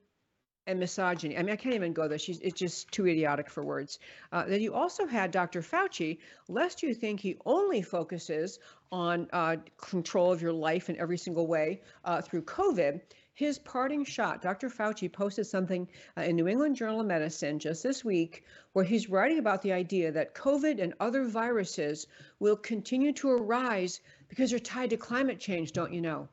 and 0.66 0.78
misogyny. 0.78 1.36
I 1.36 1.42
mean, 1.42 1.52
I 1.52 1.56
can't 1.56 1.74
even 1.74 1.92
go 1.92 2.06
there. 2.06 2.18
She's 2.18 2.40
it's 2.40 2.58
just 2.58 2.90
too 2.92 3.06
idiotic 3.06 3.50
for 3.50 3.64
words. 3.64 3.98
Uh, 4.32 4.44
then 4.44 4.60
you 4.60 4.74
also 4.74 5.06
had 5.06 5.30
Dr. 5.30 5.62
Fauci, 5.62 6.18
lest 6.48 6.82
you 6.82 6.94
think 6.94 7.20
he 7.20 7.36
only 7.44 7.82
focuses 7.82 8.58
on 8.92 9.28
uh, 9.32 9.56
control 9.78 10.32
of 10.32 10.42
your 10.42 10.52
life 10.52 10.90
in 10.90 10.98
every 10.98 11.18
single 11.18 11.46
way 11.46 11.80
uh, 12.04 12.20
through 12.20 12.42
COVID. 12.42 13.00
His 13.32 13.58
parting 13.58 14.04
shot, 14.04 14.42
Dr. 14.42 14.68
Fauci 14.68 15.10
posted 15.10 15.46
something 15.46 15.88
uh, 16.16 16.22
in 16.22 16.36
New 16.36 16.46
England 16.46 16.76
Journal 16.76 17.00
of 17.00 17.06
Medicine 17.06 17.58
just 17.58 17.82
this 17.82 18.04
week 18.04 18.44
where 18.74 18.84
he's 18.84 19.08
writing 19.08 19.38
about 19.38 19.62
the 19.62 19.72
idea 19.72 20.12
that 20.12 20.34
COVID 20.34 20.80
and 20.80 20.92
other 21.00 21.24
viruses 21.24 22.06
will 22.38 22.56
continue 22.56 23.12
to 23.14 23.30
arise 23.30 24.00
because 24.28 24.50
they're 24.50 24.58
tied 24.58 24.90
to 24.90 24.96
climate 24.98 25.40
change, 25.40 25.72
don't 25.72 25.94
you 25.94 26.02
know? 26.02 26.28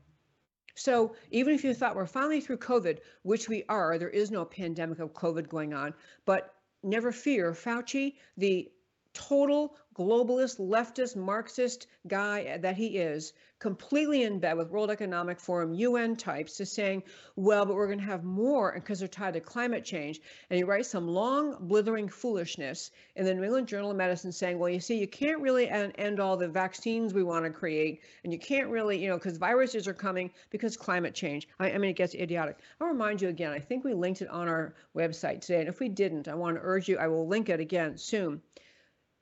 So 0.78 1.15
even 1.32 1.55
if 1.55 1.63
you 1.63 1.73
thought 1.73 1.95
we're 1.95 2.05
finally 2.05 2.39
through 2.39 2.57
COVID, 2.57 2.99
which 3.23 3.49
we 3.49 3.63
are, 3.67 3.97
there 3.97 4.09
is 4.09 4.30
no 4.30 4.45
pandemic 4.45 4.99
of 4.99 5.11
COVID 5.13 5.49
going 5.49 5.73
on, 5.73 5.93
but 6.25 6.53
never 6.84 7.11
fear, 7.11 7.51
Fauci, 7.51 8.15
the 8.38 8.71
total 9.18 9.76
globalist, 9.97 10.59
leftist, 10.59 11.15
Marxist 11.15 11.88
guy 12.07 12.57
that 12.61 12.78
he 12.78 12.99
is, 12.99 13.34
completely 13.57 14.22
in 14.22 14.38
bed 14.38 14.55
with 14.55 14.70
World 14.70 14.91
Economic 14.91 15.39
Forum, 15.39 15.74
UN 15.74 16.15
types, 16.15 16.59
is 16.59 16.72
saying, 16.72 17.01
well, 17.36 17.65
but 17.65 17.76
we're 17.76 17.88
going 17.88 17.97
to 17.97 18.05
have 18.05 18.24
more 18.24 18.72
because 18.74 18.99
they're 18.99 19.07
tied 19.07 19.34
to 19.34 19.39
climate 19.39 19.84
change. 19.84 20.22
And 20.51 20.57
he 20.57 20.63
writes 20.63 20.89
some 20.89 21.07
long, 21.07 21.57
blithering 21.61 22.09
foolishness 22.09 22.91
in 23.15 23.26
the 23.26 23.34
New 23.34 23.43
England 23.43 23.68
Journal 23.68 23.89
of 23.89 23.97
Medicine 23.97 24.32
saying, 24.32 24.59
well, 24.59 24.70
you 24.70 24.80
see, 24.80 24.99
you 24.99 25.07
can't 25.07 25.41
really 25.41 25.68
end, 25.68 26.20
all 26.20 26.38
the 26.38 26.47
vaccines 26.47 27.15
we 27.15 27.24
want 27.24 27.45
to 27.45 27.51
create. 27.51 28.01
And 28.24 28.32
you 28.32 28.38
can't 28.38 28.70
really, 28.70 29.01
you 29.01 29.09
know, 29.09 29.18
because 29.18 29.38
viruses 29.38 29.88
are 29.88 29.93
coming 29.95 30.30
because 30.51 30.78
climate 30.78 31.15
change. 31.15 31.47
I, 31.59 31.72
I 31.72 31.78
mean, 31.80 31.89
it 31.89 31.97
gets 31.97 32.13
idiotic. 32.13 32.59
I'll 32.80 32.88
remind 32.88 33.24
you 33.24 33.30
again, 33.30 33.51
I 33.51 33.59
think 33.59 33.84
we 33.84 33.95
linked 33.95 34.22
it 34.22 34.30
on 34.30 34.47
our 34.47 34.76
website 34.95 35.41
today. 35.41 35.61
And 35.61 35.70
if 35.70 35.80
we 35.80 35.89
didn't, 35.89 36.28
I 36.28 36.36
want 36.36 36.57
to 36.57 36.61
urge 36.63 36.88
you, 36.88 36.97
I 36.97 37.07
will 37.07 37.28
link 37.28 37.49
it 37.49 37.59
again 37.59 37.97
soon 37.97 38.41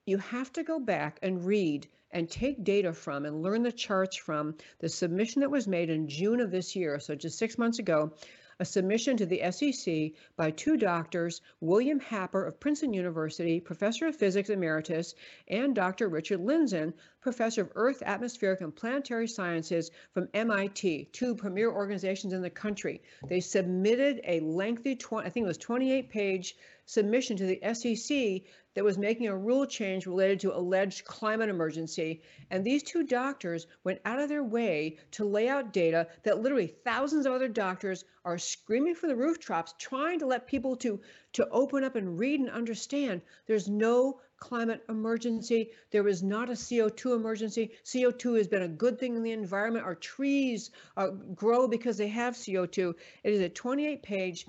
you 0.06 0.18
have 0.18 0.52
to 0.54 0.64
go 0.64 0.80
back 0.80 1.20
and 1.22 1.46
read 1.46 1.88
and 2.12 2.30
take 2.30 2.64
data 2.64 2.94
from 2.94 3.26
and 3.26 3.42
learn 3.42 3.64
the 3.64 3.72
charts 3.72 4.16
from 4.16 4.56
the 4.80 4.90
submission 4.90 5.42
that 5.42 5.52
was 5.52 5.68
made 5.68 5.90
in 5.90 6.08
June 6.08 6.40
of 6.40 6.52
this 6.52 6.76
year, 6.76 7.00
so 7.00 7.16
just 7.16 7.38
six 7.38 7.58
months 7.58 7.80
ago, 7.80 8.14
a 8.60 8.64
submission 8.64 9.18
to 9.18 9.26
the 9.26 9.42
SEC 9.52 10.12
by 10.38 10.50
two 10.50 10.78
doctors, 10.78 11.42
William 11.60 12.00
Happer 12.00 12.46
of 12.46 12.58
Princeton 12.58 12.94
University, 12.94 13.60
professor 13.60 14.08
of 14.08 14.16
physics 14.16 14.50
emeritus, 14.50 15.14
and 15.50 15.76
Dr. 15.76 16.08
Richard 16.08 16.40
Lindzen, 16.40 16.94
professor 17.20 17.64
of 17.64 17.72
Earth, 17.76 18.02
Atmospheric, 18.06 18.62
and 18.62 18.74
Planetary 18.74 19.28
Sciences 19.28 19.92
from 20.14 20.30
MIT, 20.34 21.10
two 21.12 21.36
premier 21.36 21.70
organizations 21.70 22.32
in 22.32 22.42
the 22.42 22.50
country. 22.50 23.02
They 23.28 23.42
submitted 23.42 24.22
a 24.24 24.40
lengthy, 24.40 24.96
20, 24.96 25.28
I 25.28 25.30
think 25.30 25.44
it 25.44 25.48
was 25.48 25.58
28 25.58 26.10
page 26.10 26.56
submission 26.86 27.38
to 27.38 27.46
the 27.46 27.60
SEC 27.74 28.44
that 28.76 28.84
was 28.84 28.98
making 28.98 29.28
a 29.28 29.38
rule 29.38 29.66
change 29.66 30.06
related 30.06 30.40
to 30.42 30.56
alleged 30.56 31.06
climate 31.06 31.50
emergency. 31.50 32.22
And 32.52 32.64
these 32.64 32.84
two 32.84 33.04
doctors 33.04 33.68
went 33.84 34.02
out 34.06 34.20
of 34.20 34.30
their 34.30 34.44
way 34.44 34.98
to 35.12 35.26
lay 35.26 35.48
out 35.48 35.74
data 35.74 36.08
that 36.24 36.42
literally 36.42 36.68
thousands 36.68 37.26
of 37.26 37.34
other 37.34 37.48
doctors 37.48 38.04
are 38.26 38.38
screaming 38.38 38.96
from 38.96 39.10
the 39.10 39.16
rooftops, 39.16 39.74
trying 39.80 40.20
to 40.20 40.26
let 40.26 40.48
people 40.48 40.76
to, 40.78 41.00
to 41.34 41.48
open 41.50 41.84
up 41.84 41.96
and 41.96 42.20
read 42.20 42.40
and 42.40 42.50
understand. 42.50 43.22
There's 43.48 43.70
no 43.70 44.20
climate 44.38 44.84
emergency. 44.90 45.72
There 45.92 46.08
is 46.08 46.22
not 46.22 46.50
a 46.50 46.54
CO2 46.54 47.16
emergency. 47.16 47.72
CO2 47.86 48.38
has 48.38 48.48
been 48.48 48.64
a 48.64 48.68
good 48.68 49.00
thing 49.00 49.16
in 49.16 49.24
the 49.24 49.32
environment. 49.32 49.86
Our 49.86 49.96
trees 49.96 50.72
uh, 50.98 51.08
grow 51.34 51.68
because 51.68 51.98
they 51.98 52.10
have 52.10 52.34
CO2. 52.34 52.94
It 53.24 53.34
is 53.34 53.40
a 53.40 53.50
28 53.50 54.04
page 54.04 54.46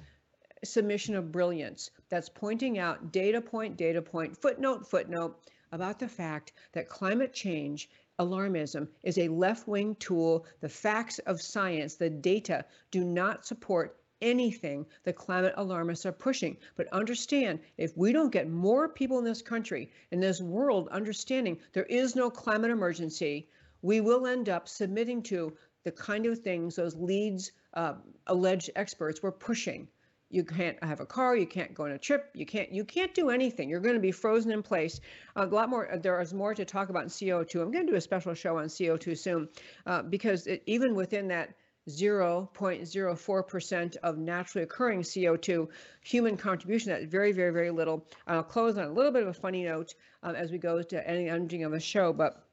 submission 0.64 1.14
of 1.14 1.32
brilliance 1.32 1.90
that's 2.08 2.28
pointing 2.28 2.78
out 2.78 3.12
data 3.12 3.40
point, 3.40 3.76
data 3.76 4.00
point, 4.00 4.36
footnote, 4.36 4.86
footnote 4.86 5.38
about 5.72 5.98
the 5.98 6.08
fact 6.08 6.52
that 6.72 6.88
climate 6.88 7.32
change 7.32 7.90
alarmism 8.18 8.88
is 9.02 9.18
a 9.18 9.28
left 9.28 9.68
wing 9.68 9.94
tool. 9.96 10.46
The 10.60 10.68
facts 10.68 11.18
of 11.20 11.42
science, 11.42 11.96
the 11.96 12.08
data 12.08 12.64
do 12.90 13.04
not 13.04 13.44
support 13.44 13.98
anything 14.22 14.86
the 15.04 15.12
climate 15.12 15.52
alarmists 15.56 16.06
are 16.06 16.12
pushing. 16.12 16.56
But 16.76 16.88
understand 16.92 17.60
if 17.76 17.96
we 17.96 18.12
don't 18.12 18.32
get 18.32 18.48
more 18.48 18.88
people 18.88 19.18
in 19.18 19.24
this 19.24 19.42
country, 19.42 19.90
in 20.10 20.20
this 20.20 20.40
world, 20.40 20.88
understanding 20.88 21.58
there 21.72 21.84
is 21.84 22.16
no 22.16 22.30
climate 22.30 22.70
emergency, 22.70 23.48
we 23.82 24.00
will 24.00 24.26
end 24.26 24.48
up 24.48 24.68
submitting 24.68 25.22
to 25.24 25.56
the 25.84 25.92
kind 25.92 26.26
of 26.26 26.38
things 26.38 26.76
those 26.76 26.96
Leeds 26.96 27.52
uh, 27.74 27.94
alleged 28.26 28.70
experts 28.74 29.22
were 29.22 29.32
pushing 29.32 29.86
you 30.30 30.44
can't 30.44 30.82
have 30.82 31.00
a 31.00 31.06
car 31.06 31.36
you 31.36 31.46
can't 31.46 31.74
go 31.74 31.84
on 31.84 31.92
a 31.92 31.98
trip 31.98 32.30
you 32.34 32.44
can't 32.44 32.72
you 32.72 32.84
can't 32.84 33.14
do 33.14 33.30
anything 33.30 33.68
you're 33.68 33.80
going 33.80 33.94
to 33.94 34.00
be 34.00 34.12
frozen 34.12 34.50
in 34.50 34.62
place 34.62 35.00
a 35.36 35.46
lot 35.46 35.68
more 35.68 35.88
there 36.02 36.20
is 36.20 36.34
more 36.34 36.54
to 36.54 36.64
talk 36.64 36.88
about 36.88 37.04
in 37.04 37.08
co2 37.08 37.62
i'm 37.62 37.70
going 37.70 37.86
to 37.86 37.92
do 37.92 37.96
a 37.96 38.00
special 38.00 38.34
show 38.34 38.58
on 38.58 38.66
co2 38.66 39.16
soon 39.16 39.48
uh, 39.86 40.02
because 40.02 40.46
it, 40.46 40.62
even 40.66 40.94
within 40.94 41.28
that 41.28 41.54
0.04% 41.88 43.96
of 44.02 44.18
naturally 44.18 44.64
occurring 44.64 45.02
CO2 45.02 45.68
human 46.02 46.36
contribution. 46.36 46.90
That's 46.90 47.04
very, 47.04 47.30
very, 47.32 47.52
very 47.52 47.70
little. 47.70 48.04
I'll 48.26 48.42
close 48.42 48.76
on 48.76 48.84
a 48.84 48.92
little 48.92 49.12
bit 49.12 49.22
of 49.22 49.28
a 49.28 49.32
funny 49.32 49.62
note 49.62 49.94
um, 50.22 50.34
as 50.34 50.50
we 50.50 50.58
go 50.58 50.82
to 50.82 51.08
any 51.08 51.28
ending 51.28 51.64
of 51.64 51.72
the 51.72 51.78
show, 51.78 52.12
but 52.12 52.45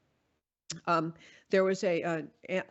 um, 0.88 1.14
there 1.50 1.64
was 1.64 1.84
a 1.84 2.02
uh, 2.02 2.22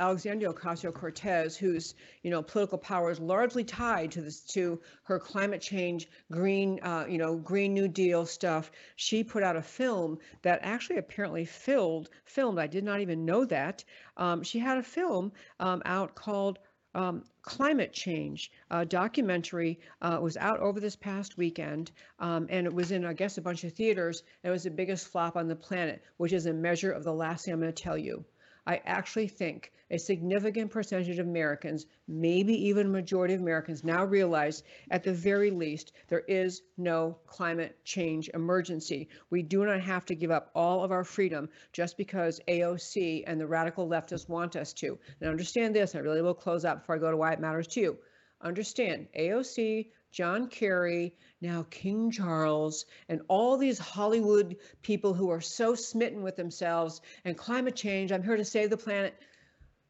Alexandria 0.01 0.53
Ocasio-Cortez, 0.53 1.57
whose 1.57 1.95
you 2.23 2.31
know 2.31 2.43
political 2.43 2.79
power 2.79 3.13
is 3.13 3.21
largely 3.21 3.63
tied 3.63 4.11
to 4.11 4.21
this 4.21 4.41
to 4.41 4.81
her 5.05 5.21
climate 5.21 5.61
change, 5.61 6.09
green 6.33 6.81
uh, 6.83 7.07
you 7.09 7.17
know 7.19 7.37
Green 7.37 7.75
New 7.75 7.87
Deal 7.87 8.27
stuff. 8.27 8.73
She 8.97 9.23
put 9.23 9.45
out 9.45 9.55
a 9.55 9.63
film 9.63 10.19
that 10.43 10.59
actually 10.63 10.97
apparently 10.97 11.45
filled 11.45 12.11
filmed. 12.25 12.59
I 12.59 12.67
did 12.67 12.83
not 12.83 13.01
even 13.01 13.25
know 13.25 13.45
that. 13.45 13.85
Um, 14.17 14.43
she 14.43 14.59
had 14.59 14.79
a 14.79 14.83
film 14.83 15.33
um, 15.61 15.83
out 15.85 16.17
called 16.17 16.59
um, 16.95 17.25
climate 17.43 17.93
change 17.93 18.51
uh, 18.71 18.85
documentary 18.85 19.81
uh, 20.01 20.19
was 20.21 20.37
out 20.37 20.61
over 20.61 20.81
this 20.81 20.97
past 20.97 21.37
weekend 21.37 21.91
um, 22.19 22.47
and 22.51 22.67
it 22.67 22.73
was 22.73 22.93
in 22.93 23.05
i 23.05 23.13
guess 23.13 23.39
a 23.39 23.43
bunch 23.43 23.65
of 23.65 23.73
theaters. 23.73 24.23
And 24.43 24.51
it 24.51 24.53
was 24.53 24.65
the 24.65 24.71
biggest 24.71 25.09
flop 25.09 25.37
on 25.37 25.49
the 25.49 25.57
planet 25.57 26.03
which 26.17 26.33
is 26.33 26.47
a 26.47 26.53
measure 26.53 26.93
of 26.93 27.05
the 27.05 27.13
last 27.13 27.45
thing 27.45 27.55
i'm 27.55 27.61
going 27.61 27.73
to 27.73 27.83
tell 27.83 27.99
you 27.99 28.25
I 28.67 28.81
actually 28.85 29.29
think 29.29 29.73
a 29.91 29.99
significant 29.99 30.71
percentage 30.71 31.19
of 31.19 31.27
Americans, 31.27 31.87
maybe 32.07 32.55
even 32.69 32.87
a 32.87 32.91
majority 32.91 33.35
of 33.35 33.41
Americans, 33.41 33.85
now 33.85 34.05
realize 34.05 34.63
at 34.91 35.03
the 35.03 35.13
very 35.13 35.51
least 35.51 35.93
there 36.09 36.23
is 36.29 36.63
no 36.79 37.19
climate 37.27 37.77
change 37.85 38.31
emergency. 38.33 39.09
We 39.31 39.43
do 39.43 39.65
not 39.67 39.81
have 39.81 40.07
to 40.07 40.15
give 40.15 40.31
up 40.31 40.51
all 40.55 40.85
of 40.85 40.93
our 40.93 41.05
freedom 41.05 41.49
just 41.73 41.97
because 41.97 42.41
AOC 42.49 43.25
and 43.27 43.41
the 43.41 43.47
radical 43.47 43.89
leftists 43.89 44.29
want 44.29 44.57
us 44.57 44.73
to. 44.75 44.99
And 45.21 45.29
understand 45.29 45.75
this, 45.75 45.95
I 45.95 45.99
really 45.99 46.23
will 46.23 46.33
close 46.33 46.65
out 46.65 46.81
before 46.81 46.95
I 46.95 46.99
go 46.99 47.11
to 47.11 47.17
why 47.17 47.33
it 47.33 47.41
matters 47.41 47.67
to 47.69 47.81
you. 47.81 47.99
Understand 48.41 49.09
AOC, 49.19 49.89
John 50.13 50.49
Kerry, 50.49 51.15
now 51.41 51.67
King 51.71 52.11
Charles, 52.11 52.85
and 53.09 53.23
all 53.29 53.57
these 53.57 53.79
Hollywood 53.79 54.57
people 54.83 55.15
who 55.15 55.31
are 55.31 55.41
so 55.41 55.75
smitten 55.75 56.23
with 56.23 56.37
themselves 56.37 57.01
and 57.25 57.37
climate 57.37 57.75
change, 57.75 58.13
I'm 58.13 58.23
here 58.23 58.37
to 58.37 58.45
save 58.45 58.69
the 58.69 58.77
planet. 58.77 59.15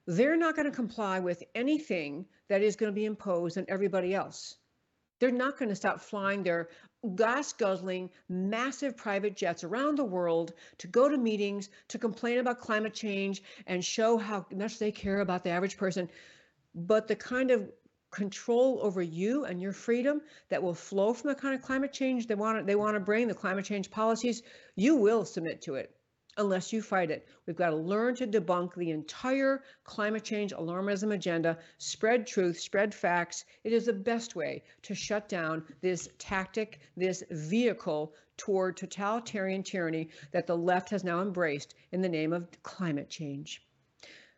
They're 0.06 0.36
not 0.36 0.54
going 0.54 0.70
to 0.70 0.74
comply 0.74 1.18
with 1.18 1.42
anything 1.54 2.26
that 2.48 2.62
is 2.62 2.76
going 2.76 2.92
to 2.92 2.94
be 2.94 3.04
imposed 3.04 3.58
on 3.58 3.66
everybody 3.68 4.14
else. 4.14 4.56
They're 5.18 5.30
not 5.30 5.58
going 5.58 5.68
to 5.68 5.76
stop 5.76 6.00
flying 6.00 6.42
their 6.42 6.68
gas 7.16 7.52
guzzling, 7.52 8.10
massive 8.28 8.96
private 8.96 9.36
jets 9.36 9.64
around 9.64 9.98
the 9.98 10.04
world 10.04 10.52
to 10.78 10.86
go 10.86 11.08
to 11.08 11.16
meetings, 11.16 11.68
to 11.88 11.98
complain 11.98 12.38
about 12.38 12.60
climate 12.60 12.94
change, 12.94 13.42
and 13.66 13.84
show 13.84 14.18
how 14.18 14.46
much 14.54 14.78
they 14.78 14.92
care 14.92 15.20
about 15.20 15.42
the 15.42 15.50
average 15.50 15.76
person. 15.76 16.08
But 16.74 17.08
the 17.08 17.16
kind 17.16 17.50
of 17.50 17.70
control 18.12 18.78
over 18.82 19.02
you 19.02 19.46
and 19.46 19.60
your 19.60 19.72
freedom 19.72 20.20
that 20.50 20.62
will 20.62 20.74
flow 20.74 21.12
from 21.14 21.30
the 21.30 21.34
kind 21.34 21.54
of 21.54 21.62
climate 21.62 21.92
change 21.92 22.26
they 22.26 22.34
want 22.34 22.58
to, 22.58 22.64
they 22.64 22.76
want 22.76 22.94
to 22.94 23.00
bring, 23.00 23.26
the 23.26 23.34
climate 23.34 23.64
change 23.64 23.90
policies, 23.90 24.42
you 24.76 24.94
will 24.94 25.24
submit 25.24 25.62
to 25.62 25.74
it 25.74 25.96
unless 26.36 26.72
you 26.72 26.82
fight 26.82 27.10
it. 27.10 27.26
We've 27.46 27.56
got 27.56 27.70
to 27.70 27.76
learn 27.76 28.14
to 28.16 28.26
debunk 28.26 28.74
the 28.74 28.90
entire 28.90 29.62
climate 29.84 30.24
change 30.24 30.52
alarmism 30.52 31.12
agenda, 31.12 31.58
spread 31.78 32.26
truth, 32.26 32.60
spread 32.60 32.94
facts. 32.94 33.44
It 33.64 33.72
is 33.72 33.86
the 33.86 33.92
best 33.92 34.36
way 34.36 34.62
to 34.82 34.94
shut 34.94 35.28
down 35.28 35.64
this 35.80 36.08
tactic, 36.18 36.80
this 36.96 37.22
vehicle 37.30 38.14
toward 38.36 38.76
totalitarian 38.76 39.62
tyranny 39.62 40.10
that 40.32 40.46
the 40.46 40.56
left 40.56 40.90
has 40.90 41.02
now 41.02 41.22
embraced 41.22 41.74
in 41.92 42.02
the 42.02 42.08
name 42.08 42.32
of 42.32 42.46
climate 42.62 43.08
change 43.08 43.62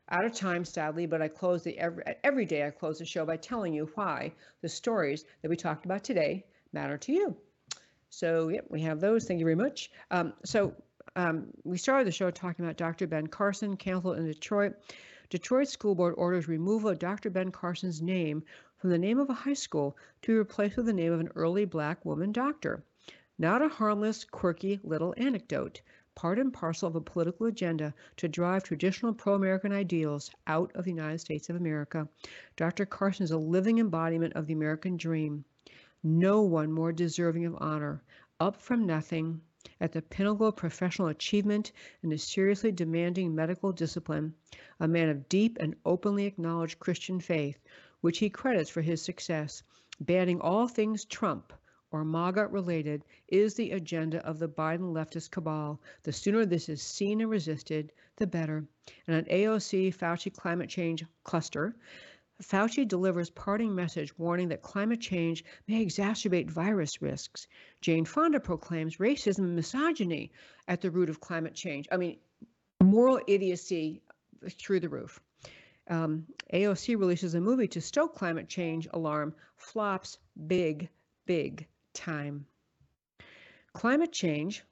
out 0.08 0.24
of 0.24 0.34
time, 0.34 0.64
sadly, 0.64 1.06
but 1.06 1.22
I 1.22 1.28
close 1.28 1.62
the 1.62 1.78
every, 1.78 2.04
every 2.22 2.44
day 2.44 2.66
I 2.66 2.70
close 2.70 2.98
the 2.98 3.04
show 3.04 3.24
by 3.24 3.36
telling 3.36 3.72
you 3.72 3.90
why 3.94 4.32
the 4.60 4.68
stories 4.68 5.24
that 5.42 5.48
we 5.48 5.56
talked 5.56 5.84
about 5.84 6.04
today 6.04 6.44
matter 6.72 6.98
to 6.98 7.12
you. 7.12 7.36
So, 8.10 8.48
yep, 8.48 8.66
we 8.70 8.82
have 8.82 9.00
those. 9.00 9.24
Thank 9.24 9.40
you 9.40 9.46
very 9.46 9.56
much. 9.56 9.90
Um, 10.10 10.34
so, 10.44 10.74
um, 11.16 11.48
we 11.64 11.78
started 11.78 12.06
the 12.06 12.12
show 12.12 12.30
talking 12.30 12.64
about 12.64 12.76
Dr. 12.76 13.06
Ben 13.06 13.26
Carson, 13.26 13.76
canceled 13.76 14.18
in 14.18 14.26
Detroit. 14.26 14.74
Detroit 15.30 15.68
School 15.68 15.94
Board 15.94 16.14
orders 16.16 16.48
removal 16.48 16.90
of 16.90 16.98
Dr. 16.98 17.30
Ben 17.30 17.50
Carson's 17.50 18.02
name 18.02 18.44
from 18.76 18.90
the 18.90 18.98
name 18.98 19.18
of 19.18 19.30
a 19.30 19.34
high 19.34 19.54
school 19.54 19.96
to 20.22 20.32
be 20.32 20.38
replaced 20.38 20.76
with 20.76 20.86
the 20.86 20.92
name 20.92 21.12
of 21.12 21.20
an 21.20 21.30
early 21.34 21.64
black 21.64 22.04
woman 22.04 22.32
doctor. 22.32 22.84
Not 23.38 23.62
a 23.62 23.68
harmless, 23.68 24.24
quirky 24.24 24.78
little 24.84 25.14
anecdote, 25.16 25.80
part 26.14 26.38
and 26.38 26.52
parcel 26.52 26.88
of 26.88 26.94
a 26.96 27.00
political 27.00 27.46
agenda 27.46 27.92
to 28.16 28.28
drive 28.28 28.62
traditional 28.62 29.12
pro 29.12 29.34
American 29.34 29.72
ideals 29.72 30.30
out 30.46 30.70
of 30.74 30.84
the 30.84 30.90
United 30.90 31.18
States 31.18 31.50
of 31.50 31.56
America. 31.56 32.08
Dr. 32.56 32.86
Carson 32.86 33.24
is 33.24 33.30
a 33.30 33.38
living 33.38 33.78
embodiment 33.78 34.32
of 34.34 34.46
the 34.46 34.52
American 34.52 34.96
dream. 34.96 35.44
No 36.02 36.42
one 36.42 36.70
more 36.70 36.92
deserving 36.92 37.46
of 37.46 37.56
honor, 37.58 38.02
up 38.38 38.60
from 38.60 38.86
nothing, 38.86 39.40
at 39.80 39.92
the 39.92 40.02
pinnacle 40.02 40.46
of 40.46 40.56
professional 40.56 41.08
achievement 41.08 41.72
and 42.02 42.12
a 42.12 42.18
seriously 42.18 42.70
demanding 42.70 43.34
medical 43.34 43.72
discipline, 43.72 44.34
a 44.78 44.86
man 44.86 45.08
of 45.08 45.28
deep 45.28 45.56
and 45.58 45.74
openly 45.84 46.26
acknowledged 46.26 46.78
Christian 46.78 47.18
faith, 47.18 47.58
which 48.02 48.18
he 48.18 48.30
credits 48.30 48.70
for 48.70 48.82
his 48.82 49.02
success, 49.02 49.62
banning 50.00 50.40
all 50.40 50.68
things 50.68 51.04
Trump 51.04 51.52
or 51.94 52.04
MAGA 52.04 52.48
related 52.48 53.04
is 53.28 53.54
the 53.54 53.70
agenda 53.70 54.18
of 54.26 54.40
the 54.40 54.48
Biden 54.48 54.92
leftist 54.92 55.30
cabal. 55.30 55.80
The 56.02 56.12
sooner 56.12 56.44
this 56.44 56.68
is 56.68 56.82
seen 56.82 57.20
and 57.20 57.30
resisted, 57.30 57.92
the 58.16 58.26
better. 58.26 58.66
And 59.06 59.16
an 59.16 59.24
AOC 59.26 59.94
Fauci 59.94 60.34
climate 60.34 60.68
change 60.68 61.04
cluster, 61.22 61.76
Fauci 62.42 62.88
delivers 62.88 63.30
parting 63.30 63.76
message 63.76 64.18
warning 64.18 64.48
that 64.48 64.60
climate 64.60 65.00
change 65.00 65.44
may 65.68 65.86
exacerbate 65.86 66.50
virus 66.50 67.00
risks. 67.00 67.46
Jane 67.80 68.04
Fonda 68.04 68.40
proclaims 68.40 68.96
racism 68.96 69.44
and 69.44 69.54
misogyny 69.54 70.32
at 70.66 70.80
the 70.80 70.90
root 70.90 71.08
of 71.08 71.20
climate 71.20 71.54
change. 71.54 71.86
I 71.92 71.96
mean, 71.96 72.18
moral 72.82 73.20
idiocy 73.28 74.02
through 74.50 74.80
the 74.80 74.88
roof. 74.88 75.20
Um, 75.86 76.26
AOC 76.52 76.98
releases 76.98 77.36
a 77.36 77.40
movie 77.40 77.68
to 77.68 77.80
stoke 77.80 78.16
climate 78.16 78.48
change 78.48 78.88
alarm, 78.92 79.32
flops 79.56 80.18
big, 80.48 80.88
big 81.24 81.68
time. 81.94 82.46
Climate 83.72 84.12
change, 84.12 84.62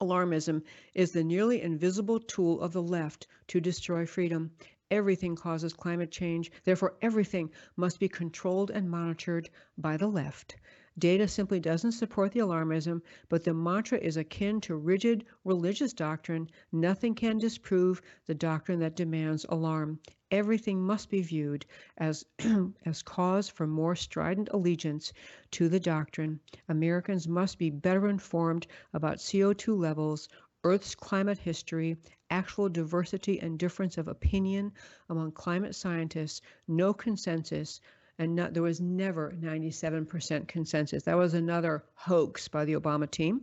alarmism, 0.00 0.62
is 0.94 1.12
the 1.12 1.22
nearly 1.24 1.62
invisible 1.62 2.18
tool 2.18 2.60
of 2.60 2.72
the 2.72 2.82
left 2.82 3.26
to 3.48 3.60
destroy 3.60 4.04
freedom. 4.04 4.50
Everything 4.90 5.36
causes 5.36 5.72
climate 5.72 6.10
change. 6.10 6.50
Therefore, 6.64 6.96
everything 7.00 7.50
must 7.76 8.00
be 8.00 8.08
controlled 8.08 8.70
and 8.70 8.90
monitored 8.90 9.48
by 9.78 9.96
the 9.96 10.08
left. 10.08 10.56
Data 10.98 11.28
simply 11.28 11.60
doesn't 11.60 11.92
support 11.92 12.32
the 12.32 12.40
alarmism, 12.40 13.00
but 13.28 13.44
the 13.44 13.54
mantra 13.54 13.96
is 13.98 14.16
akin 14.16 14.60
to 14.62 14.74
rigid 14.74 15.24
religious 15.44 15.92
doctrine. 15.92 16.50
Nothing 16.72 17.14
can 17.14 17.38
disprove 17.38 18.02
the 18.26 18.34
doctrine 18.34 18.80
that 18.80 18.96
demands 18.96 19.46
alarm. 19.48 20.00
Everything 20.32 20.82
must 20.82 21.08
be 21.08 21.22
viewed 21.22 21.64
as, 21.96 22.24
as 22.84 23.02
cause 23.02 23.48
for 23.48 23.66
more 23.66 23.94
strident 23.94 24.48
allegiance 24.52 25.12
to 25.52 25.68
the 25.68 25.78
doctrine. 25.78 26.40
Americans 26.68 27.28
must 27.28 27.56
be 27.56 27.70
better 27.70 28.08
informed 28.08 28.66
about 28.92 29.18
CO2 29.18 29.78
levels, 29.78 30.28
Earth's 30.64 30.94
climate 30.94 31.38
history, 31.38 31.96
actual 32.30 32.68
diversity 32.68 33.40
and 33.40 33.58
difference 33.58 33.96
of 33.96 34.08
opinion 34.08 34.72
among 35.08 35.32
climate 35.32 35.74
scientists, 35.74 36.42
no 36.68 36.92
consensus, 36.92 37.80
and 38.20 38.36
not, 38.36 38.52
there 38.52 38.62
was 38.62 38.82
never 38.82 39.32
97% 39.40 40.46
consensus. 40.46 41.04
That 41.04 41.16
was 41.16 41.32
another 41.32 41.84
hoax 41.94 42.48
by 42.48 42.66
the 42.66 42.74
Obama 42.74 43.10
team. 43.10 43.40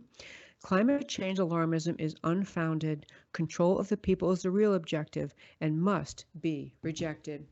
Climate 0.62 1.08
change 1.08 1.40
alarmism 1.40 2.00
is 2.00 2.14
unfounded. 2.22 3.04
Control 3.32 3.80
of 3.80 3.88
the 3.88 3.96
people 3.96 4.30
is 4.30 4.42
the 4.42 4.52
real 4.52 4.74
objective 4.74 5.34
and 5.60 5.82
must 5.82 6.26
be 6.40 6.72
rejected. 6.82 7.44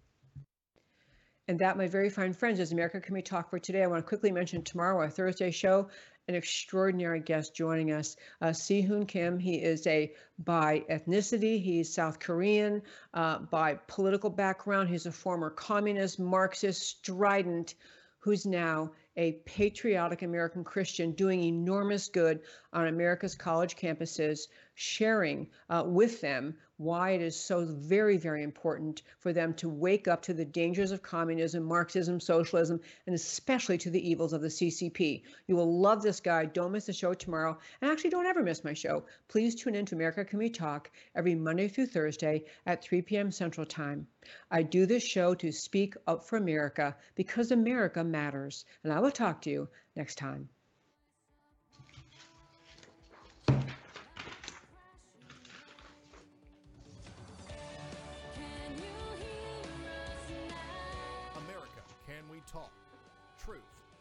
And 1.49 1.59
that, 1.59 1.77
my 1.77 1.89
very 1.89 2.11
fine 2.11 2.33
friends, 2.33 2.61
is 2.61 2.71
America 2.71 3.01
Can 3.01 3.15
We 3.15 3.23
Talk 3.23 3.51
for 3.51 3.59
today. 3.59 3.83
I 3.83 3.89
want 3.89 4.05
to 4.05 4.09
quickly 4.09 4.31
mention 4.31 4.63
tomorrow, 4.63 4.97
our 4.97 5.11
Thursday 5.11 5.51
show, 5.51 5.89
an 6.29 6.35
extraordinary 6.35 7.21
guest 7.21 7.55
joining 7.55 7.93
us, 7.93 8.17
uh, 8.41 8.53
Hoon 8.53 9.07
Kim. 9.07 9.39
He 9.39 9.57
is 9.57 9.87
a 9.87 10.13
by 10.39 10.85
ethnicity, 10.91 11.63
he's 11.63 11.93
South 11.93 12.19
Korean. 12.19 12.83
Uh, 13.15 13.39
by 13.39 13.75
political 13.87 14.31
background, 14.31 14.89
he's 14.89 15.07
a 15.07 15.13
former 15.13 15.51
communist, 15.51 16.19
Marxist, 16.19 16.83
strident, 16.83 17.75
who's 18.19 18.45
now 18.45 18.91
a 19.17 19.33
patriotic 19.47 20.23
American 20.23 20.65
Christian 20.65 21.13
doing 21.13 21.43
enormous 21.43 22.09
good 22.09 22.41
on 22.73 22.89
America's 22.89 23.35
college 23.35 23.77
campuses, 23.77 24.49
sharing 24.75 25.47
uh, 25.71 25.85
with 25.87 26.21
them 26.21 26.57
why 26.79 27.11
it 27.11 27.23
is 27.23 27.39
so 27.39 27.65
very, 27.65 28.17
very 28.19 28.43
important 28.43 29.03
for 29.19 29.33
them 29.33 29.55
to 29.55 29.69
wake 29.69 30.09
up 30.09 30.23
to 30.23 30.35
the 30.35 30.45
dangers 30.45 30.91
of 30.91 31.03
communism, 31.03 31.65
Marxism, 31.65 32.21
socialism, 32.21 32.81
and 33.07 33.15
especially 33.15 33.79
to 33.79 33.91
the 33.91 34.11
evils 34.11 34.33
of 34.33 34.43
the 34.43 34.49
CCP. 34.49 35.23
You 35.47 35.57
will 35.57 35.81
love 35.81 36.03
this 36.03 36.21
guy. 36.21 36.45
Don't 36.45 36.73
miss 36.73 36.87
the 36.87 36.93
show 36.93 37.15
tomorrow. 37.15 37.59
And 37.81 37.91
actually, 37.91 38.11
don't 38.11 38.27
ever 38.27 38.43
miss 38.43 38.65
my 38.65 38.75
show. 38.75 39.05
Please 39.29 39.55
tune 39.55 39.75
in 39.75 39.87
to 39.87 39.95
America 39.95 40.25
Can 40.25 40.39
We 40.39 40.51
Talk 40.51 40.91
every 41.15 41.35
Monday 41.35 41.69
through 41.69 41.87
Thursday 41.87 42.45
at 42.67 42.83
3 42.83 43.03
p.m. 43.03 43.31
Central 43.31 43.67
Time. 43.67 44.07
I 44.51 44.63
do 44.63 44.87
this 44.87 45.03
show 45.03 45.35
to 45.37 45.53
speak 45.53 45.95
up 46.07 46.25
for 46.25 46.37
America 46.37 46.97
because 47.15 47.51
America 47.51 48.05
matters. 48.05 48.65
And 48.85 48.93
I 48.93 49.01
will 49.01 49.11
talk 49.11 49.43
to 49.43 49.51
you 49.51 49.69
next 49.95 50.17
time. 50.17 50.49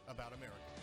About 0.07 0.33
America. 0.33 0.74